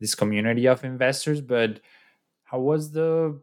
this 0.01 0.13
community 0.13 0.65
of 0.67 0.83
investors. 0.83 1.39
But 1.39 1.79
how 2.43 2.59
was 2.59 2.91
the, 2.91 3.39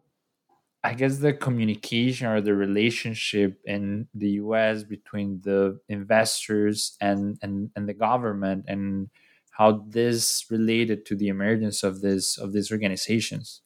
I 0.85 0.93
guess, 0.93 1.17
the 1.17 1.33
communication 1.33 2.27
or 2.27 2.43
the 2.43 2.55
relationship 2.55 3.59
in 3.65 4.07
the 4.13 4.33
U.S. 4.45 4.85
between 4.85 5.41
the 5.41 5.81
investors 5.89 6.99
and 7.01 7.39
and, 7.41 7.71
and 7.75 7.89
the 7.89 7.95
government, 7.95 8.67
and 8.69 9.09
how 9.53 9.83
this 9.89 10.45
related 10.51 11.07
to 11.07 11.17
the 11.17 11.29
emergence 11.29 11.83
of 11.83 12.03
this 12.03 12.37
of 12.37 12.53
these 12.53 12.71
organizations? 12.71 13.63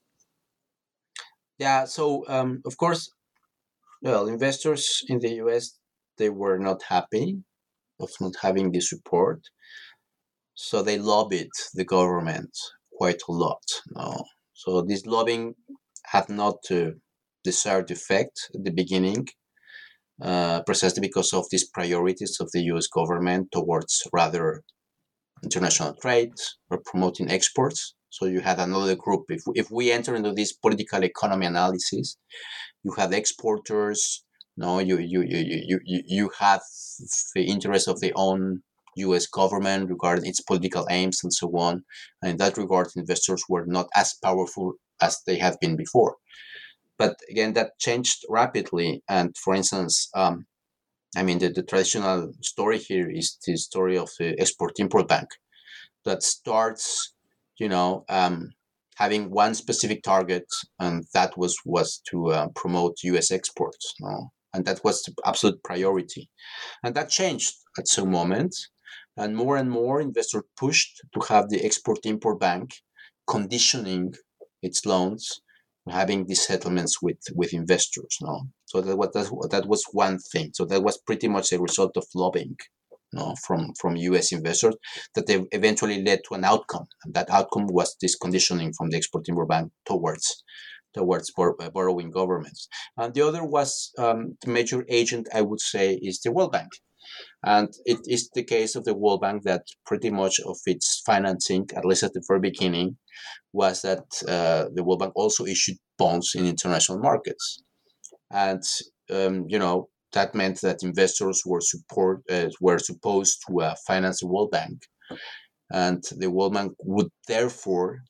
Yeah. 1.59 1.87
So 1.87 2.25
um, 2.29 2.63
of 2.65 2.77
course, 2.77 3.11
well, 4.05 4.29
investors 4.29 5.03
in 5.09 5.19
the 5.19 5.31
U.S. 5.45 5.79
they 6.19 6.29
were 6.29 6.59
not 6.59 6.83
happy 6.89 7.39
of 7.99 8.11
not 8.21 8.35
having 8.43 8.71
the 8.71 8.81
support. 8.81 9.41
So 10.55 10.83
they 10.83 10.99
lobbied 10.99 11.49
the 11.73 11.85
government 11.85 12.51
quite 12.93 13.23
a 13.29 13.33
lot. 13.33 13.65
No? 13.97 14.25
So 14.53 14.83
this 14.83 15.07
lobbying 15.07 15.55
had 16.05 16.29
not 16.29 16.59
uh, 16.71 16.91
desired 17.43 17.91
effect 17.91 18.51
at 18.55 18.63
the 18.63 18.71
beginning, 18.71 19.27
uh, 20.23 20.63
precisely 20.63 21.01
because 21.01 21.33
of 21.33 21.47
these 21.51 21.69
priorities 21.69 22.37
of 22.41 22.51
the 22.53 22.63
U.S. 22.73 22.87
government 22.87 23.49
towards 23.53 24.03
rather 24.13 24.63
international 25.43 25.95
trade 26.01 26.35
or 26.71 26.83
promoting 26.85 27.31
exports. 27.31 27.95
So 28.15 28.27
you 28.27 28.41
had 28.41 28.61
another 28.61 28.95
group. 28.95 29.25
If, 29.29 29.43
if 29.55 29.71
we 29.71 29.91
enter 29.91 30.15
into 30.15 30.33
this 30.33 30.53
political 30.53 31.03
economy 31.03 31.47
analysis, 31.47 32.17
you 32.85 32.93
have 32.97 33.13
exporters, 33.13 34.25
no, 34.57 34.79
you 34.79 34.99
you 34.99 35.23
you 35.23 35.81
you 35.85 36.03
you 36.07 36.31
have 36.39 36.63
the 37.35 37.45
interest 37.55 37.89
of 37.89 37.99
the 38.01 38.13
own 38.15 38.63
U.S. 39.07 39.27
government 39.27 39.91
regarding 39.91 40.27
its 40.27 40.41
political 40.41 40.87
aims 40.91 41.25
and 41.25 41.33
so 41.33 41.49
on. 41.57 41.85
And 42.23 42.33
in 42.33 42.37
that 42.37 42.57
regard, 42.57 42.89
investors 42.95 43.43
were 43.49 43.67
not 43.67 43.89
as 43.97 44.15
powerful 44.23 44.75
as 45.01 45.21
they 45.27 45.39
have 45.39 45.59
been 45.61 45.77
before. 45.77 46.17
But 46.97 47.17
again, 47.29 47.55
that 47.55 47.79
changed 47.81 48.25
rapidly. 48.29 49.03
And 49.09 49.37
for 49.37 49.57
instance, 49.57 50.09
um, 50.15 50.47
I 51.17 51.25
mean, 51.25 51.39
the, 51.41 51.49
the 51.49 51.65
traditional 51.65 52.33
story 52.43 52.79
here 52.79 53.11
is 53.11 53.37
the 53.45 53.57
story 53.57 53.99
of 53.99 54.11
the 54.19 54.39
Export 54.41 54.79
Import 54.79 55.09
Bank 55.09 55.29
that 56.05 56.23
starts, 56.23 57.14
you 57.59 57.69
know, 57.69 58.05
um, 58.09 58.51
having 58.97 59.31
one 59.31 59.55
specific 59.55 60.03
target, 60.03 60.47
and 60.79 61.05
that 61.15 61.37
was 61.37 61.57
was 61.65 62.01
to 62.11 62.31
uh, 62.31 62.49
promote 62.55 62.97
U.S. 63.05 63.31
exports. 63.31 63.95
No? 64.01 64.31
and 64.55 64.65
that 64.65 64.83
was 64.85 65.03
the 65.03 65.13
absolute 65.27 65.63
priority. 65.65 66.31
And 66.83 66.95
that 66.95 67.11
changed 67.11 67.55
at 67.77 67.89
some 67.89 68.11
moment, 68.11 68.55
and 69.17 69.37
more 69.37 69.57
and 69.57 69.71
more 69.71 70.01
investors 70.01 70.45
pushed 70.57 71.03
to 71.13 71.21
have 71.29 71.51
the 71.51 71.63
Export-Import 71.65 72.41
Bank 72.41 72.71
conditioning 73.29 74.15
its 74.63 74.87
loans 74.87 75.41
having 75.91 76.25
these 76.25 76.47
settlements 76.47 77.03
with 77.03 77.19
with 77.35 77.53
investors 77.53 78.17
no 78.23 78.41
so 78.65 78.81
that 78.81 78.97
was 78.97 79.11
that 79.51 79.67
was 79.67 79.85
one 79.93 80.19
thing 80.19 80.51
so 80.55 80.65
that 80.65 80.83
was 80.83 80.97
pretty 80.99 81.29
much 81.29 81.53
a 81.53 81.61
result 81.61 81.95
of 81.97 82.07
lobbying 82.15 82.57
from 83.47 83.73
from 83.81 83.97
US 83.97 84.33
investors 84.33 84.77
that 85.15 85.27
they 85.27 85.45
eventually 85.53 86.03
led 86.03 86.21
to 86.29 86.35
an 86.35 86.45
outcome 86.45 86.87
and 87.05 87.15
that 87.15 87.31
outcome 87.31 87.67
was 87.69 87.97
this 88.01 88.17
conditioning 88.17 88.73
from 88.77 88.91
the 88.91 88.97
export 88.97 89.29
import 89.29 89.49
bank 89.49 89.73
towards 89.87 90.43
towards 90.95 91.33
uh, 91.37 91.71
borrowing 91.71 92.11
governments. 92.11 92.69
And 92.97 93.13
the 93.13 93.23
other 93.23 93.45
was 93.45 93.91
um, 93.99 94.37
the 94.43 94.51
major 94.51 94.85
agent, 94.89 95.29
I 95.35 95.43
would 95.43 95.61
say, 95.61 95.95
is 95.95 96.21
the 96.21 96.33
World 96.33 96.53
Bank. 96.53 96.71
And 97.45 97.69
it 97.85 97.99
is 98.07 98.31
the 98.33 98.45
case 98.45 98.77
of 98.77 98.85
the 98.85 98.95
World 98.95 99.21
Bank 99.21 99.43
that 99.43 99.63
pretty 99.85 100.11
much 100.11 100.41
of 100.41 100.57
its 100.65 101.03
financing, 101.05 101.69
at 101.77 101.85
least 101.85 102.03
at 102.03 102.15
the 102.15 102.25
very 102.27 102.41
beginning, 102.41 102.97
was 103.53 103.83
that 103.83 104.05
uh, 104.27 104.71
the 104.73 104.83
World 104.83 105.01
Bank 105.01 105.13
also 105.15 105.45
issued 105.45 105.77
bonds 105.99 106.33
in 106.35 106.47
international 106.47 107.01
markets. 107.01 107.63
And, 108.31 108.63
um, 109.11 109.45
you 109.49 109.59
know, 109.59 109.89
that 110.15 110.35
meant 110.35 110.61
that 110.63 110.83
investors 110.83 111.43
were 111.45 111.61
support 111.61 112.23
uh, 112.31 112.49
were 112.61 112.79
supposed 112.79 113.43
to 113.47 113.61
uh, 113.61 113.75
finance 113.87 114.21
the 114.21 114.27
World 114.27 114.51
Bank, 114.51 114.79
and 115.71 116.03
the 116.17 116.31
World 116.31 116.55
Bank 116.55 116.73
would 116.81 117.11
therefore 117.29 118.01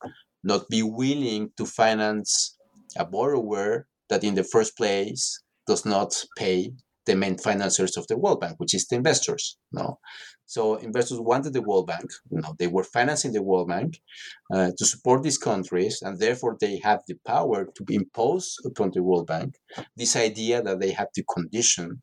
not 0.42 0.68
be 0.68 0.82
willing 0.82 1.50
to 1.56 1.64
finance 1.66 2.56
a 2.96 3.04
borrower 3.04 3.86
that 4.08 4.24
in 4.24 4.34
the 4.34 4.44
first 4.44 4.76
place 4.76 5.40
does 5.66 5.84
not 5.84 6.14
pay 6.36 6.70
the 7.06 7.14
main 7.14 7.36
financiers 7.38 7.96
of 7.96 8.06
the 8.06 8.16
World 8.16 8.40
Bank, 8.40 8.54
which 8.58 8.74
is 8.74 8.86
the 8.86 8.96
investors. 8.96 9.56
No, 9.72 9.98
so 10.46 10.76
investors 10.76 11.20
wanted 11.20 11.52
the 11.52 11.62
World 11.62 11.86
Bank. 11.86 12.10
Know, 12.30 12.54
they 12.58 12.66
were 12.66 12.84
financing 12.84 13.32
the 13.32 13.42
World 13.42 13.68
Bank 13.68 14.00
uh, 14.52 14.70
to 14.76 14.84
support 14.84 15.22
these 15.22 15.38
countries, 15.38 16.02
and 16.02 16.18
therefore 16.18 16.56
they 16.60 16.80
have 16.82 17.00
the 17.06 17.16
power 17.26 17.66
to 17.76 17.84
impose 17.88 18.56
upon 18.64 18.90
the 18.92 19.02
World 19.02 19.26
Bank 19.26 19.56
this 19.96 20.16
idea 20.16 20.62
that 20.62 20.80
they 20.80 20.92
have 20.92 21.12
to 21.12 21.24
condition 21.24 22.00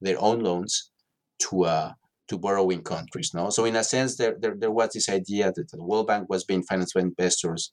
their 0.00 0.20
own 0.20 0.40
loans 0.40 0.90
to 1.38 1.64
uh, 1.64 1.92
to 2.28 2.38
borrowing 2.38 2.82
countries. 2.82 3.32
No, 3.34 3.50
so 3.50 3.64
in 3.64 3.76
a 3.76 3.84
sense, 3.84 4.16
there, 4.16 4.36
there, 4.40 4.54
there 4.56 4.70
was 4.70 4.90
this 4.92 5.08
idea 5.08 5.52
that 5.54 5.70
the 5.70 5.82
World 5.82 6.06
Bank 6.06 6.28
was 6.28 6.44
being 6.44 6.62
financed 6.62 6.94
by 6.94 7.02
investors, 7.02 7.70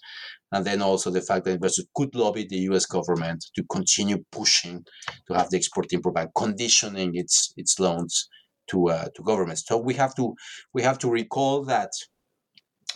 and 0.51 0.65
then 0.65 0.81
also 0.81 1.09
the 1.09 1.21
fact 1.21 1.45
that 1.45 1.53
investors 1.53 1.87
could 1.95 2.13
lobby 2.15 2.45
the 2.47 2.57
U.S. 2.71 2.85
government 2.85 3.45
to 3.55 3.63
continue 3.71 4.23
pushing 4.31 4.85
to 5.27 5.33
have 5.33 5.49
the 5.49 5.57
Export-Import 5.57 6.15
Bank 6.15 6.31
conditioning 6.35 7.11
its 7.15 7.53
its 7.55 7.79
loans 7.79 8.29
to 8.69 8.89
uh, 8.89 9.07
to 9.15 9.23
governments. 9.23 9.63
So 9.65 9.77
we 9.77 9.93
have 9.95 10.15
to 10.15 10.35
we 10.73 10.81
have 10.81 10.99
to 10.99 11.09
recall 11.09 11.63
that 11.65 11.91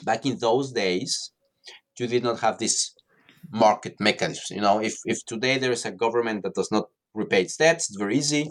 back 0.03 0.26
in 0.26 0.38
those 0.39 0.72
days, 0.72 1.32
you 1.97 2.08
did 2.08 2.24
not 2.24 2.39
have 2.41 2.58
this 2.58 2.93
market 3.51 3.95
mechanism. 3.99 4.56
You 4.56 4.62
know, 4.62 4.80
if 4.80 4.95
if 5.06 5.26
today 5.26 5.58
there 5.58 5.72
is 5.72 5.86
a 5.86 5.91
government 5.91 6.43
that 6.43 6.56
does 6.56 6.72
not 6.72 6.86
repays 7.16 7.55
debts. 7.55 7.89
It's 7.89 7.97
very 7.97 8.18
easy. 8.18 8.49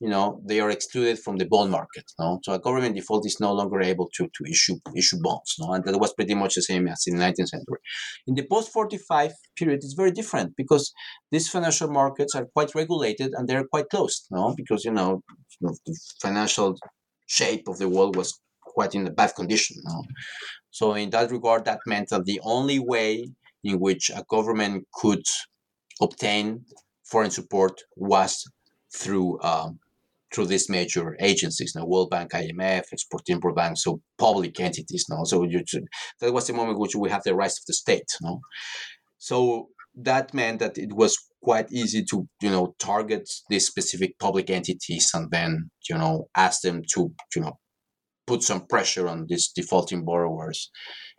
You 0.00 0.08
know, 0.08 0.40
they 0.44 0.60
are 0.60 0.70
excluded 0.70 1.18
from 1.18 1.36
the 1.36 1.46
bond 1.46 1.70
market. 1.70 2.04
No? 2.18 2.40
So 2.42 2.52
a 2.52 2.58
government 2.58 2.96
default 2.96 3.26
is 3.26 3.38
no 3.40 3.52
longer 3.52 3.80
able 3.80 4.08
to, 4.14 4.24
to 4.24 4.50
issue 4.50 4.76
issue 4.96 5.18
bonds. 5.22 5.54
No? 5.60 5.72
And 5.72 5.84
that 5.84 5.98
was 5.98 6.14
pretty 6.14 6.34
much 6.34 6.54
the 6.54 6.62
same 6.62 6.88
as 6.88 7.04
in 7.06 7.16
the 7.16 7.24
19th 7.24 7.48
century. 7.48 7.78
In 8.26 8.34
the 8.34 8.46
post 8.50 8.72
45 8.72 9.32
period, 9.56 9.80
it's 9.82 9.94
very 9.94 10.10
different 10.10 10.56
because 10.56 10.92
these 11.30 11.48
financial 11.48 11.90
markets 11.90 12.34
are 12.34 12.46
quite 12.46 12.74
regulated 12.74 13.32
and 13.34 13.48
they're 13.48 13.64
quite 13.64 13.88
closed. 13.90 14.26
No? 14.30 14.54
Because, 14.56 14.84
you 14.84 14.92
know, 14.92 15.22
the 15.60 15.98
financial 16.20 16.76
shape 17.26 17.68
of 17.68 17.78
the 17.78 17.88
world 17.88 18.16
was 18.16 18.38
quite 18.62 18.94
in 18.94 19.06
a 19.06 19.10
bad 19.10 19.34
condition. 19.34 19.76
No? 19.84 20.02
So 20.70 20.94
in 20.94 21.10
that 21.10 21.30
regard, 21.30 21.64
that 21.64 21.80
meant 21.86 22.10
that 22.10 22.24
the 22.24 22.40
only 22.42 22.78
way 22.78 23.26
in 23.64 23.80
which 23.80 24.10
a 24.10 24.24
government 24.28 24.84
could 24.92 25.24
obtain 26.00 26.64
foreign 27.10 27.30
support 27.30 27.80
was 27.96 28.44
through 28.94 29.40
um, 29.42 29.78
through 30.34 30.46
these 30.46 30.68
major 30.68 31.16
agencies, 31.20 31.74
now 31.74 31.86
World 31.86 32.10
Bank, 32.10 32.32
IMF, 32.32 32.84
Export 32.92 33.22
Import 33.28 33.56
Bank, 33.56 33.78
so 33.78 34.00
public 34.18 34.58
entities. 34.58 35.06
No, 35.08 35.24
so 35.24 35.44
you, 35.44 35.62
that 36.20 36.32
was 36.32 36.46
the 36.46 36.52
moment 36.52 36.78
which 36.78 36.96
we 36.96 37.10
have 37.10 37.22
the 37.22 37.34
rise 37.34 37.58
of 37.58 37.66
the 37.66 37.72
state. 37.72 38.08
No, 38.20 38.40
so 39.18 39.68
that 39.94 40.34
meant 40.34 40.58
that 40.58 40.76
it 40.76 40.92
was 40.92 41.16
quite 41.42 41.70
easy 41.72 42.04
to 42.04 42.28
you 42.42 42.50
know 42.50 42.74
target 42.78 43.28
these 43.48 43.66
specific 43.66 44.18
public 44.18 44.50
entities 44.50 45.10
and 45.14 45.30
then 45.30 45.70
you 45.88 45.96
know 45.96 46.28
ask 46.36 46.62
them 46.62 46.82
to 46.92 47.12
you 47.34 47.42
know 47.42 47.58
put 48.26 48.42
some 48.42 48.66
pressure 48.66 49.08
on 49.08 49.26
these 49.28 49.48
defaulting 49.54 50.04
borrowers 50.04 50.70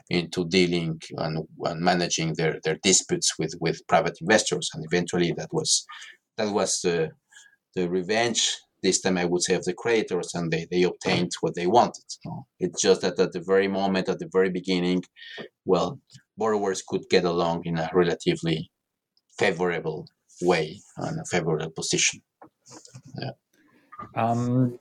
into 0.09 0.47
dealing 0.47 0.99
and, 1.17 1.45
and 1.63 1.81
managing 1.81 2.33
their, 2.35 2.59
their 2.63 2.77
disputes 2.83 3.33
with, 3.37 3.53
with 3.59 3.85
private 3.87 4.17
investors 4.21 4.69
and 4.73 4.85
eventually 4.85 5.33
that 5.37 5.49
was 5.51 5.85
that 6.37 6.51
was 6.53 6.79
the 6.81 7.09
the 7.75 7.89
revenge 7.89 8.55
this 8.83 9.01
time 9.01 9.17
I 9.17 9.25
would 9.25 9.43
say 9.43 9.55
of 9.55 9.65
the 9.65 9.73
creditors 9.73 10.33
and 10.33 10.51
they, 10.51 10.67
they 10.69 10.83
obtained 10.83 11.31
what 11.41 11.55
they 11.55 11.67
wanted. 11.67 12.03
It's 12.59 12.81
just 12.81 13.01
that 13.01 13.19
at 13.19 13.31
the 13.31 13.41
very 13.41 13.67
moment, 13.67 14.09
at 14.09 14.19
the 14.19 14.29
very 14.31 14.49
beginning, 14.49 15.03
well, 15.65 15.99
borrowers 16.37 16.83
could 16.87 17.03
get 17.09 17.25
along 17.25 17.63
in 17.65 17.77
a 17.77 17.89
relatively 17.93 18.69
favorable 19.37 20.07
way 20.41 20.79
and 20.97 21.19
a 21.19 21.25
favorable 21.25 21.71
position. 21.71 22.21
Yeah. 23.19 23.31
Um, 24.15 24.79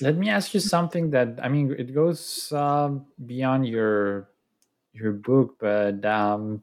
let 0.00 0.16
me 0.16 0.28
ask 0.28 0.52
you 0.52 0.60
something 0.60 1.10
that 1.10 1.38
I 1.42 1.48
mean 1.48 1.74
it 1.78 1.94
goes 1.94 2.52
um, 2.52 3.06
beyond 3.24 3.66
your 3.66 4.28
your 4.96 5.12
book, 5.12 5.56
but 5.60 6.04
um, 6.04 6.62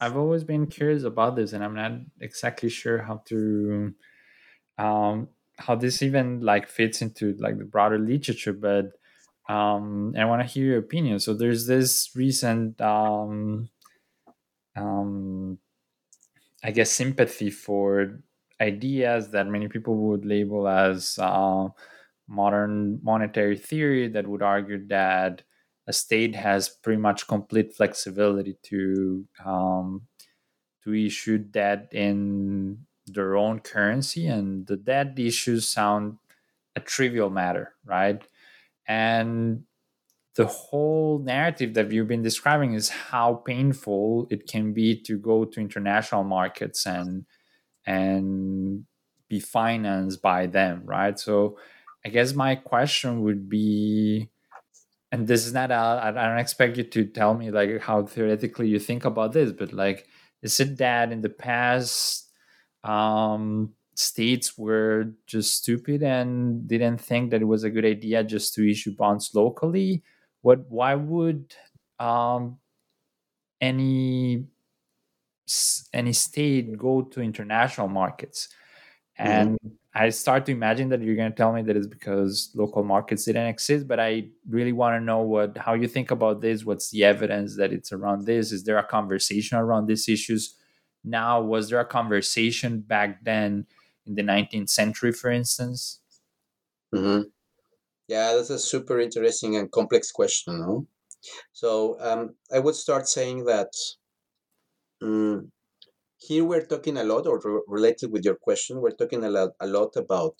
I've 0.00 0.16
always 0.16 0.44
been 0.44 0.66
curious 0.66 1.04
about 1.04 1.36
this, 1.36 1.52
and 1.52 1.64
I'm 1.64 1.74
not 1.74 1.92
exactly 2.20 2.68
sure 2.68 3.02
how 3.02 3.22
to 3.26 3.94
um, 4.78 5.28
how 5.58 5.74
this 5.74 6.02
even 6.02 6.40
like 6.40 6.68
fits 6.68 7.02
into 7.02 7.34
like 7.38 7.58
the 7.58 7.64
broader 7.64 7.98
literature. 7.98 8.52
But 8.52 8.92
um, 9.48 10.14
I 10.18 10.24
want 10.26 10.42
to 10.42 10.48
hear 10.48 10.66
your 10.66 10.78
opinion. 10.78 11.20
So 11.20 11.34
there's 11.34 11.66
this 11.66 12.10
recent, 12.14 12.80
um, 12.80 13.70
um, 14.76 15.58
I 16.62 16.70
guess, 16.70 16.90
sympathy 16.90 17.50
for 17.50 18.20
ideas 18.60 19.30
that 19.30 19.46
many 19.46 19.68
people 19.68 19.96
would 20.08 20.24
label 20.24 20.68
as 20.68 21.18
uh, 21.18 21.68
modern 22.28 23.00
monetary 23.02 23.56
theory 23.56 24.08
that 24.08 24.26
would 24.26 24.42
argue 24.42 24.86
that 24.88 25.42
a 25.86 25.92
state 25.92 26.34
has 26.34 26.68
pretty 26.68 27.00
much 27.00 27.28
complete 27.28 27.74
flexibility 27.74 28.56
to 28.64 29.26
um, 29.44 30.02
to 30.84 30.94
issue 30.94 31.38
debt 31.38 31.88
in 31.92 32.86
their 33.06 33.36
own 33.36 33.60
currency, 33.60 34.26
and 34.26 34.66
the 34.66 34.76
debt 34.76 35.18
issues 35.18 35.68
sound 35.68 36.18
a 36.74 36.80
trivial 36.80 37.30
matter, 37.30 37.74
right? 37.84 38.26
And 38.86 39.64
the 40.36 40.46
whole 40.46 41.18
narrative 41.18 41.74
that 41.74 41.90
you've 41.90 42.08
been 42.08 42.22
describing 42.22 42.74
is 42.74 42.90
how 42.90 43.34
painful 43.46 44.28
it 44.30 44.46
can 44.46 44.72
be 44.72 45.00
to 45.02 45.18
go 45.18 45.44
to 45.44 45.60
international 45.60 46.24
markets 46.24 46.86
and 46.86 47.24
and 47.86 48.84
be 49.28 49.40
financed 49.40 50.22
by 50.22 50.46
them, 50.46 50.82
right? 50.84 51.18
So 51.18 51.58
I 52.04 52.10
guess 52.10 52.34
my 52.34 52.54
question 52.56 53.22
would 53.22 53.48
be 53.48 54.30
and 55.16 55.26
this 55.26 55.46
is 55.46 55.54
not 55.54 55.70
a, 55.70 55.74
I 55.74 56.10
don't 56.10 56.38
expect 56.38 56.76
you 56.76 56.84
to 56.84 57.06
tell 57.06 57.32
me 57.32 57.50
like 57.50 57.80
how 57.80 58.04
theoretically 58.04 58.68
you 58.68 58.78
think 58.78 59.06
about 59.06 59.32
this, 59.32 59.50
but 59.50 59.72
like 59.72 60.06
is 60.42 60.60
it 60.60 60.76
that 60.76 61.10
in 61.10 61.22
the 61.22 61.30
past 61.30 62.30
um, 62.84 63.72
states 63.94 64.58
were 64.58 65.14
just 65.26 65.54
stupid 65.54 66.02
and 66.02 66.68
didn't 66.68 66.98
think 66.98 67.30
that 67.30 67.40
it 67.40 67.46
was 67.46 67.64
a 67.64 67.70
good 67.70 67.86
idea 67.86 68.22
just 68.24 68.52
to 68.54 68.70
issue 68.70 68.94
bonds 68.94 69.30
locally? 69.34 70.02
What 70.42 70.66
why 70.68 70.94
would 70.94 71.54
um, 71.98 72.58
any 73.58 74.44
any 75.94 76.12
state 76.12 76.76
go 76.76 77.02
to 77.02 77.22
international 77.22 77.88
markets? 77.88 78.48
Mm-hmm. 79.18 79.32
And 79.32 79.50
mm-hmm. 79.52 79.74
I 79.96 80.10
start 80.10 80.44
to 80.44 80.52
imagine 80.52 80.90
that 80.90 81.00
you're 81.00 81.16
going 81.16 81.30
to 81.30 81.36
tell 81.36 81.54
me 81.54 81.62
that 81.62 81.74
it's 81.74 81.86
because 81.86 82.50
local 82.54 82.84
markets 82.84 83.24
didn't 83.24 83.46
exist, 83.46 83.88
but 83.88 83.98
I 83.98 84.28
really 84.46 84.72
want 84.72 85.00
to 85.00 85.00
know 85.02 85.20
what 85.20 85.56
how 85.56 85.72
you 85.72 85.88
think 85.88 86.10
about 86.10 86.42
this. 86.42 86.66
What's 86.66 86.90
the 86.90 87.04
evidence 87.04 87.56
that 87.56 87.72
it's 87.72 87.92
around 87.92 88.26
this? 88.26 88.52
Is 88.52 88.64
there 88.64 88.76
a 88.76 88.84
conversation 88.84 89.56
around 89.56 89.86
these 89.86 90.06
issues 90.06 90.54
now? 91.02 91.40
Was 91.40 91.70
there 91.70 91.80
a 91.80 91.86
conversation 91.86 92.80
back 92.80 93.24
then 93.24 93.64
in 94.06 94.14
the 94.16 94.22
19th 94.22 94.68
century, 94.68 95.12
for 95.12 95.30
instance? 95.30 96.00
Mm-hmm. 96.94 97.22
Yeah, 98.08 98.34
that's 98.34 98.50
a 98.50 98.58
super 98.58 99.00
interesting 99.00 99.56
and 99.56 99.72
complex 99.72 100.12
question. 100.12 100.60
No? 100.60 100.86
So 101.52 101.96
um, 102.00 102.34
I 102.52 102.58
would 102.58 102.74
start 102.74 103.08
saying 103.08 103.46
that 103.46 103.72
um, 105.00 105.50
here 106.26 106.44
we're 106.44 106.66
talking 106.66 106.96
a 106.96 107.04
lot, 107.04 107.26
or 107.26 107.40
re- 107.44 107.62
related 107.66 108.12
with 108.12 108.24
your 108.24 108.36
question, 108.36 108.80
we're 108.80 108.98
talking 109.00 109.24
a 109.24 109.30
lot, 109.30 109.50
a 109.60 109.66
lot 109.66 109.96
about 109.96 110.34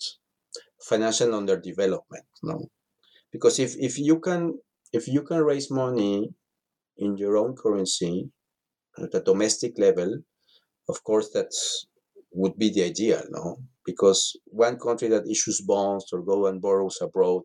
financial 0.81 1.29
underdevelopment, 1.29 2.27
no? 2.43 2.69
Because 3.31 3.59
if, 3.59 3.75
if 3.77 3.99
you 3.99 4.19
can 4.19 4.59
if 4.93 5.07
you 5.07 5.21
can 5.21 5.41
raise 5.43 5.69
money 5.69 6.29
in 6.97 7.17
your 7.17 7.37
own 7.37 7.55
currency 7.55 8.29
at 8.97 9.13
a 9.13 9.21
domestic 9.21 9.77
level, 9.77 10.19
of 10.87 11.03
course 11.03 11.29
that 11.33 11.51
would 12.31 12.57
be 12.57 12.69
the 12.69 12.83
ideal, 12.83 13.23
no? 13.29 13.57
Because 13.85 14.37
one 14.45 14.77
country 14.77 15.07
that 15.09 15.29
issues 15.29 15.61
bonds 15.61 16.05
or 16.13 16.21
go 16.21 16.47
and 16.47 16.61
borrows 16.61 16.99
abroad 17.01 17.43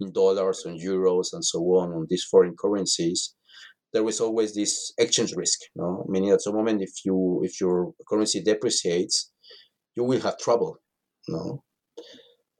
in 0.00 0.12
dollars 0.12 0.64
and 0.64 0.80
euros 0.80 1.28
and 1.32 1.44
so 1.44 1.58
on 1.60 1.92
on 1.92 2.06
these 2.08 2.24
foreign 2.24 2.56
currencies, 2.56 3.34
there 3.92 4.06
is 4.08 4.20
always 4.20 4.54
this 4.54 4.92
exchange 4.98 5.34
risk. 5.36 5.60
You 5.74 5.82
know? 5.82 6.06
Meaning 6.08 6.30
at 6.30 6.42
some 6.42 6.54
moment, 6.54 6.82
if 6.82 7.04
you 7.04 7.40
if 7.42 7.60
your 7.60 7.92
currency 8.08 8.42
depreciates, 8.42 9.32
you 9.96 10.04
will 10.04 10.20
have 10.20 10.38
trouble. 10.38 10.76
You 11.26 11.34
know? 11.34 11.64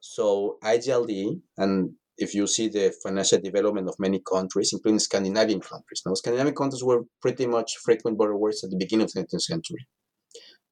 So 0.01 0.59
ideally, 0.65 1.41
and 1.57 1.93
if 2.19 2.35
you 2.35 2.47
see 2.47 2.69
the 2.69 2.93
financial 3.03 3.41
development 3.41 3.89
of 3.89 3.95
many 3.99 4.21
countries, 4.21 4.71
including 4.73 4.99
Scandinavian 4.99 5.61
countries, 5.61 6.03
now 6.05 6.15
Scandinavian 6.15 6.55
countries 6.55 6.85
were 6.85 7.03
pretty 7.23 7.47
much 7.47 7.77
frequent 7.83 8.19
borrowers 8.19 8.63
at 8.65 8.71
the 8.71 8.77
beginning 8.77 9.05
of 9.05 9.13
the 9.13 9.21
19th 9.21 9.41
century, 9.41 9.87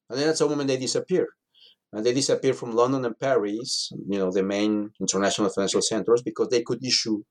and 0.09 0.19
then 0.19 0.29
at 0.29 0.37
some 0.37 0.49
moment 0.49 0.67
they 0.67 0.77
disappear. 0.77 1.27
And 1.91 2.05
they 2.05 2.13
disappear 2.13 2.53
from 2.53 2.75
London 2.75 3.03
and 3.03 3.17
Paris, 3.17 3.89
you 4.07 4.19
know, 4.19 4.31
the 4.31 4.43
main 4.43 4.91
international 5.01 5.49
financial 5.49 5.81
centers, 5.81 6.21
because 6.21 6.49
they 6.49 6.61
could 6.61 6.85
issue 6.85 7.23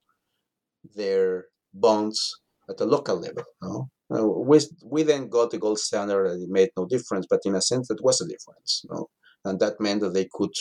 their 0.96 1.44
bonds 1.72 2.40
at 2.68 2.80
a 2.80 2.84
local 2.84 3.16
level. 3.16 3.44
No? 3.62 3.88
Uh, 4.10 4.26
we, 4.26 4.58
we 4.84 5.02
then 5.02 5.28
got 5.28 5.50
the 5.50 5.58
gold 5.58 5.78
standard 5.78 6.26
and 6.26 6.42
it 6.42 6.48
made 6.48 6.70
no 6.76 6.86
difference, 6.86 7.26
but 7.28 7.40
in 7.44 7.54
a 7.54 7.62
sense, 7.62 7.88
that 7.88 8.02
was 8.02 8.20
a 8.20 8.26
difference. 8.26 8.84
No? 8.90 9.08
And 9.44 9.60
that 9.60 9.80
meant 9.80 10.00
that 10.00 10.14
they 10.14 10.28
could 10.32 10.54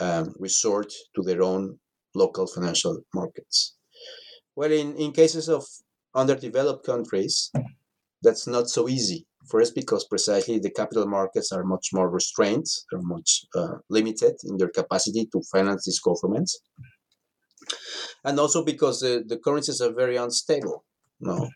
um, 0.00 0.34
resort 0.38 0.92
to 1.14 1.22
their 1.22 1.42
own 1.42 1.78
local 2.14 2.46
financial 2.46 3.00
markets. 3.14 3.76
Well, 4.56 4.72
in, 4.72 4.96
in 4.96 5.12
cases 5.12 5.48
of 5.48 5.64
underdeveloped 6.14 6.84
countries, 6.84 7.50
that's 8.22 8.46
not 8.46 8.68
so 8.68 8.88
easy. 8.88 9.26
First, 9.48 9.74
because 9.74 10.04
precisely 10.04 10.58
the 10.58 10.70
capital 10.70 11.06
markets 11.06 11.52
are 11.52 11.64
much 11.64 11.88
more 11.92 12.10
restrained, 12.10 12.66
they're 12.90 13.00
much 13.00 13.46
uh, 13.54 13.76
limited 13.88 14.34
in 14.44 14.56
their 14.58 14.68
capacity 14.68 15.26
to 15.32 15.42
finance 15.50 15.84
these 15.86 16.00
governments. 16.00 16.60
And 18.24 18.38
also 18.38 18.64
because 18.64 19.00
the, 19.00 19.24
the 19.26 19.38
currencies 19.38 19.80
are 19.80 19.92
very 19.92 20.16
unstable. 20.16 20.84
No. 21.20 21.48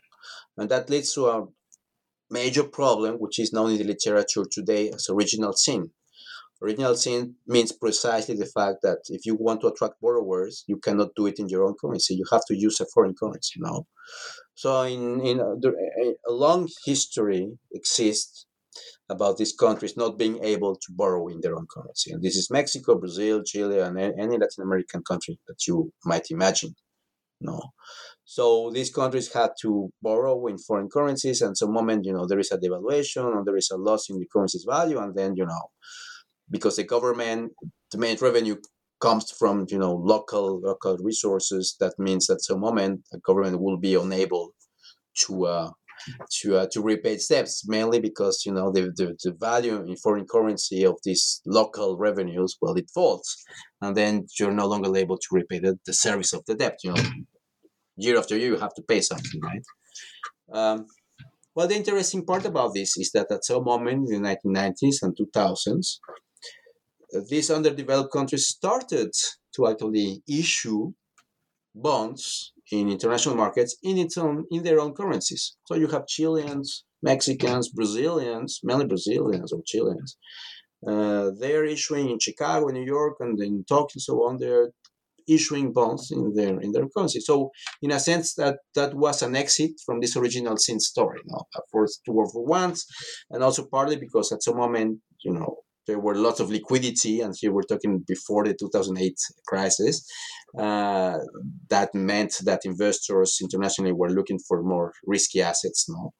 And 0.57 0.69
that 0.69 0.89
leads 0.89 1.13
to 1.13 1.27
a 1.27 1.47
major 2.29 2.63
problem, 2.63 3.15
which 3.15 3.39
is 3.39 3.53
known 3.53 3.71
in 3.71 3.77
the 3.77 3.83
literature 3.83 4.45
today 4.49 4.89
as 4.89 5.09
original 5.09 5.53
sin. 5.53 5.91
Original 6.61 6.95
sin 6.95 7.35
means 7.45 7.73
precisely 7.73 8.35
the 8.35 8.45
fact 8.45 8.77
that 8.83 8.99
if 9.09 9.25
you 9.25 9.35
want 9.35 9.59
to 9.61 9.67
attract 9.67 9.99
borrowers, 9.99 10.63
you 10.67 10.77
cannot 10.77 11.09
do 11.15 11.27
it 11.27 11.37
in 11.37 11.49
your 11.49 11.65
own 11.65 11.75
currency. 11.79 12.15
You 12.15 12.23
have 12.31 12.45
to 12.45 12.55
use 12.55 12.79
a 12.79 12.85
foreign 12.85 13.15
currency 13.15 13.59
now. 13.59 13.85
So, 14.55 14.83
in, 14.83 15.19
in 15.21 15.41
uh, 15.41 15.55
a, 15.55 16.13
a 16.29 16.31
long 16.31 16.69
history 16.85 17.57
exists 17.73 18.45
about 19.09 19.37
these 19.37 19.53
countries 19.53 19.97
not 19.97 20.17
being 20.17 20.43
able 20.43 20.75
to 20.75 20.87
borrow 20.91 21.27
in 21.27 21.41
their 21.41 21.55
own 21.55 21.67
currency. 21.69 22.11
And 22.11 22.23
this 22.23 22.35
is 22.35 22.49
Mexico, 22.49 22.95
Brazil, 22.95 23.43
Chile, 23.43 23.79
and 23.79 23.99
any 23.99 24.37
Latin 24.37 24.63
American 24.63 25.03
country 25.03 25.39
that 25.47 25.67
you 25.67 25.91
might 26.05 26.31
imagine. 26.31 26.75
No. 27.41 27.59
So 28.25 28.71
these 28.73 28.89
countries 28.89 29.33
had 29.33 29.51
to 29.61 29.89
borrow 30.01 30.47
in 30.47 30.57
foreign 30.57 30.89
currencies, 30.89 31.41
and 31.41 31.57
some 31.57 31.73
moment, 31.73 32.05
you 32.05 32.13
know, 32.13 32.25
there 32.25 32.39
is 32.39 32.51
a 32.51 32.57
devaluation 32.57 33.25
or 33.25 33.43
there 33.45 33.57
is 33.57 33.69
a 33.71 33.77
loss 33.77 34.09
in 34.09 34.19
the 34.19 34.27
currency's 34.31 34.65
value, 34.67 34.99
and 34.99 35.13
then, 35.15 35.35
you 35.35 35.45
know, 35.45 35.71
because 36.49 36.77
the 36.77 36.83
government, 36.83 37.51
the 37.91 37.97
main 37.97 38.17
revenue 38.21 38.55
comes 39.01 39.31
from, 39.31 39.65
you 39.69 39.77
know, 39.77 39.93
local 39.93 40.61
local 40.61 40.97
resources. 40.97 41.75
That 41.79 41.93
means 41.97 42.27
that 42.27 42.41
some 42.41 42.61
moment 42.61 43.01
the 43.11 43.19
government 43.19 43.61
will 43.61 43.77
be 43.77 43.95
unable 43.95 44.53
to 45.25 45.45
uh, 45.45 45.69
to 46.39 46.57
uh, 46.57 46.67
to 46.71 46.81
repay 46.81 47.19
debts, 47.29 47.67
mainly 47.67 47.99
because 47.99 48.43
you 48.45 48.53
know 48.53 48.71
the, 48.71 48.91
the, 48.95 49.15
the 49.23 49.33
value 49.39 49.83
in 49.83 49.95
foreign 49.97 50.25
currency 50.25 50.85
of 50.85 50.95
these 51.03 51.41
local 51.45 51.97
revenues 51.97 52.57
well 52.61 52.75
it 52.75 52.89
falls, 52.93 53.35
and 53.81 53.95
then 53.97 54.25
you're 54.39 54.51
no 54.51 54.67
longer 54.67 54.95
able 54.95 55.17
to 55.17 55.27
repay 55.31 55.59
the, 55.59 55.77
the 55.85 55.93
service 55.93 56.33
of 56.33 56.43
the 56.47 56.55
debt. 56.55 56.77
You 56.83 56.93
know, 56.93 57.03
year 57.97 58.17
after 58.17 58.37
year 58.37 58.51
you 58.53 58.57
have 58.59 58.73
to 58.75 58.83
pay 58.83 59.01
something, 59.01 59.41
right? 59.49 59.65
Um, 60.59 60.87
Well, 61.55 61.67
the 61.69 61.75
interesting 61.81 62.23
part 62.25 62.45
about 62.45 62.73
this 62.75 62.91
is 63.03 63.11
that 63.15 63.31
at 63.31 63.45
some 63.45 63.63
moment 63.65 64.09
in 64.09 64.21
the 64.23 64.27
1990s 64.29 64.97
and 65.03 65.15
2000s, 65.17 65.99
these 67.29 67.49
underdeveloped 67.51 68.11
countries 68.11 68.47
started 68.47 69.11
to 69.55 69.67
actually 69.67 70.23
issue 70.27 70.93
bonds 71.75 72.53
in 72.71 72.89
international 72.89 73.35
markets 73.35 73.77
in 73.83 73.97
its 73.97 74.17
own 74.17 74.45
in 74.51 74.63
their 74.63 74.79
own 74.79 74.93
currencies. 74.93 75.57
So 75.67 75.75
you 75.75 75.87
have 75.87 76.07
Chileans, 76.07 76.85
Mexicans, 77.03 77.69
Brazilians, 77.69 78.59
mainly 78.63 78.85
Brazilians 78.87 79.51
or 79.53 79.61
Chileans. 79.65 80.17
Uh, 80.87 81.31
they're 81.39 81.65
issuing 81.65 82.09
in 82.09 82.19
Chicago, 82.19 82.67
New 82.67 82.85
York, 82.97 83.17
and 83.21 83.39
in 83.41 83.65
Tokyo, 83.67 83.99
so 83.99 84.15
on. 84.27 84.37
They're 84.39 84.71
issuing 85.27 85.73
bonds 85.73 86.11
in 86.11 86.33
their 86.33 86.59
in 86.59 86.71
their 86.71 86.87
currency. 86.95 87.19
So, 87.19 87.51
in 87.81 87.91
a 87.91 87.99
sense, 87.99 88.35
that 88.35 88.57
that 88.75 88.93
was 88.95 89.21
an 89.21 89.35
exit 89.35 89.71
from 89.85 89.99
this 89.99 90.15
original 90.15 90.57
sin 90.57 90.79
story, 90.79 91.19
you 91.25 91.31
know, 91.31 91.43
for 91.71 91.87
two 92.05 92.13
or 92.13 92.29
for 92.29 92.45
once, 92.45 92.85
and 93.29 93.43
also 93.43 93.65
partly 93.71 93.97
because 93.97 94.31
at 94.31 94.43
some 94.43 94.57
moment, 94.57 94.99
you 95.23 95.33
know, 95.33 95.57
there 95.87 95.99
were 95.99 96.15
lots 96.15 96.39
of 96.39 96.49
liquidity, 96.49 97.21
and 97.21 97.33
here 97.37 97.51
we're 97.51 97.63
talking 97.63 98.03
before 98.07 98.45
the 98.45 98.53
2008 98.53 99.15
crisis. 99.47 100.05
Uh, 100.57 101.17
that 101.69 101.93
meant 101.93 102.35
that 102.45 102.61
investors 102.63 103.39
internationally 103.41 103.91
were 103.91 104.09
looking 104.09 104.39
for 104.47 104.63
more 104.63 104.93
risky 105.05 105.41
assets. 105.41 105.85
No, 105.89 106.13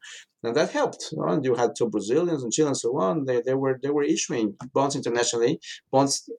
and 0.44 0.56
that 0.56 0.72
helped. 0.72 1.14
And 1.14 1.46
you 1.46 1.56
had 1.56 1.72
two 1.78 1.90
Brazilians 1.90 2.44
and 2.44 2.52
Chile 2.52 2.68
and 2.68 2.78
so 2.78 3.00
on. 3.00 3.26
They, 3.26 3.42
they 3.42 3.54
were 3.54 3.80
they 3.82 3.90
were 3.90 4.04
issuing 4.04 4.56
bonds 4.74 4.96
internationally, 4.96 5.60
bonds 5.92 6.30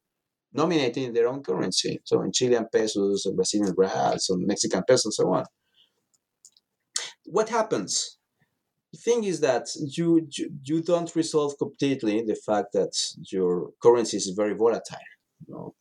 nominated 0.54 1.02
in 1.02 1.12
their 1.12 1.28
own 1.28 1.42
currency. 1.42 2.00
So 2.04 2.22
in 2.22 2.32
Chilean 2.32 2.66
pesos, 2.72 3.26
in 3.26 3.36
Brazilian 3.36 3.74
reals, 3.76 4.28
and 4.30 4.46
Mexican 4.46 4.82
pesos, 4.86 5.06
and 5.06 5.14
so 5.14 5.32
on. 5.32 5.44
What 7.24 7.48
happens? 7.48 8.18
The 8.92 8.98
thing 8.98 9.24
is 9.24 9.40
that 9.40 9.66
you, 9.96 10.28
you 10.36 10.50
you 10.62 10.82
don't 10.82 11.14
resolve 11.16 11.58
completely 11.58 12.22
the 12.22 12.36
fact 12.36 12.68
that 12.74 12.92
your 13.32 13.70
currency 13.82 14.16
is 14.18 14.32
very 14.36 14.54
volatile. 14.54 15.08
You 15.46 15.54
know, 15.54 15.74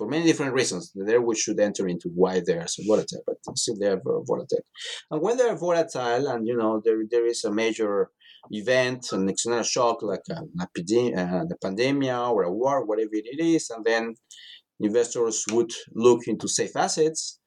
for 0.00 0.08
many 0.08 0.24
different 0.24 0.54
reasons. 0.54 0.92
There 0.94 1.20
we 1.20 1.36
should 1.36 1.60
enter 1.60 1.86
into 1.86 2.08
why 2.14 2.40
they 2.40 2.54
are 2.54 2.66
so 2.66 2.82
volatile, 2.86 3.22
but 3.26 3.36
still 3.58 3.76
they 3.78 3.88
are 3.88 4.00
very 4.02 4.22
volatile. 4.26 4.64
And 5.10 5.20
when 5.20 5.36
they 5.36 5.44
are 5.44 5.56
volatile, 5.56 6.26
and 6.28 6.46
you 6.46 6.56
know 6.56 6.80
there 6.82 7.02
there 7.10 7.26
is 7.26 7.44
a 7.44 7.52
major 7.52 8.10
event, 8.50 9.12
an 9.12 9.28
external 9.28 9.62
shock 9.62 10.02
like 10.02 10.22
a, 10.30 10.42
a, 10.60 11.14
uh, 11.14 11.44
a 11.50 11.56
pandemic 11.62 12.12
or 12.12 12.42
a 12.42 12.52
war, 12.52 12.84
whatever 12.84 13.10
it 13.12 13.40
is, 13.40 13.70
and 13.70 13.84
then 13.84 14.14
investors 14.80 15.44
would 15.52 15.72
look 15.92 16.26
into 16.26 16.48
safe 16.48 16.76
assets. 16.76 17.38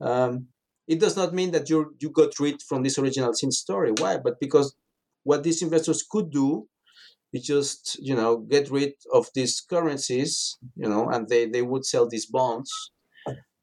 Um, 0.00 0.46
it 0.86 1.00
does 1.00 1.16
not 1.16 1.34
mean 1.34 1.50
that 1.50 1.68
you 1.68 1.94
you 2.00 2.10
got 2.10 2.38
rid 2.40 2.62
from 2.62 2.82
this 2.82 2.98
original 2.98 3.34
sin 3.34 3.50
story. 3.50 3.92
Why? 3.98 4.16
But 4.16 4.40
because 4.40 4.74
what 5.24 5.42
these 5.42 5.60
investors 5.62 6.02
could 6.08 6.30
do 6.30 6.66
we 7.32 7.40
just 7.40 7.98
you 8.00 8.14
know 8.14 8.38
get 8.38 8.70
rid 8.70 8.92
of 9.12 9.28
these 9.34 9.60
currencies 9.60 10.58
you 10.76 10.88
know 10.88 11.08
and 11.08 11.28
they 11.28 11.46
they 11.46 11.62
would 11.62 11.84
sell 11.84 12.08
these 12.08 12.26
bonds 12.26 12.70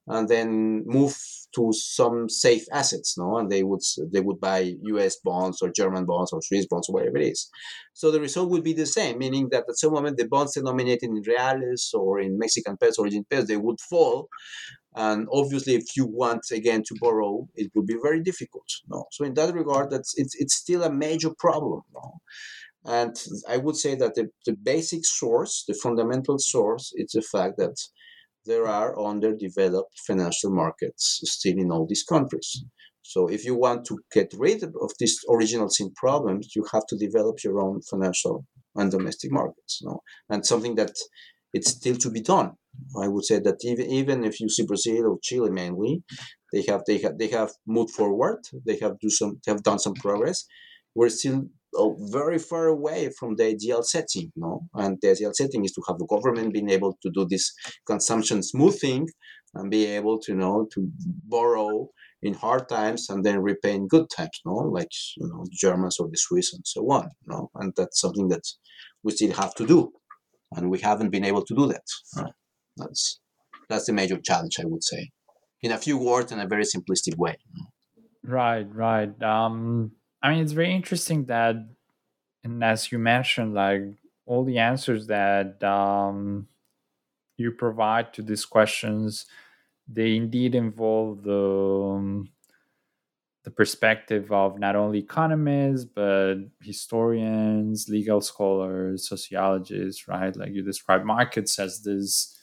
and 0.08 0.30
then 0.30 0.84
move 0.86 1.18
to 1.56 1.72
some 1.74 2.30
safe 2.30 2.66
assets 2.72 3.18
no? 3.18 3.38
And 3.38 3.51
they 3.51 3.64
would 3.64 3.82
they 4.12 4.22
would 4.22 4.39
buy 4.39 4.76
us 4.84 5.18
bonds 5.24 5.62
or 5.62 5.72
german 5.72 6.06
bonds 6.06 6.32
or 6.34 6.41
swiss 6.41 6.68
bonds 6.68 6.89
or 6.89 6.93
whatever 6.93 7.18
it 7.18 7.32
is. 7.32 7.49
So 7.93 8.12
the 8.12 8.20
result 8.20 8.49
would 8.49 8.64
be 8.64 8.74
the 8.74 8.86
same 8.86 9.18
meaning 9.18 9.49
that 9.51 9.66
at 9.70 9.78
some 9.78 9.93
moment 9.93 10.18
the 10.18 10.28
bonds 10.28 10.53
denominated 10.53 11.10
in 11.10 11.24
reales 11.26 11.91
or 11.93 12.20
in 12.20 12.38
mexican 12.38 12.78
pesos 12.78 12.99
or 12.99 13.08
in 13.08 13.26
pesos 13.30 13.47
they 13.47 13.58
would 13.58 13.80
fall. 13.82 14.30
And 14.95 15.28
obviously 15.32 15.76
if 15.76 15.95
you 15.97 16.06
want 16.06 16.43
again 16.51 16.84
to 16.88 16.95
borrow 16.99 17.47
it 17.56 17.72
would 17.76 17.88
be 17.88 17.97
very 18.01 18.22
difficult 18.22 18.70
no? 18.88 19.06
So 19.12 19.26
in 19.26 19.34
that 19.36 19.53
regard 19.53 19.89
that's 19.91 20.14
it's, 20.18 20.36
it's 20.39 20.56
still 20.56 20.84
a 20.84 20.91
major 20.91 21.32
problem 21.38 21.82
no? 21.93 22.20
And 22.86 23.16
I 23.49 23.58
would 23.58 23.76
say 23.76 23.95
that 23.95 24.14
the, 24.14 24.30
the 24.45 24.53
basic 24.53 25.06
source, 25.06 25.64
the 25.68 25.74
fundamental 25.74 26.38
source, 26.38 26.93
is 26.95 27.12
the 27.14 27.24
fact 27.24 27.58
that 27.58 27.76
there 28.46 28.68
are 28.68 29.00
underdeveloped 29.00 30.00
financial 30.06 30.52
markets 30.52 31.20
still 31.24 31.58
in 31.58 31.72
all 31.72 31.86
these 31.88 32.04
countries. 32.04 32.64
So 33.02 33.28
if 33.28 33.46
you 33.46 33.56
want 33.56 33.86
to 33.86 34.00
get 34.12 34.34
rid 34.38 34.64
of 34.64 34.91
these 35.00 35.20
original 35.30 35.70
sin 35.70 35.91
problems, 35.96 36.54
you 36.56 36.66
have 36.72 36.86
to 36.88 36.98
develop 36.98 37.43
your 37.43 37.60
own 37.60 37.82
financial 37.82 38.46
and 38.76 38.89
domestic 38.89 39.32
markets. 39.32 39.82
Know? 39.84 40.02
And 40.30 40.46
something 40.46 40.76
that 40.76 40.93
it's 41.54 41.72
still 41.72 41.96
to 41.98 42.10
be 42.10 42.22
done. 42.22 42.52
I 43.02 43.08
would 43.08 43.24
say 43.24 43.39
that 43.39 43.60
even 43.64 43.86
even 43.89 44.26
if 44.26 44.41
you 44.41 44.50
see 44.50 44.66
Brazil 44.66 45.06
or 45.06 45.20
Chile 45.22 45.50
mainly, 45.50 46.04
they 46.52 46.64
have 46.68 46.82
they 46.86 46.98
have 46.98 47.18
they 47.18 47.30
have 47.30 47.52
moved 47.66 47.91
forward. 47.91 48.39
They 48.66 48.78
have 48.82 49.00
do 49.00 49.10
some 49.10 49.39
they 49.46 49.52
have 49.54 49.64
done 49.64 49.80
some 49.80 49.93
progress. 49.93 50.46
We're 50.93 51.10
still 51.10 51.46
very 51.99 52.39
far 52.39 52.67
away 52.67 53.09
from 53.17 53.36
the 53.36 53.45
ideal 53.45 53.84
setting, 53.84 54.32
no? 54.36 54.67
And 54.73 54.97
the 55.01 55.11
ideal 55.11 55.34
setting 55.34 55.65
is 55.65 55.73
to 55.73 55.82
have 55.88 55.97
the 55.97 56.05
government 56.05 56.53
being 56.53 56.69
able 56.69 56.97
to 57.01 57.09
do 57.11 57.26
this 57.30 57.53
consumption 57.86 58.43
smoothing 58.43 59.07
and 59.53 59.71
be 59.71 59.86
able 59.86 60.19
to, 60.19 60.32
you 60.34 60.38
know, 60.38 60.67
to 60.73 60.89
borrow 61.28 61.89
in 62.21 62.34
hard 62.34 62.67
times 62.69 63.09
and 63.09 63.23
then 63.23 63.39
repay 63.39 63.73
in 63.73 63.88
good 63.88 64.07
times, 64.15 64.39
no? 64.45 64.53
Like, 64.53 64.91
you 65.17 65.28
know, 65.28 65.43
the 65.43 65.57
Germans 65.57 65.99
or 65.99 66.07
the 66.09 66.17
Swiss 66.17 66.53
and 66.53 66.63
so 66.65 66.82
on, 66.91 67.09
no? 67.28 67.49
And 67.55 67.73
that's 67.76 67.99
something 67.99 68.28
that 68.30 68.43
we 69.03 69.11
still 69.11 69.34
have 69.34 69.53
to 69.55 69.65
do. 69.65 69.91
And 70.55 70.69
we 70.69 70.80
haven't 70.80 71.09
been 71.09 71.26
able 71.26 71.43
to 71.43 71.55
do 71.55 71.67
that. 71.67 71.86
That's, 72.78 73.19
that's 73.69 73.86
the 73.86 73.93
major 73.93 74.17
challenge, 74.17 74.57
I 74.59 74.65
would 74.65 74.84
say. 74.84 75.09
In 75.61 75.71
a 75.71 75.78
few 75.78 75.97
words, 75.97 76.32
in 76.32 76.39
a 76.39 76.47
very 76.47 76.63
simplistic 76.63 77.17
way. 77.17 77.38
Right, 78.23 78.67
right. 78.73 79.21
Um, 79.21 79.91
I 80.26 80.32
mean, 80.32 80.41
it's 80.41 80.53
very 80.53 80.73
interesting 80.73 81.26
that, 81.26 81.55
and 82.43 82.63
as 82.63 82.91
you 82.91 82.97
mentioned, 82.97 83.53
like 83.53 83.84
all 84.26 84.43
the 84.43 84.57
answers 84.57 85.05
that 85.05 85.63
um, 85.63 86.47
you 87.38 87.51
provide 87.51 88.11
to 88.15 88.23
these 88.23 88.43
questions, 88.43 89.28
they 89.88 90.15
indeed 90.15 90.55
involve 90.55 91.21
the 91.21 91.93
um, 91.93 92.30
the 93.43 93.51
perspective 93.51 94.32
of 94.32 94.57
not 94.57 94.76
only 94.76 94.97
economists 94.97 95.86
but 95.86 96.38
historians, 96.59 97.88
legal 97.88 98.19
scholars, 98.19 99.07
sociologists, 99.07 100.07
right? 100.07 100.36
Like 100.36 100.53
you 100.53 100.63
describe 100.63 101.03
markets 101.03 101.59
as 101.59 101.84
this 101.84 102.35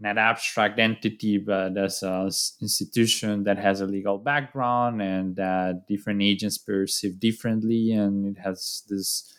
not 0.00 0.16
abstract 0.16 0.78
entity, 0.78 1.36
but 1.36 1.76
as 1.76 2.02
an 2.02 2.30
institution 2.62 3.44
that 3.44 3.58
has 3.58 3.82
a 3.82 3.86
legal 3.86 4.16
background 4.16 5.02
and 5.02 5.36
that 5.36 5.86
different 5.86 6.22
agents 6.22 6.56
perceive 6.56 7.20
differently, 7.20 7.92
and 7.92 8.36
it 8.36 8.40
has 8.40 8.82
this 8.88 9.34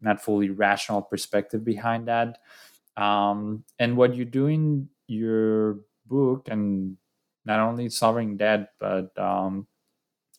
not 0.00 0.22
fully 0.22 0.50
rational 0.50 1.02
perspective 1.02 1.64
behind 1.64 2.06
that. 2.06 2.38
Um, 2.96 3.64
and 3.78 3.96
what 3.96 4.14
you 4.14 4.24
do 4.24 4.46
in 4.46 4.88
your 5.08 5.80
book, 6.06 6.46
and 6.48 6.96
not 7.44 7.58
only 7.58 7.88
solving 7.88 8.36
debt, 8.36 8.70
but 8.78 9.18
um, 9.18 9.66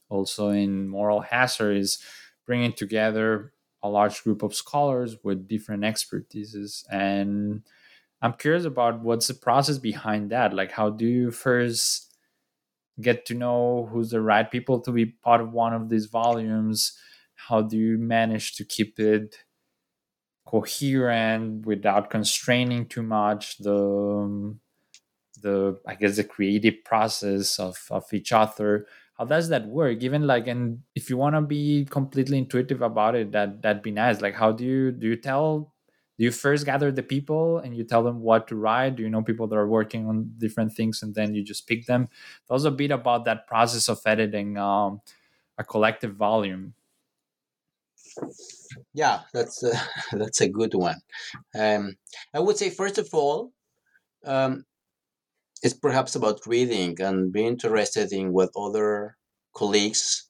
also 0.09 0.49
in 0.49 0.87
moral 0.87 1.19
hazard, 1.19 1.75
is 1.75 1.99
bringing 2.45 2.71
together 2.71 3.51
a 3.83 3.89
large 3.89 4.23
group 4.23 4.41
of 4.41 4.55
scholars 4.55 5.17
with 5.23 5.47
different 5.47 5.83
expertises 5.83 6.85
and 6.91 7.63
I'm 8.21 8.33
curious 8.33 8.65
about 8.65 9.01
what's 9.01 9.27
the 9.27 9.33
process 9.33 9.77
behind 9.77 10.31
that. 10.31 10.53
Like, 10.53 10.71
how 10.71 10.89
do 10.89 11.05
you 11.05 11.31
first 11.31 12.15
get 13.01 13.25
to 13.27 13.33
know 13.35 13.89
who's 13.91 14.11
the 14.11 14.21
right 14.21 14.49
people 14.49 14.81
to 14.81 14.91
be 14.91 15.05
part 15.07 15.41
of 15.41 15.53
one 15.53 15.73
of 15.73 15.89
these 15.89 16.07
volumes? 16.07 16.97
How 17.35 17.61
do 17.61 17.77
you 17.77 17.97
manage 17.97 18.55
to 18.57 18.65
keep 18.65 18.99
it 18.99 19.37
coherent 20.45 21.65
without 21.65 22.09
constraining 22.09 22.85
too 22.87 23.03
much 23.03 23.57
the 23.59 23.75
um, 23.75 24.59
the 25.41 25.79
I 25.87 25.95
guess 25.95 26.17
the 26.17 26.23
creative 26.23 26.83
process 26.85 27.59
of 27.59 27.77
of 27.91 28.05
each 28.13 28.33
author? 28.33 28.87
How 29.17 29.25
does 29.25 29.49
that 29.49 29.67
work? 29.67 30.03
Even 30.03 30.27
like, 30.27 30.47
and 30.47 30.81
if 30.95 31.09
you 31.09 31.17
want 31.17 31.35
to 31.35 31.41
be 31.41 31.85
completely 31.85 32.37
intuitive 32.39 32.81
about 32.81 33.15
it, 33.15 33.31
that 33.33 33.61
that'd 33.61 33.83
be 33.83 33.91
nice. 33.91 34.21
Like, 34.21 34.35
how 34.35 34.51
do 34.53 34.65
you 34.65 34.91
do 34.91 35.07
you 35.07 35.17
tell 35.17 35.73
do 36.19 36.25
you 36.25 36.31
first 36.31 36.65
gather 36.65 36.91
the 36.91 37.01
people 37.01 37.59
and 37.59 37.73
you 37.73 37.85
tell 37.85 38.03
them 38.03 38.19
what 38.19 38.49
to 38.49 38.57
write. 38.57 38.97
Do 38.97 39.03
you 39.03 39.09
know 39.09 39.23
people 39.23 39.47
that 39.47 39.55
are 39.55 39.69
working 39.69 40.05
on 40.05 40.33
different 40.37 40.73
things 40.73 41.01
and 41.01 41.15
then 41.15 41.33
you 41.33 41.41
just 41.41 41.65
pick 41.65 41.85
them. 41.85 42.09
Tell 42.45 42.57
us 42.57 42.65
a 42.65 42.71
bit 42.71 42.91
about 42.91 43.23
that 43.23 43.47
process 43.47 43.87
of 43.87 44.01
editing 44.05 44.57
um, 44.57 44.99
a 45.57 45.63
collective 45.63 46.15
volume. 46.15 46.73
Yeah 48.93 49.21
that's 49.31 49.63
a, 49.63 49.71
that's 50.11 50.41
a 50.41 50.49
good 50.49 50.73
one. 50.73 50.99
Um, 51.57 51.95
i 52.33 52.39
would 52.39 52.57
say 52.57 52.69
first 52.69 52.97
of 52.97 53.07
all 53.13 53.53
um, 54.25 54.65
it's 55.63 55.73
perhaps 55.73 56.15
about 56.15 56.45
reading 56.45 56.99
and 56.99 57.31
being 57.31 57.47
interested 57.47 58.11
in 58.11 58.33
what 58.33 58.49
other 58.57 59.15
colleagues 59.55 60.28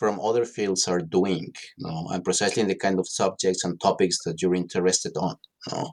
from 0.00 0.18
other 0.18 0.46
fields 0.46 0.88
are 0.88 1.02
doing, 1.18 1.52
you 1.76 1.86
know, 1.86 2.06
and 2.10 2.24
precisely 2.24 2.62
in 2.62 2.68
the 2.68 2.74
kind 2.86 2.98
of 2.98 3.06
subjects 3.06 3.62
and 3.64 3.78
topics 3.80 4.16
that 4.24 4.40
you're 4.40 4.54
interested 4.54 5.12
on. 5.16 5.36
You 5.66 5.76
know? 5.76 5.90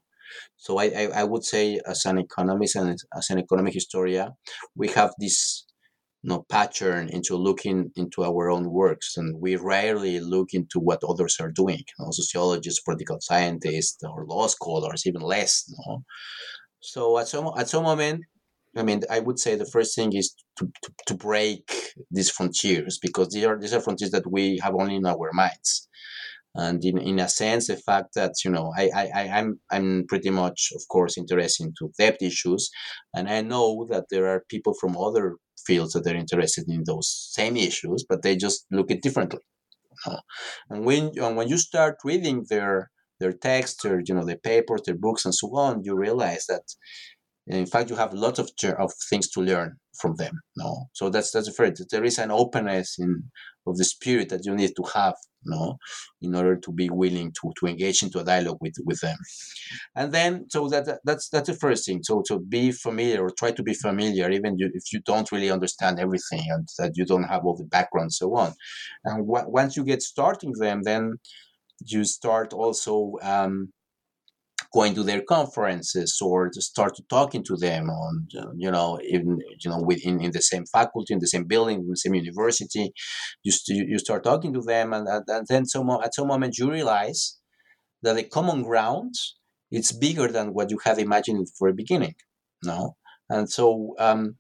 So 0.56 0.80
I, 0.80 0.86
I, 0.86 1.04
I, 1.22 1.24
would 1.26 1.44
say 1.44 1.80
as 1.86 2.06
an 2.06 2.18
economist 2.18 2.78
and 2.78 2.98
as 3.16 3.30
an 3.30 3.40
economic 3.40 3.74
historian, 3.74 4.30
we 4.76 4.88
have 5.00 5.12
this 5.20 5.66
you 6.24 6.30
know, 6.30 6.46
pattern 6.50 7.10
into 7.10 7.36
looking 7.36 7.92
into 7.98 8.24
our 8.24 8.50
own 8.50 8.72
works, 8.72 9.18
and 9.18 9.42
we 9.42 9.58
rarely 9.58 10.22
look 10.22 10.50
into 10.54 10.80
what 10.80 11.04
others 11.04 11.36
are 11.42 11.52
doing. 11.52 11.84
You 12.00 12.00
know, 12.00 12.12
sociologists, 12.12 12.82
political 12.82 13.18
scientists, 13.20 14.02
or 14.04 14.26
law 14.26 14.48
scholars, 14.48 15.04
even 15.06 15.22
less. 15.22 15.66
You 15.68 15.76
know? 15.86 16.04
So 16.80 17.18
at 17.20 17.28
some 17.28 17.52
at 17.58 17.68
some 17.68 17.84
moment, 17.84 18.24
I 18.80 18.84
mean, 18.84 19.02
I 19.10 19.20
would 19.20 19.40
say 19.40 19.56
the 19.56 19.66
first 19.66 19.96
thing 19.96 20.14
is 20.14 20.36
to, 20.58 20.72
to, 20.84 20.92
to 21.08 21.14
break 21.16 21.94
these 22.12 22.30
frontiers 22.30 23.00
because 23.02 23.30
these 23.30 23.46
are 23.46 23.60
these 23.60 23.74
are 23.74 23.82
frontiers 23.82 24.12
that 24.12 24.30
we 24.32 24.60
have 24.64 24.76
only 24.76 24.96
in 24.96 25.06
our 25.06 25.32
minds. 25.34 25.88
And 26.56 26.84
in, 26.84 26.98
in 26.98 27.20
a 27.20 27.30
sense, 27.30 27.68
the 27.68 27.78
fact 27.78 28.16
that 28.16 28.34
you 28.44 28.50
know 28.52 28.74
I, 28.76 28.90
I 28.96 29.30
I'm 29.38 29.60
I'm 29.72 30.06
pretty 30.08 30.32
much 30.32 30.72
of 30.76 30.82
course 30.90 31.18
interested 31.18 31.66
into 31.68 31.94
debt 32.00 32.18
issues, 32.22 32.72
and 33.16 33.30
I 33.30 33.42
know 33.42 33.86
that 33.90 34.06
there 34.10 34.28
are 34.28 34.44
people 34.50 34.74
from 34.80 34.98
other 34.98 35.36
fields 35.66 35.94
that 35.94 36.08
are 36.08 36.16
interested 36.16 36.66
in 36.68 36.84
those 36.86 37.10
same 37.34 37.58
issues, 37.58 38.06
but 38.08 38.22
they 38.24 38.36
just 38.36 38.66
look 38.72 38.90
it 38.90 39.02
differently. 39.04 39.42
And 40.70 40.86
when 40.86 41.12
and 41.18 41.36
when 41.38 41.48
you 41.48 41.58
start 41.58 41.98
reading 42.04 42.46
their 42.50 42.92
their 43.20 43.34
texts, 43.34 43.84
or 43.86 44.02
you 44.06 44.14
know 44.16 44.26
their 44.26 44.38
papers, 44.52 44.82
their 44.86 44.96
books, 44.98 45.26
and 45.26 45.34
so 45.36 45.48
on, 45.56 45.84
you 45.84 45.96
realize 45.96 46.46
that 46.48 46.64
in 47.48 47.66
fact 47.66 47.90
you 47.90 47.96
have 47.96 48.14
a 48.14 48.18
lot 48.18 48.40
of 48.40 48.50
of 48.78 48.92
things 49.10 49.30
to 49.30 49.42
learn 49.42 49.76
from 50.00 50.16
them 50.16 50.40
no 50.56 50.86
so 50.94 51.10
that's 51.10 51.32
that's 51.32 51.48
the 51.48 51.54
first 51.54 51.84
there 51.92 52.04
is 52.04 52.18
an 52.18 52.32
openness 52.32 52.98
in 53.00 53.24
of 53.68 53.78
the 53.78 53.84
spirit 53.84 54.30
that 54.30 54.46
you 54.46 54.56
need 54.56 54.72
to 54.76 54.84
have 54.94 55.16
no 55.46 55.78
in 56.22 56.36
order 56.36 56.56
to 56.58 56.72
be 56.72 56.90
willing 56.90 57.32
to 57.32 57.52
to 57.60 57.68
engage 57.68 58.04
into 58.04 58.20
a 58.20 58.24
dialogue 58.24 58.58
with 58.62 58.76
with 58.86 59.00
them. 59.02 59.18
And 59.96 60.12
then 60.12 60.46
so 60.50 60.68
that 60.70 61.00
that's 61.04 61.30
that's 61.30 61.48
the 61.48 61.56
first 61.56 61.86
thing. 61.86 62.02
So 62.04 62.24
to 62.28 62.40
be 62.40 62.72
familiar 62.72 63.22
or 63.22 63.32
try 63.32 63.52
to 63.52 63.64
be 63.64 63.74
familiar 63.74 64.30
even 64.30 64.58
if 64.60 64.92
you 64.92 65.00
don't 65.06 65.32
really 65.32 65.52
understand 65.52 66.00
everything 66.00 66.46
and 66.50 66.68
that 66.78 66.98
you 66.98 67.06
don't 67.06 67.24
have 67.24 67.46
all 67.46 67.56
the 67.56 67.66
background 67.66 68.14
so 68.14 68.36
on. 68.36 68.54
And 69.06 69.26
once 69.28 69.78
you 69.78 69.84
get 69.84 70.02
starting 70.02 70.54
them 70.54 70.84
then 70.84 71.14
you 71.86 72.04
start 72.04 72.54
also 72.54 73.14
um, 73.22 73.72
going 74.74 74.94
to 74.96 75.04
their 75.04 75.22
conferences 75.22 76.20
or 76.22 76.50
to 76.50 76.62
start 76.62 76.98
talking 77.10 77.44
to 77.44 77.56
them 77.56 77.90
on 77.90 78.28
you 78.58 78.72
know 78.72 79.00
even 79.10 79.40
you 79.64 79.70
know 79.70 79.82
within 79.82 80.22
in 80.22 80.32
the 80.32 80.42
same 80.42 80.66
faculty 80.66 81.14
in 81.14 81.20
the 81.20 81.28
same 81.28 81.46
building 81.46 81.80
in 81.80 81.90
the 81.90 81.98
same 81.98 82.16
university. 82.16 82.92
You, 83.44 83.52
st- 83.52 83.90
you 83.90 84.00
start 84.00 84.24
talking 84.24 84.54
to 84.54 84.62
them 84.62 84.94
and, 84.94 85.08
and 85.08 85.46
then 85.48 85.66
some, 85.66 85.90
at 85.90 86.14
some 86.14 86.28
moment 86.28 86.58
you 86.58 86.72
realize 86.72 87.38
that 88.04 88.16
the 88.16 88.24
common 88.24 88.64
ground 88.64 89.14
it's 89.70 89.92
bigger 89.92 90.28
than 90.28 90.54
what 90.54 90.72
you 90.72 90.80
had 90.86 90.98
imagined 90.98 91.48
for 91.58 91.68
a 91.68 91.74
beginning 91.74 92.16
no? 92.64 92.96
And 93.30 93.50
so 93.50 93.96
um, 94.00 94.38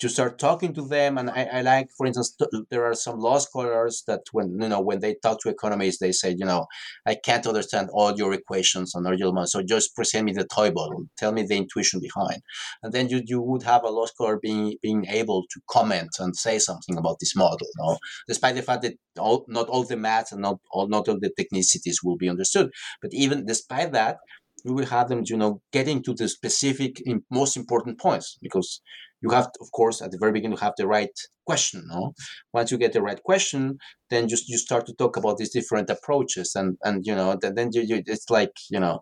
to 0.00 0.08
start 0.08 0.38
talking 0.38 0.74
to 0.74 0.82
them. 0.82 1.16
And 1.16 1.30
I, 1.30 1.44
I 1.44 1.62
like, 1.62 1.88
for 1.96 2.06
instance, 2.06 2.36
there 2.70 2.84
are 2.84 2.94
some 2.94 3.18
law 3.20 3.38
scholars 3.38 4.02
that 4.06 4.20
when 4.32 4.58
you 4.60 4.68
know 4.68 4.80
when 4.80 5.00
they 5.00 5.16
talk 5.22 5.40
to 5.40 5.48
economists, 5.48 5.98
they 5.98 6.12
say, 6.12 6.34
you 6.36 6.44
know, 6.44 6.66
I 7.06 7.14
can't 7.14 7.46
understand 7.46 7.88
all 7.92 8.16
your 8.16 8.32
equations 8.32 8.94
on 8.94 9.04
model, 9.04 9.46
so 9.46 9.62
just 9.62 9.94
present 9.94 10.24
me 10.26 10.32
the 10.32 10.44
toy 10.44 10.70
model, 10.70 11.04
tell 11.16 11.32
me 11.32 11.42
the 11.44 11.56
intuition 11.56 12.00
behind, 12.00 12.42
and 12.82 12.92
then 12.92 13.08
you 13.08 13.22
you 13.24 13.40
would 13.40 13.62
have 13.62 13.84
a 13.84 13.90
law 13.90 14.06
scholar 14.06 14.38
being 14.40 14.76
being 14.82 15.06
able 15.06 15.42
to 15.52 15.60
comment 15.70 16.10
and 16.18 16.36
say 16.36 16.58
something 16.58 16.96
about 16.96 17.16
this 17.20 17.36
model, 17.36 17.58
you 17.60 17.82
know, 17.82 17.98
despite 18.26 18.56
the 18.56 18.62
fact 18.62 18.82
that 18.82 18.94
all, 19.18 19.44
not 19.48 19.68
all 19.68 19.84
the 19.84 19.96
math 19.96 20.32
and 20.32 20.42
not 20.42 20.58
all 20.72 20.88
not 20.88 21.08
all 21.08 21.18
the 21.20 21.30
technicities 21.36 22.00
will 22.02 22.16
be 22.16 22.28
understood, 22.28 22.70
but 23.00 23.10
even 23.12 23.46
despite 23.46 23.92
that. 23.92 24.16
We 24.64 24.72
will 24.72 24.86
have 24.86 25.08
them, 25.08 25.22
you 25.24 25.36
know, 25.36 25.60
getting 25.72 26.04
to 26.04 26.14
the 26.14 26.28
specific, 26.28 27.02
most 27.32 27.56
important 27.56 27.98
points 27.98 28.38
because 28.40 28.80
you 29.22 29.30
have 29.30 29.50
to, 29.52 29.58
of 29.60 29.70
course 29.72 30.02
at 30.02 30.10
the 30.10 30.18
very 30.18 30.32
beginning 30.32 30.56
to 30.56 30.64
have 30.64 30.74
the 30.76 30.86
right 30.86 31.16
question 31.46 31.82
no? 31.86 32.12
Once 32.52 32.70
you 32.70 32.78
get 32.78 32.92
the 32.92 33.02
right 33.02 33.22
question 33.22 33.78
then 34.10 34.28
just 34.28 34.48
you 34.48 34.58
start 34.58 34.86
to 34.86 34.94
talk 34.94 35.16
about 35.16 35.36
these 35.36 35.50
different 35.50 35.90
approaches 35.90 36.54
and 36.54 36.76
and 36.84 37.06
you 37.06 37.14
know 37.14 37.36
then 37.40 37.70
you, 37.72 37.82
you 37.82 38.02
it's 38.06 38.30
like 38.30 38.52
you 38.70 38.80
know 38.80 39.00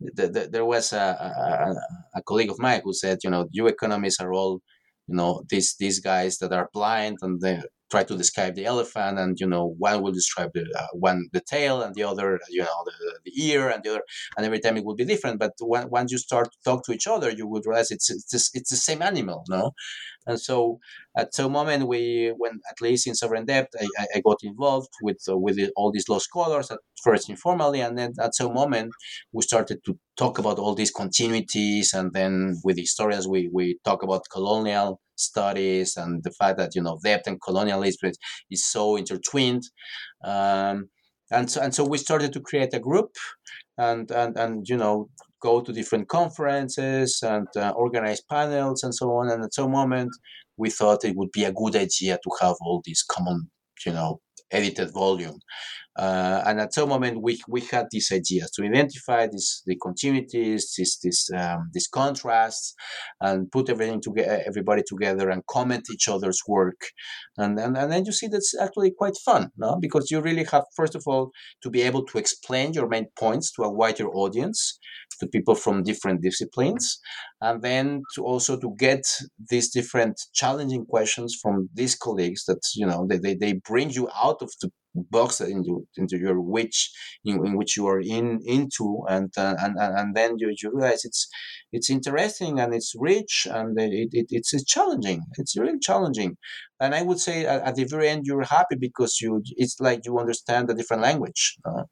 the, 0.00 0.28
the, 0.28 0.48
there 0.50 0.64
was 0.64 0.92
a, 0.92 0.96
a, 0.96 2.18
a 2.18 2.22
colleague 2.22 2.50
of 2.50 2.58
mine 2.58 2.80
who 2.84 2.92
said 2.92 3.18
you 3.24 3.30
know 3.30 3.46
you 3.50 3.66
economists 3.66 4.20
are 4.20 4.32
all 4.32 4.60
you 5.06 5.16
know 5.16 5.42
these 5.48 5.74
these 5.78 6.00
guys 6.00 6.38
that 6.38 6.52
are 6.52 6.70
blind 6.72 7.18
and 7.22 7.40
they 7.40 7.60
try 7.90 8.04
to 8.04 8.16
describe 8.16 8.54
the 8.54 8.64
elephant 8.64 9.18
and 9.18 9.38
you 9.40 9.46
know 9.46 9.74
one 9.78 10.02
will 10.02 10.12
describe 10.12 10.50
the 10.54 10.64
uh, 10.78 10.86
one 10.92 11.28
the 11.32 11.40
tail 11.40 11.82
and 11.82 11.94
the 11.94 12.02
other 12.02 12.38
you 12.48 12.60
know 12.60 12.84
the, 12.84 13.18
the 13.24 13.32
ear 13.46 13.68
and 13.68 13.82
the 13.82 13.90
other 13.90 14.02
and 14.36 14.46
every 14.46 14.60
time 14.60 14.76
it 14.76 14.84
will 14.84 14.94
be 14.94 15.04
different. 15.04 15.38
But 15.38 15.52
when, 15.60 15.88
once 15.90 16.12
you 16.12 16.18
start 16.18 16.50
to 16.52 16.58
talk 16.64 16.84
to 16.84 16.92
each 16.92 17.06
other 17.06 17.30
you 17.30 17.46
would 17.46 17.66
realize 17.66 17.90
it's 17.90 18.10
it's, 18.10 18.50
it's 18.54 18.70
the 18.70 18.76
same 18.76 19.02
animal 19.02 19.44
no? 19.48 19.72
And 20.26 20.38
so 20.38 20.78
at 21.16 21.34
some 21.34 21.52
moment 21.52 21.88
we 21.88 22.32
when 22.36 22.60
at 22.70 22.80
least 22.80 23.06
in 23.06 23.14
sovereign 23.14 23.46
debt 23.46 23.68
i, 23.80 24.06
I 24.14 24.20
got 24.20 24.38
involved 24.42 24.92
with 25.02 25.20
uh, 25.28 25.36
with 25.36 25.58
all 25.76 25.90
these 25.90 26.08
law 26.08 26.18
scholars 26.18 26.70
at 26.70 26.78
first 27.02 27.28
informally 27.28 27.80
and 27.80 27.96
then 27.98 28.12
at 28.20 28.34
some 28.34 28.54
moment 28.54 28.92
we 29.32 29.42
started 29.42 29.78
to 29.86 29.98
talk 30.16 30.38
about 30.38 30.58
all 30.58 30.74
these 30.74 30.92
continuities 30.92 31.94
and 31.94 32.12
then 32.12 32.60
with 32.64 32.76
historians 32.78 33.26
we 33.26 33.48
we 33.52 33.78
talk 33.84 34.02
about 34.02 34.22
colonial 34.30 35.00
studies 35.18 35.96
and 35.96 36.22
the 36.22 36.30
fact 36.30 36.58
that 36.58 36.74
you 36.74 36.82
know 36.82 36.98
debt 37.02 37.24
and 37.26 37.40
colonialism 37.40 38.12
is 38.50 38.64
so 38.66 38.96
intertwined. 38.96 39.64
Um, 40.24 40.88
and 41.30 41.50
so 41.50 41.60
and 41.60 41.74
so 41.74 41.84
we 41.84 41.98
started 41.98 42.32
to 42.32 42.40
create 42.40 42.72
a 42.74 42.80
group 42.80 43.10
and 43.76 44.10
and 44.10 44.36
and 44.36 44.68
you 44.68 44.76
know 44.76 45.08
go 45.40 45.60
to 45.60 45.72
different 45.72 46.08
conferences 46.08 47.20
and 47.22 47.46
uh, 47.56 47.70
organize 47.70 48.20
panels 48.20 48.82
and 48.82 48.94
so 48.94 49.10
on. 49.12 49.30
And 49.30 49.44
at 49.44 49.54
some 49.54 49.70
moment 49.72 50.10
we 50.56 50.70
thought 50.70 51.04
it 51.04 51.16
would 51.16 51.32
be 51.32 51.44
a 51.44 51.52
good 51.52 51.76
idea 51.76 52.18
to 52.22 52.30
have 52.40 52.56
all 52.60 52.82
these 52.84 53.02
common 53.02 53.50
you 53.86 53.92
know 53.92 54.20
edited 54.50 54.92
volume 54.92 55.38
uh, 55.98 56.42
and 56.46 56.60
at 56.60 56.72
some 56.72 56.88
moment, 56.88 57.20
we, 57.20 57.40
we 57.48 57.60
had 57.60 57.86
these 57.90 58.12
ideas 58.12 58.52
to 58.52 58.64
identify 58.64 59.26
these 59.26 59.62
the 59.66 59.76
continuities, 59.76 60.62
this 60.78 60.96
this 61.02 61.28
um, 61.36 61.70
contrasts, 61.92 62.74
and 63.20 63.50
put 63.50 63.68
everything 63.68 64.00
together, 64.00 64.40
everybody 64.46 64.82
together, 64.86 65.28
and 65.28 65.44
comment 65.46 65.84
each 65.92 66.08
other's 66.08 66.40
work, 66.46 66.80
and, 67.36 67.58
and 67.58 67.76
and 67.76 67.90
then 67.90 68.04
you 68.04 68.12
see 68.12 68.28
that's 68.28 68.54
actually 68.60 68.92
quite 68.96 69.16
fun, 69.24 69.50
no? 69.56 69.76
Because 69.80 70.08
you 70.08 70.20
really 70.20 70.44
have 70.44 70.64
first 70.76 70.94
of 70.94 71.02
all 71.06 71.32
to 71.64 71.70
be 71.70 71.82
able 71.82 72.04
to 72.06 72.18
explain 72.18 72.72
your 72.72 72.88
main 72.88 73.08
points 73.18 73.50
to 73.54 73.62
a 73.62 73.72
wider 73.72 74.08
audience, 74.08 74.78
to 75.18 75.26
people 75.26 75.56
from 75.56 75.82
different 75.82 76.22
disciplines, 76.22 77.00
and 77.40 77.60
then 77.60 78.02
to 78.14 78.24
also 78.24 78.56
to 78.56 78.72
get 78.78 79.02
these 79.50 79.68
different 79.70 80.20
challenging 80.32 80.86
questions 80.86 81.36
from 81.42 81.68
these 81.74 81.96
colleagues 81.96 82.44
that 82.44 82.60
you 82.76 82.86
know 82.86 83.04
they, 83.08 83.18
they, 83.18 83.34
they 83.34 83.54
bring 83.66 83.90
you 83.90 84.08
out 84.22 84.40
of 84.42 84.50
the 84.62 84.70
box 85.10 85.40
into 85.40 85.86
into 85.96 86.18
your 86.18 86.40
which 86.40 86.90
in, 87.24 87.44
in 87.46 87.56
which 87.56 87.76
you 87.76 87.86
are 87.86 88.00
in 88.00 88.40
into 88.44 89.04
and 89.08 89.32
uh, 89.36 89.54
and 89.60 89.76
and 89.78 90.14
then 90.14 90.36
you, 90.38 90.54
you 90.62 90.70
realize 90.72 91.04
it's 91.04 91.28
it's 91.72 91.90
interesting 91.90 92.58
and 92.60 92.74
it's 92.74 92.94
rich 92.98 93.46
and 93.50 93.78
it, 93.78 94.08
it 94.12 94.26
it's, 94.30 94.54
it's 94.54 94.64
challenging. 94.64 95.22
It's 95.36 95.56
really 95.56 95.78
challenging. 95.78 96.36
And 96.80 96.94
i 96.94 97.02
would 97.02 97.18
say 97.18 97.44
at, 97.44 97.62
at, 97.62 97.74
the 97.74 97.84
very 97.84 98.08
end 98.08 98.24
you're 98.24 98.44
happy 98.44 98.76
because 98.76 99.20
you 99.20 99.42
it's 99.56 99.80
like 99.80 100.00
you 100.04 100.18
understand 100.18 100.70
a 100.70 100.74
different 100.74 101.02
language 101.02 101.56
uh, 101.64 101.84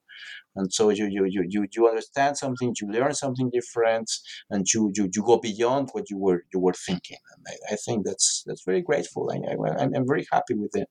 and 0.57 0.73
so 0.73 0.89
you, 0.89 1.07
you 1.07 1.25
you 1.27 1.45
you 1.49 1.67
you 1.75 1.89
understand 1.89 2.37
something 2.39 2.75
you 2.81 2.89
learn 2.89 3.15
something 3.15 3.51
different 3.51 4.11
and 4.51 4.67
you 4.73 4.91
you, 4.95 5.09
you 5.15 5.23
go 5.23 5.39
beyond 5.39 5.91
what 5.93 6.09
you 6.11 6.19
were 6.19 6.45
you 6.53 6.61
were 6.61 6.73
thinking. 6.73 7.19
And 7.33 7.47
I, 7.49 7.75
I 7.75 7.77
think 7.77 8.07
that's 8.07 8.43
that's 8.47 8.65
very 8.65 8.83
grateful. 8.83 9.31
I, 9.31 9.37
I, 9.53 9.83
I'm 9.95 10.07
very 10.07 10.27
happy 10.33 10.55
with 10.55 10.75
it 10.75 10.89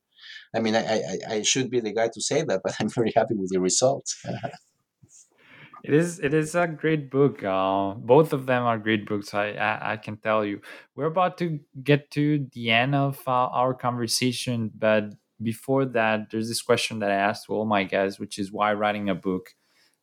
I 0.54 0.60
mean, 0.60 0.74
I, 0.74 0.80
I, 0.80 1.18
I 1.28 1.42
should 1.42 1.70
be 1.70 1.80
the 1.80 1.92
guy 1.92 2.08
to 2.12 2.20
say 2.20 2.42
that, 2.42 2.60
but 2.64 2.74
I'm 2.80 2.88
very 2.88 3.12
happy 3.14 3.34
with 3.34 3.50
the 3.50 3.60
results. 3.60 4.20
it 5.84 5.94
is 5.94 6.18
it 6.20 6.34
is 6.34 6.54
a 6.54 6.66
great 6.66 7.10
book. 7.10 7.44
Uh, 7.44 7.94
both 7.94 8.32
of 8.32 8.46
them 8.46 8.62
are 8.64 8.78
great 8.78 9.06
books. 9.06 9.34
I, 9.34 9.50
I, 9.52 9.92
I 9.92 9.96
can 9.96 10.16
tell 10.16 10.44
you. 10.44 10.60
We're 10.94 11.06
about 11.06 11.38
to 11.38 11.60
get 11.82 12.10
to 12.12 12.46
the 12.52 12.70
end 12.70 12.94
of 12.94 13.20
uh, 13.26 13.30
our 13.30 13.74
conversation, 13.74 14.70
but 14.76 15.10
before 15.42 15.84
that, 15.84 16.30
there's 16.30 16.48
this 16.48 16.62
question 16.62 16.98
that 17.00 17.10
I 17.10 17.16
asked 17.16 17.48
all 17.48 17.66
my 17.66 17.84
guests, 17.84 18.18
which 18.18 18.38
is 18.38 18.50
why 18.50 18.72
writing 18.72 19.08
a 19.10 19.14
book 19.14 19.50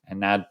and 0.07 0.19
not 0.19 0.47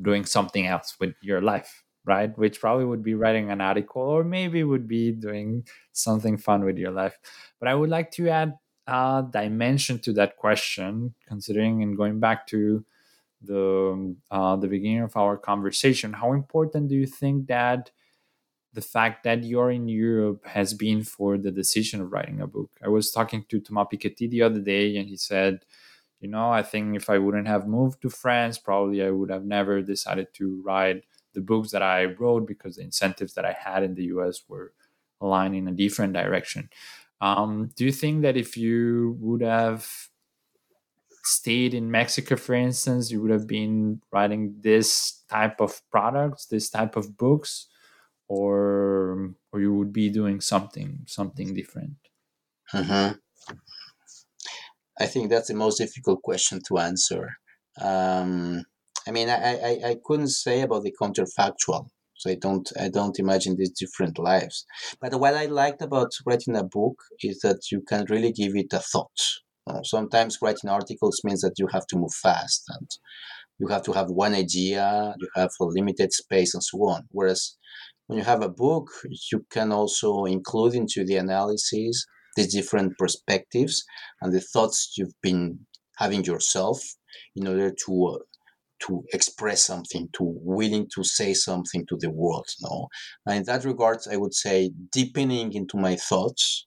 doing 0.00 0.24
something 0.24 0.66
else 0.66 0.96
with 0.98 1.14
your 1.22 1.40
life, 1.40 1.84
right? 2.04 2.36
Which 2.36 2.60
probably 2.60 2.84
would 2.84 3.02
be 3.02 3.14
writing 3.14 3.50
an 3.50 3.60
article 3.60 4.02
or 4.02 4.24
maybe 4.24 4.64
would 4.64 4.88
be 4.88 5.12
doing 5.12 5.66
something 5.92 6.36
fun 6.38 6.64
with 6.64 6.78
your 6.78 6.90
life. 6.90 7.18
But 7.60 7.68
I 7.68 7.74
would 7.74 7.90
like 7.90 8.10
to 8.12 8.28
add 8.28 8.54
uh, 8.86 9.22
dimension 9.22 9.98
to 10.00 10.12
that 10.14 10.36
question, 10.36 11.14
considering 11.26 11.82
and 11.82 11.96
going 11.96 12.20
back 12.20 12.46
to 12.48 12.84
the 13.42 14.16
uh, 14.30 14.56
the 14.56 14.68
beginning 14.68 15.02
of 15.02 15.16
our 15.16 15.36
conversation. 15.36 16.12
How 16.12 16.32
important 16.32 16.88
do 16.88 16.94
you 16.94 17.06
think 17.06 17.46
that 17.48 17.90
the 18.72 18.80
fact 18.80 19.24
that 19.24 19.44
you're 19.44 19.70
in 19.70 19.88
Europe 19.88 20.46
has 20.46 20.74
been 20.74 21.04
for 21.04 21.38
the 21.38 21.50
decision 21.50 22.00
of 22.00 22.12
writing 22.12 22.40
a 22.40 22.46
book? 22.46 22.70
I 22.82 22.88
was 22.88 23.10
talking 23.10 23.44
to 23.48 23.60
Thomas 23.60 23.88
Piketty 23.92 24.30
the 24.30 24.42
other 24.42 24.60
day, 24.60 24.96
and 24.96 25.08
he 25.08 25.16
said, 25.16 25.64
you 26.20 26.28
know, 26.28 26.50
I 26.50 26.62
think 26.62 26.96
if 26.96 27.10
I 27.10 27.18
wouldn't 27.18 27.48
have 27.48 27.68
moved 27.68 28.02
to 28.02 28.10
France, 28.10 28.58
probably 28.58 29.04
I 29.04 29.10
would 29.10 29.30
have 29.30 29.44
never 29.44 29.82
decided 29.82 30.28
to 30.34 30.62
write 30.64 31.04
the 31.34 31.40
books 31.40 31.70
that 31.72 31.82
I 31.82 32.04
wrote 32.06 32.46
because 32.46 32.76
the 32.76 32.82
incentives 32.82 33.34
that 33.34 33.44
I 33.44 33.52
had 33.52 33.82
in 33.82 33.94
the 33.94 34.04
US 34.04 34.42
were 34.48 34.72
aligned 35.20 35.54
in 35.54 35.68
a 35.68 35.72
different 35.72 36.14
direction. 36.14 36.70
Um, 37.24 37.70
do 37.74 37.86
you 37.86 37.92
think 37.92 38.20
that 38.20 38.36
if 38.36 38.54
you 38.54 39.16
would 39.18 39.40
have 39.40 39.88
stayed 41.22 41.72
in 41.72 41.90
Mexico, 41.90 42.36
for 42.36 42.54
instance, 42.54 43.10
you 43.10 43.22
would 43.22 43.30
have 43.30 43.46
been 43.46 44.02
writing 44.12 44.56
this 44.60 45.22
type 45.30 45.58
of 45.58 45.80
products, 45.90 46.44
this 46.44 46.68
type 46.68 46.96
of 46.96 47.16
books, 47.16 47.66
or 48.28 49.30
or 49.52 49.60
you 49.60 49.72
would 49.72 49.90
be 49.90 50.10
doing 50.10 50.42
something 50.42 50.98
something 51.06 51.54
different? 51.54 51.96
Mm-hmm. 52.74 53.16
I 55.00 55.06
think 55.06 55.30
that's 55.30 55.48
the 55.48 55.54
most 55.54 55.78
difficult 55.78 56.20
question 56.20 56.60
to 56.68 56.78
answer. 56.78 57.30
Um, 57.80 58.64
I 59.08 59.12
mean, 59.12 59.30
I, 59.30 59.56
I, 59.70 59.90
I 59.90 59.96
couldn't 60.04 60.28
say 60.28 60.60
about 60.60 60.82
the 60.82 60.94
counterfactual. 61.00 61.88
So 62.24 62.30
I 62.30 62.36
don't 62.40 62.72
I 62.80 62.88
don't 62.88 63.18
imagine 63.18 63.56
these 63.56 63.70
different 63.70 64.18
lives. 64.18 64.64
But 64.98 65.20
what 65.20 65.34
I 65.34 65.44
liked 65.44 65.82
about 65.82 66.12
writing 66.24 66.56
a 66.56 66.64
book 66.64 66.96
is 67.20 67.40
that 67.40 67.70
you 67.70 67.82
can 67.82 68.06
really 68.08 68.32
give 68.32 68.56
it 68.56 68.72
a 68.72 68.78
thought. 68.78 69.20
Uh, 69.66 69.82
sometimes 69.82 70.38
writing 70.40 70.70
articles 70.70 71.20
means 71.22 71.42
that 71.42 71.58
you 71.58 71.66
have 71.70 71.86
to 71.88 71.96
move 71.96 72.14
fast 72.14 72.64
and 72.68 72.88
you 73.58 73.66
have 73.68 73.82
to 73.82 73.92
have 73.92 74.08
one 74.08 74.34
idea, 74.34 75.14
you 75.18 75.28
have 75.36 75.50
a 75.60 75.64
limited 75.64 76.14
space 76.14 76.54
and 76.54 76.64
so 76.64 76.78
on. 76.78 77.02
Whereas 77.10 77.56
when 78.06 78.18
you 78.18 78.24
have 78.24 78.42
a 78.42 78.48
book, 78.48 78.90
you 79.30 79.44
can 79.50 79.70
also 79.70 80.24
include 80.24 80.74
into 80.74 81.04
the 81.04 81.16
analysis 81.16 82.06
these 82.36 82.52
different 82.52 82.96
perspectives 82.98 83.84
and 84.22 84.32
the 84.32 84.40
thoughts 84.40 84.94
you've 84.96 85.20
been 85.22 85.60
having 85.98 86.24
yourself 86.24 86.82
in 87.36 87.46
order 87.46 87.70
to 87.86 88.06
uh, 88.06 88.18
to 88.80 89.04
express 89.12 89.64
something, 89.64 90.08
to 90.14 90.22
willing 90.22 90.88
to 90.94 91.04
say 91.04 91.34
something 91.34 91.86
to 91.86 91.96
the 91.98 92.10
world. 92.10 92.46
No, 92.62 92.88
and 93.26 93.38
in 93.38 93.44
that 93.44 93.64
regard, 93.64 93.98
I 94.10 94.16
would 94.16 94.34
say 94.34 94.70
deepening 94.92 95.52
into 95.52 95.76
my 95.76 95.96
thoughts, 95.96 96.66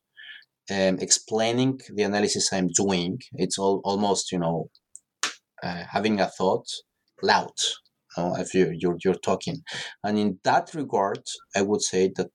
um, 0.72 0.98
explaining 1.00 1.80
the 1.94 2.04
analysis 2.04 2.52
I'm 2.52 2.70
doing. 2.70 3.20
It's 3.34 3.58
all 3.58 3.82
almost 3.84 4.32
you 4.32 4.40
know 4.40 4.70
uh, 5.64 5.84
having 5.92 6.20
a 6.20 6.28
thought 6.28 6.68
loud. 7.22 7.58
You 8.18 8.34
if 8.38 8.54
you 8.54 8.74
you're, 8.74 8.98
you're 9.04 9.14
talking, 9.16 9.62
and 10.04 10.18
in 10.18 10.40
that 10.44 10.74
regard, 10.74 11.24
I 11.56 11.62
would 11.62 11.82
say 11.82 12.12
that 12.16 12.30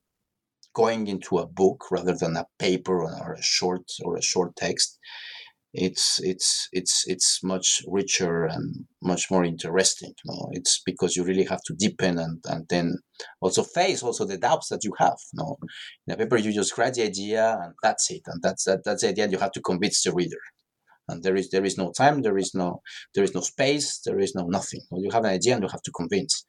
going 0.74 1.06
into 1.06 1.38
a 1.38 1.46
book 1.46 1.90
rather 1.90 2.14
than 2.14 2.36
a 2.36 2.46
paper 2.58 3.02
or 3.02 3.32
a 3.32 3.42
short 3.42 3.84
or 4.04 4.16
a 4.16 4.22
short 4.22 4.56
text 4.56 4.98
it's 5.74 6.20
it's 6.22 6.68
it's 6.72 7.04
it's 7.06 7.42
much 7.42 7.82
richer 7.88 8.44
and 8.44 8.84
much 9.02 9.30
more 9.30 9.44
interesting 9.44 10.12
you 10.24 10.32
know? 10.32 10.48
It's 10.52 10.82
because 10.84 11.16
you 11.16 11.24
really 11.24 11.44
have 11.44 11.62
to 11.66 11.74
deepen 11.74 12.18
and 12.18 12.42
and 12.46 12.66
then 12.68 12.98
also 13.40 13.62
face 13.62 14.02
also 14.02 14.26
the 14.26 14.36
doubts 14.36 14.68
that 14.68 14.84
you 14.84 14.92
have 14.98 15.16
you 15.32 15.42
know? 15.42 15.56
In 16.06 16.14
a 16.14 16.16
paper 16.16 16.36
you 16.36 16.52
just 16.52 16.74
grab 16.74 16.94
the 16.94 17.04
idea 17.04 17.58
and 17.62 17.74
that's 17.82 18.10
it 18.10 18.22
and 18.26 18.42
that's 18.42 18.64
that, 18.64 18.80
that's 18.84 19.02
the 19.02 19.08
idea 19.08 19.28
you 19.28 19.38
have 19.38 19.52
to 19.52 19.62
convince 19.62 20.02
the 20.02 20.12
reader. 20.12 20.42
And 21.08 21.22
there 21.22 21.36
is 21.36 21.50
there 21.50 21.64
is 21.64 21.78
no 21.78 21.90
time 21.92 22.22
there 22.22 22.38
is 22.38 22.54
no 22.54 22.82
there 23.14 23.24
is 23.24 23.34
no 23.34 23.40
space 23.40 24.00
there 24.04 24.18
is 24.18 24.34
no 24.34 24.46
nothing. 24.46 24.80
You 24.92 25.10
have 25.10 25.24
an 25.24 25.32
idea 25.32 25.54
and 25.54 25.62
you 25.62 25.68
have 25.70 25.82
to 25.82 25.92
convince 25.92 26.44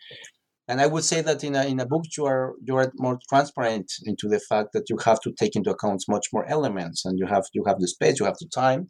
and 0.68 0.82
I 0.82 0.88
would 0.88 1.03
say 1.03 1.22
that 1.22 1.43
in 1.43 1.55
a, 1.55 1.66
in 1.66 1.80
a 1.80 1.86
book 1.86 2.05
you 2.18 2.26
are 2.26 2.53
you 2.64 2.76
are 2.78 2.91
more 2.95 3.20
transparent 3.30 3.91
into 4.05 4.28
the 4.28 4.39
fact 4.39 4.70
that 4.74 4.89
you 4.89 4.97
have 5.05 5.20
to 5.22 5.32
take 5.32 5.55
into 5.55 5.72
account 5.72 6.03
much 6.07 6.28
more 6.34 6.45
elements, 6.49 7.05
and 7.05 7.20
you 7.20 7.28
have 7.28 7.45
you 7.53 7.64
have 7.68 7.80
the 7.80 7.88
space, 7.88 8.20
you 8.20 8.26
have 8.26 8.38
the 8.39 8.47
time, 8.47 8.89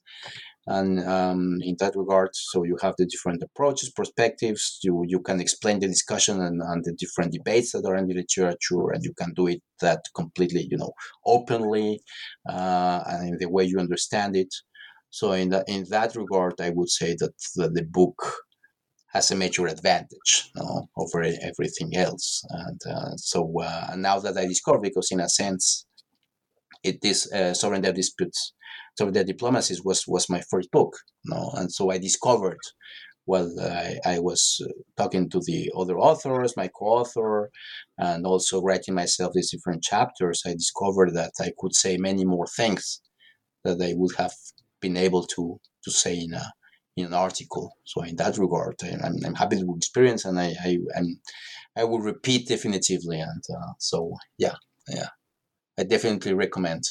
and 0.68 1.04
um, 1.06 1.58
in 1.62 1.76
that 1.80 1.96
regard, 1.96 2.30
so 2.34 2.64
you 2.64 2.78
have 2.82 2.96
the 2.98 3.06
different 3.06 3.44
approaches, 3.44 3.92
perspectives. 3.92 4.80
You 4.84 5.04
you 5.08 5.20
can 5.20 5.42
explain 5.42 5.80
the 5.80 5.88
discussion 5.88 6.42
and, 6.42 6.62
and 6.62 6.84
the 6.86 6.94
different 6.94 7.34
debates 7.34 7.72
that 7.72 7.86
are 7.86 7.96
in 7.96 8.08
the 8.08 8.14
literature, 8.14 8.92
and 8.92 9.04
you 9.04 9.14
can 9.18 9.34
do 9.34 9.48
it 9.48 9.62
that 9.82 10.02
completely, 10.16 10.68
you 10.70 10.78
know, 10.78 10.94
openly, 11.26 12.00
uh, 12.50 13.02
and 13.08 13.30
in 13.30 13.38
the 13.40 13.50
way 13.50 13.64
you 13.66 13.80
understand 13.80 14.36
it. 14.36 14.54
So 15.10 15.34
in 15.34 15.50
that 15.50 15.66
in 15.68 15.86
that 15.90 16.16
regard, 16.16 16.62
I 16.62 16.70
would 16.70 16.90
say 16.90 17.16
that 17.20 17.34
the, 17.56 17.70
the 17.70 17.84
book 17.84 18.16
has 19.14 19.30
a 19.30 19.36
major 19.36 19.68
advantage 19.68 20.51
over 20.97 21.24
everything 21.24 21.95
else. 21.95 22.43
And 22.49 22.82
uh, 22.89 23.16
so 23.16 23.53
uh, 23.61 23.95
now 23.95 24.20
that 24.20 24.38
I 24.38 24.45
discovered, 24.45 24.82
because 24.82 25.11
in 25.11 25.20
a 25.20 25.30
sense, 25.30 25.86
it 26.84 26.97
is 27.03 27.32
uh, 27.32 27.53
sovereign 27.53 27.82
debt 27.82 27.95
disputes, 27.95 28.53
sovereign 28.97 29.14
debt 29.14 29.28
diplomacies 29.28 29.84
was 29.84 30.03
was 30.07 30.30
my 30.30 30.41
first 30.49 30.72
book. 30.72 30.93
Know? 31.26 31.51
and 31.55 31.72
so 31.72 31.91
I 31.91 31.97
discovered. 31.99 32.59
Well, 33.26 33.49
I, 33.57 33.99
I 34.05 34.20
was 34.20 34.59
uh, 34.61 34.68
talking 34.97 35.30
to 35.30 35.39
the 35.39 35.72
other 35.78 35.97
authors, 35.97 36.57
my 36.57 36.68
co-author, 36.68 37.51
and 37.97 38.26
also 38.26 38.61
writing 38.61 38.95
myself 38.95 39.32
these 39.34 39.49
different 39.49 39.82
chapters. 39.82 40.41
I 40.45 40.51
discovered 40.51 41.14
that 41.14 41.32
I 41.39 41.51
could 41.57 41.74
say 41.74 41.95
many 41.95 42.26
more 42.26 42.47
things 42.47 42.99
that 43.64 43.82
I 43.82 43.93
would 43.95 44.16
have 44.18 44.34
been 44.82 44.97
able 44.97 45.24
to 45.36 45.57
to 45.86 45.91
say 45.91 46.16
in 46.20 46.34
a 46.34 46.51
in 46.96 47.06
an 47.06 47.14
article. 47.14 47.76
So 47.86 48.04
in 48.04 48.16
that 48.18 48.38
regard, 48.38 48.76
I'm, 48.84 49.16
I'm 49.26 49.36
happy 49.36 49.64
with 49.64 49.78
experience, 49.78 50.26
and 50.26 50.39
I 50.39 50.54
I 50.64 50.78
I'm, 50.96 51.20
I 51.76 51.84
will 51.84 52.00
repeat 52.00 52.48
definitively. 52.48 53.20
And 53.20 53.44
uh, 53.50 53.74
so 53.80 54.16
yeah, 54.38 54.56
yeah, 54.88 55.10
I 55.78 55.84
definitely 55.84 56.34
recommend. 56.34 56.84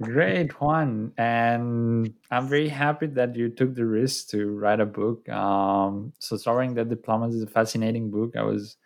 Great, 0.00 0.58
Juan, 0.58 1.12
and 1.18 2.14
I'm 2.30 2.48
very 2.48 2.68
happy 2.70 3.08
that 3.08 3.36
you 3.36 3.50
took 3.50 3.74
the 3.74 3.84
risk 3.84 4.28
to 4.28 4.50
write 4.50 4.80
a 4.80 4.86
book. 4.86 5.28
Um, 5.28 6.14
so, 6.18 6.38
Sovereign 6.38 6.72
Debt 6.72 6.88
Diplomacy 6.88 7.36
is 7.36 7.42
a 7.42 7.46
fascinating 7.46 8.10
book. 8.10 8.34
I 8.34 8.42
was 8.42 8.78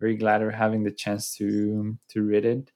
very 0.00 0.16
glad 0.16 0.42
of 0.42 0.52
having 0.52 0.82
the 0.82 0.90
chance 0.90 1.36
to 1.36 1.96
to 2.08 2.22
read 2.22 2.44
it. 2.44 2.72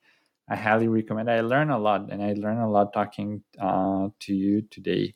I 0.49 0.55
highly 0.55 0.87
recommend. 0.87 1.29
I 1.29 1.41
learned 1.41 1.73
a 1.73 1.79
lot, 1.79 2.13
and 2.13 2.23
I 2.23 2.35
learned 2.35 2.61
a 2.61 2.69
lot 2.69 2.93
talking 2.93 3.43
uh, 3.61 4.11
to 4.21 4.33
you 4.33 4.63
today. 4.71 5.15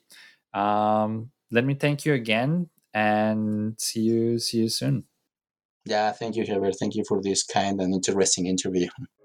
Um, 0.57 1.31
let 1.51 1.63
me 1.65 1.75
thank 1.75 2.05
you 2.05 2.13
again 2.13 2.69
and 2.93 3.79
see 3.79 4.01
you 4.01 4.39
see 4.39 4.57
you 4.59 4.69
soon. 4.69 5.03
Yeah, 5.85 6.11
thank 6.11 6.35
you, 6.35 6.45
Herbert. 6.45 6.75
Thank 6.79 6.95
you 6.95 7.03
for 7.07 7.21
this 7.21 7.43
kind 7.43 7.79
and 7.79 7.93
interesting 7.93 8.47
interview. 8.47 8.89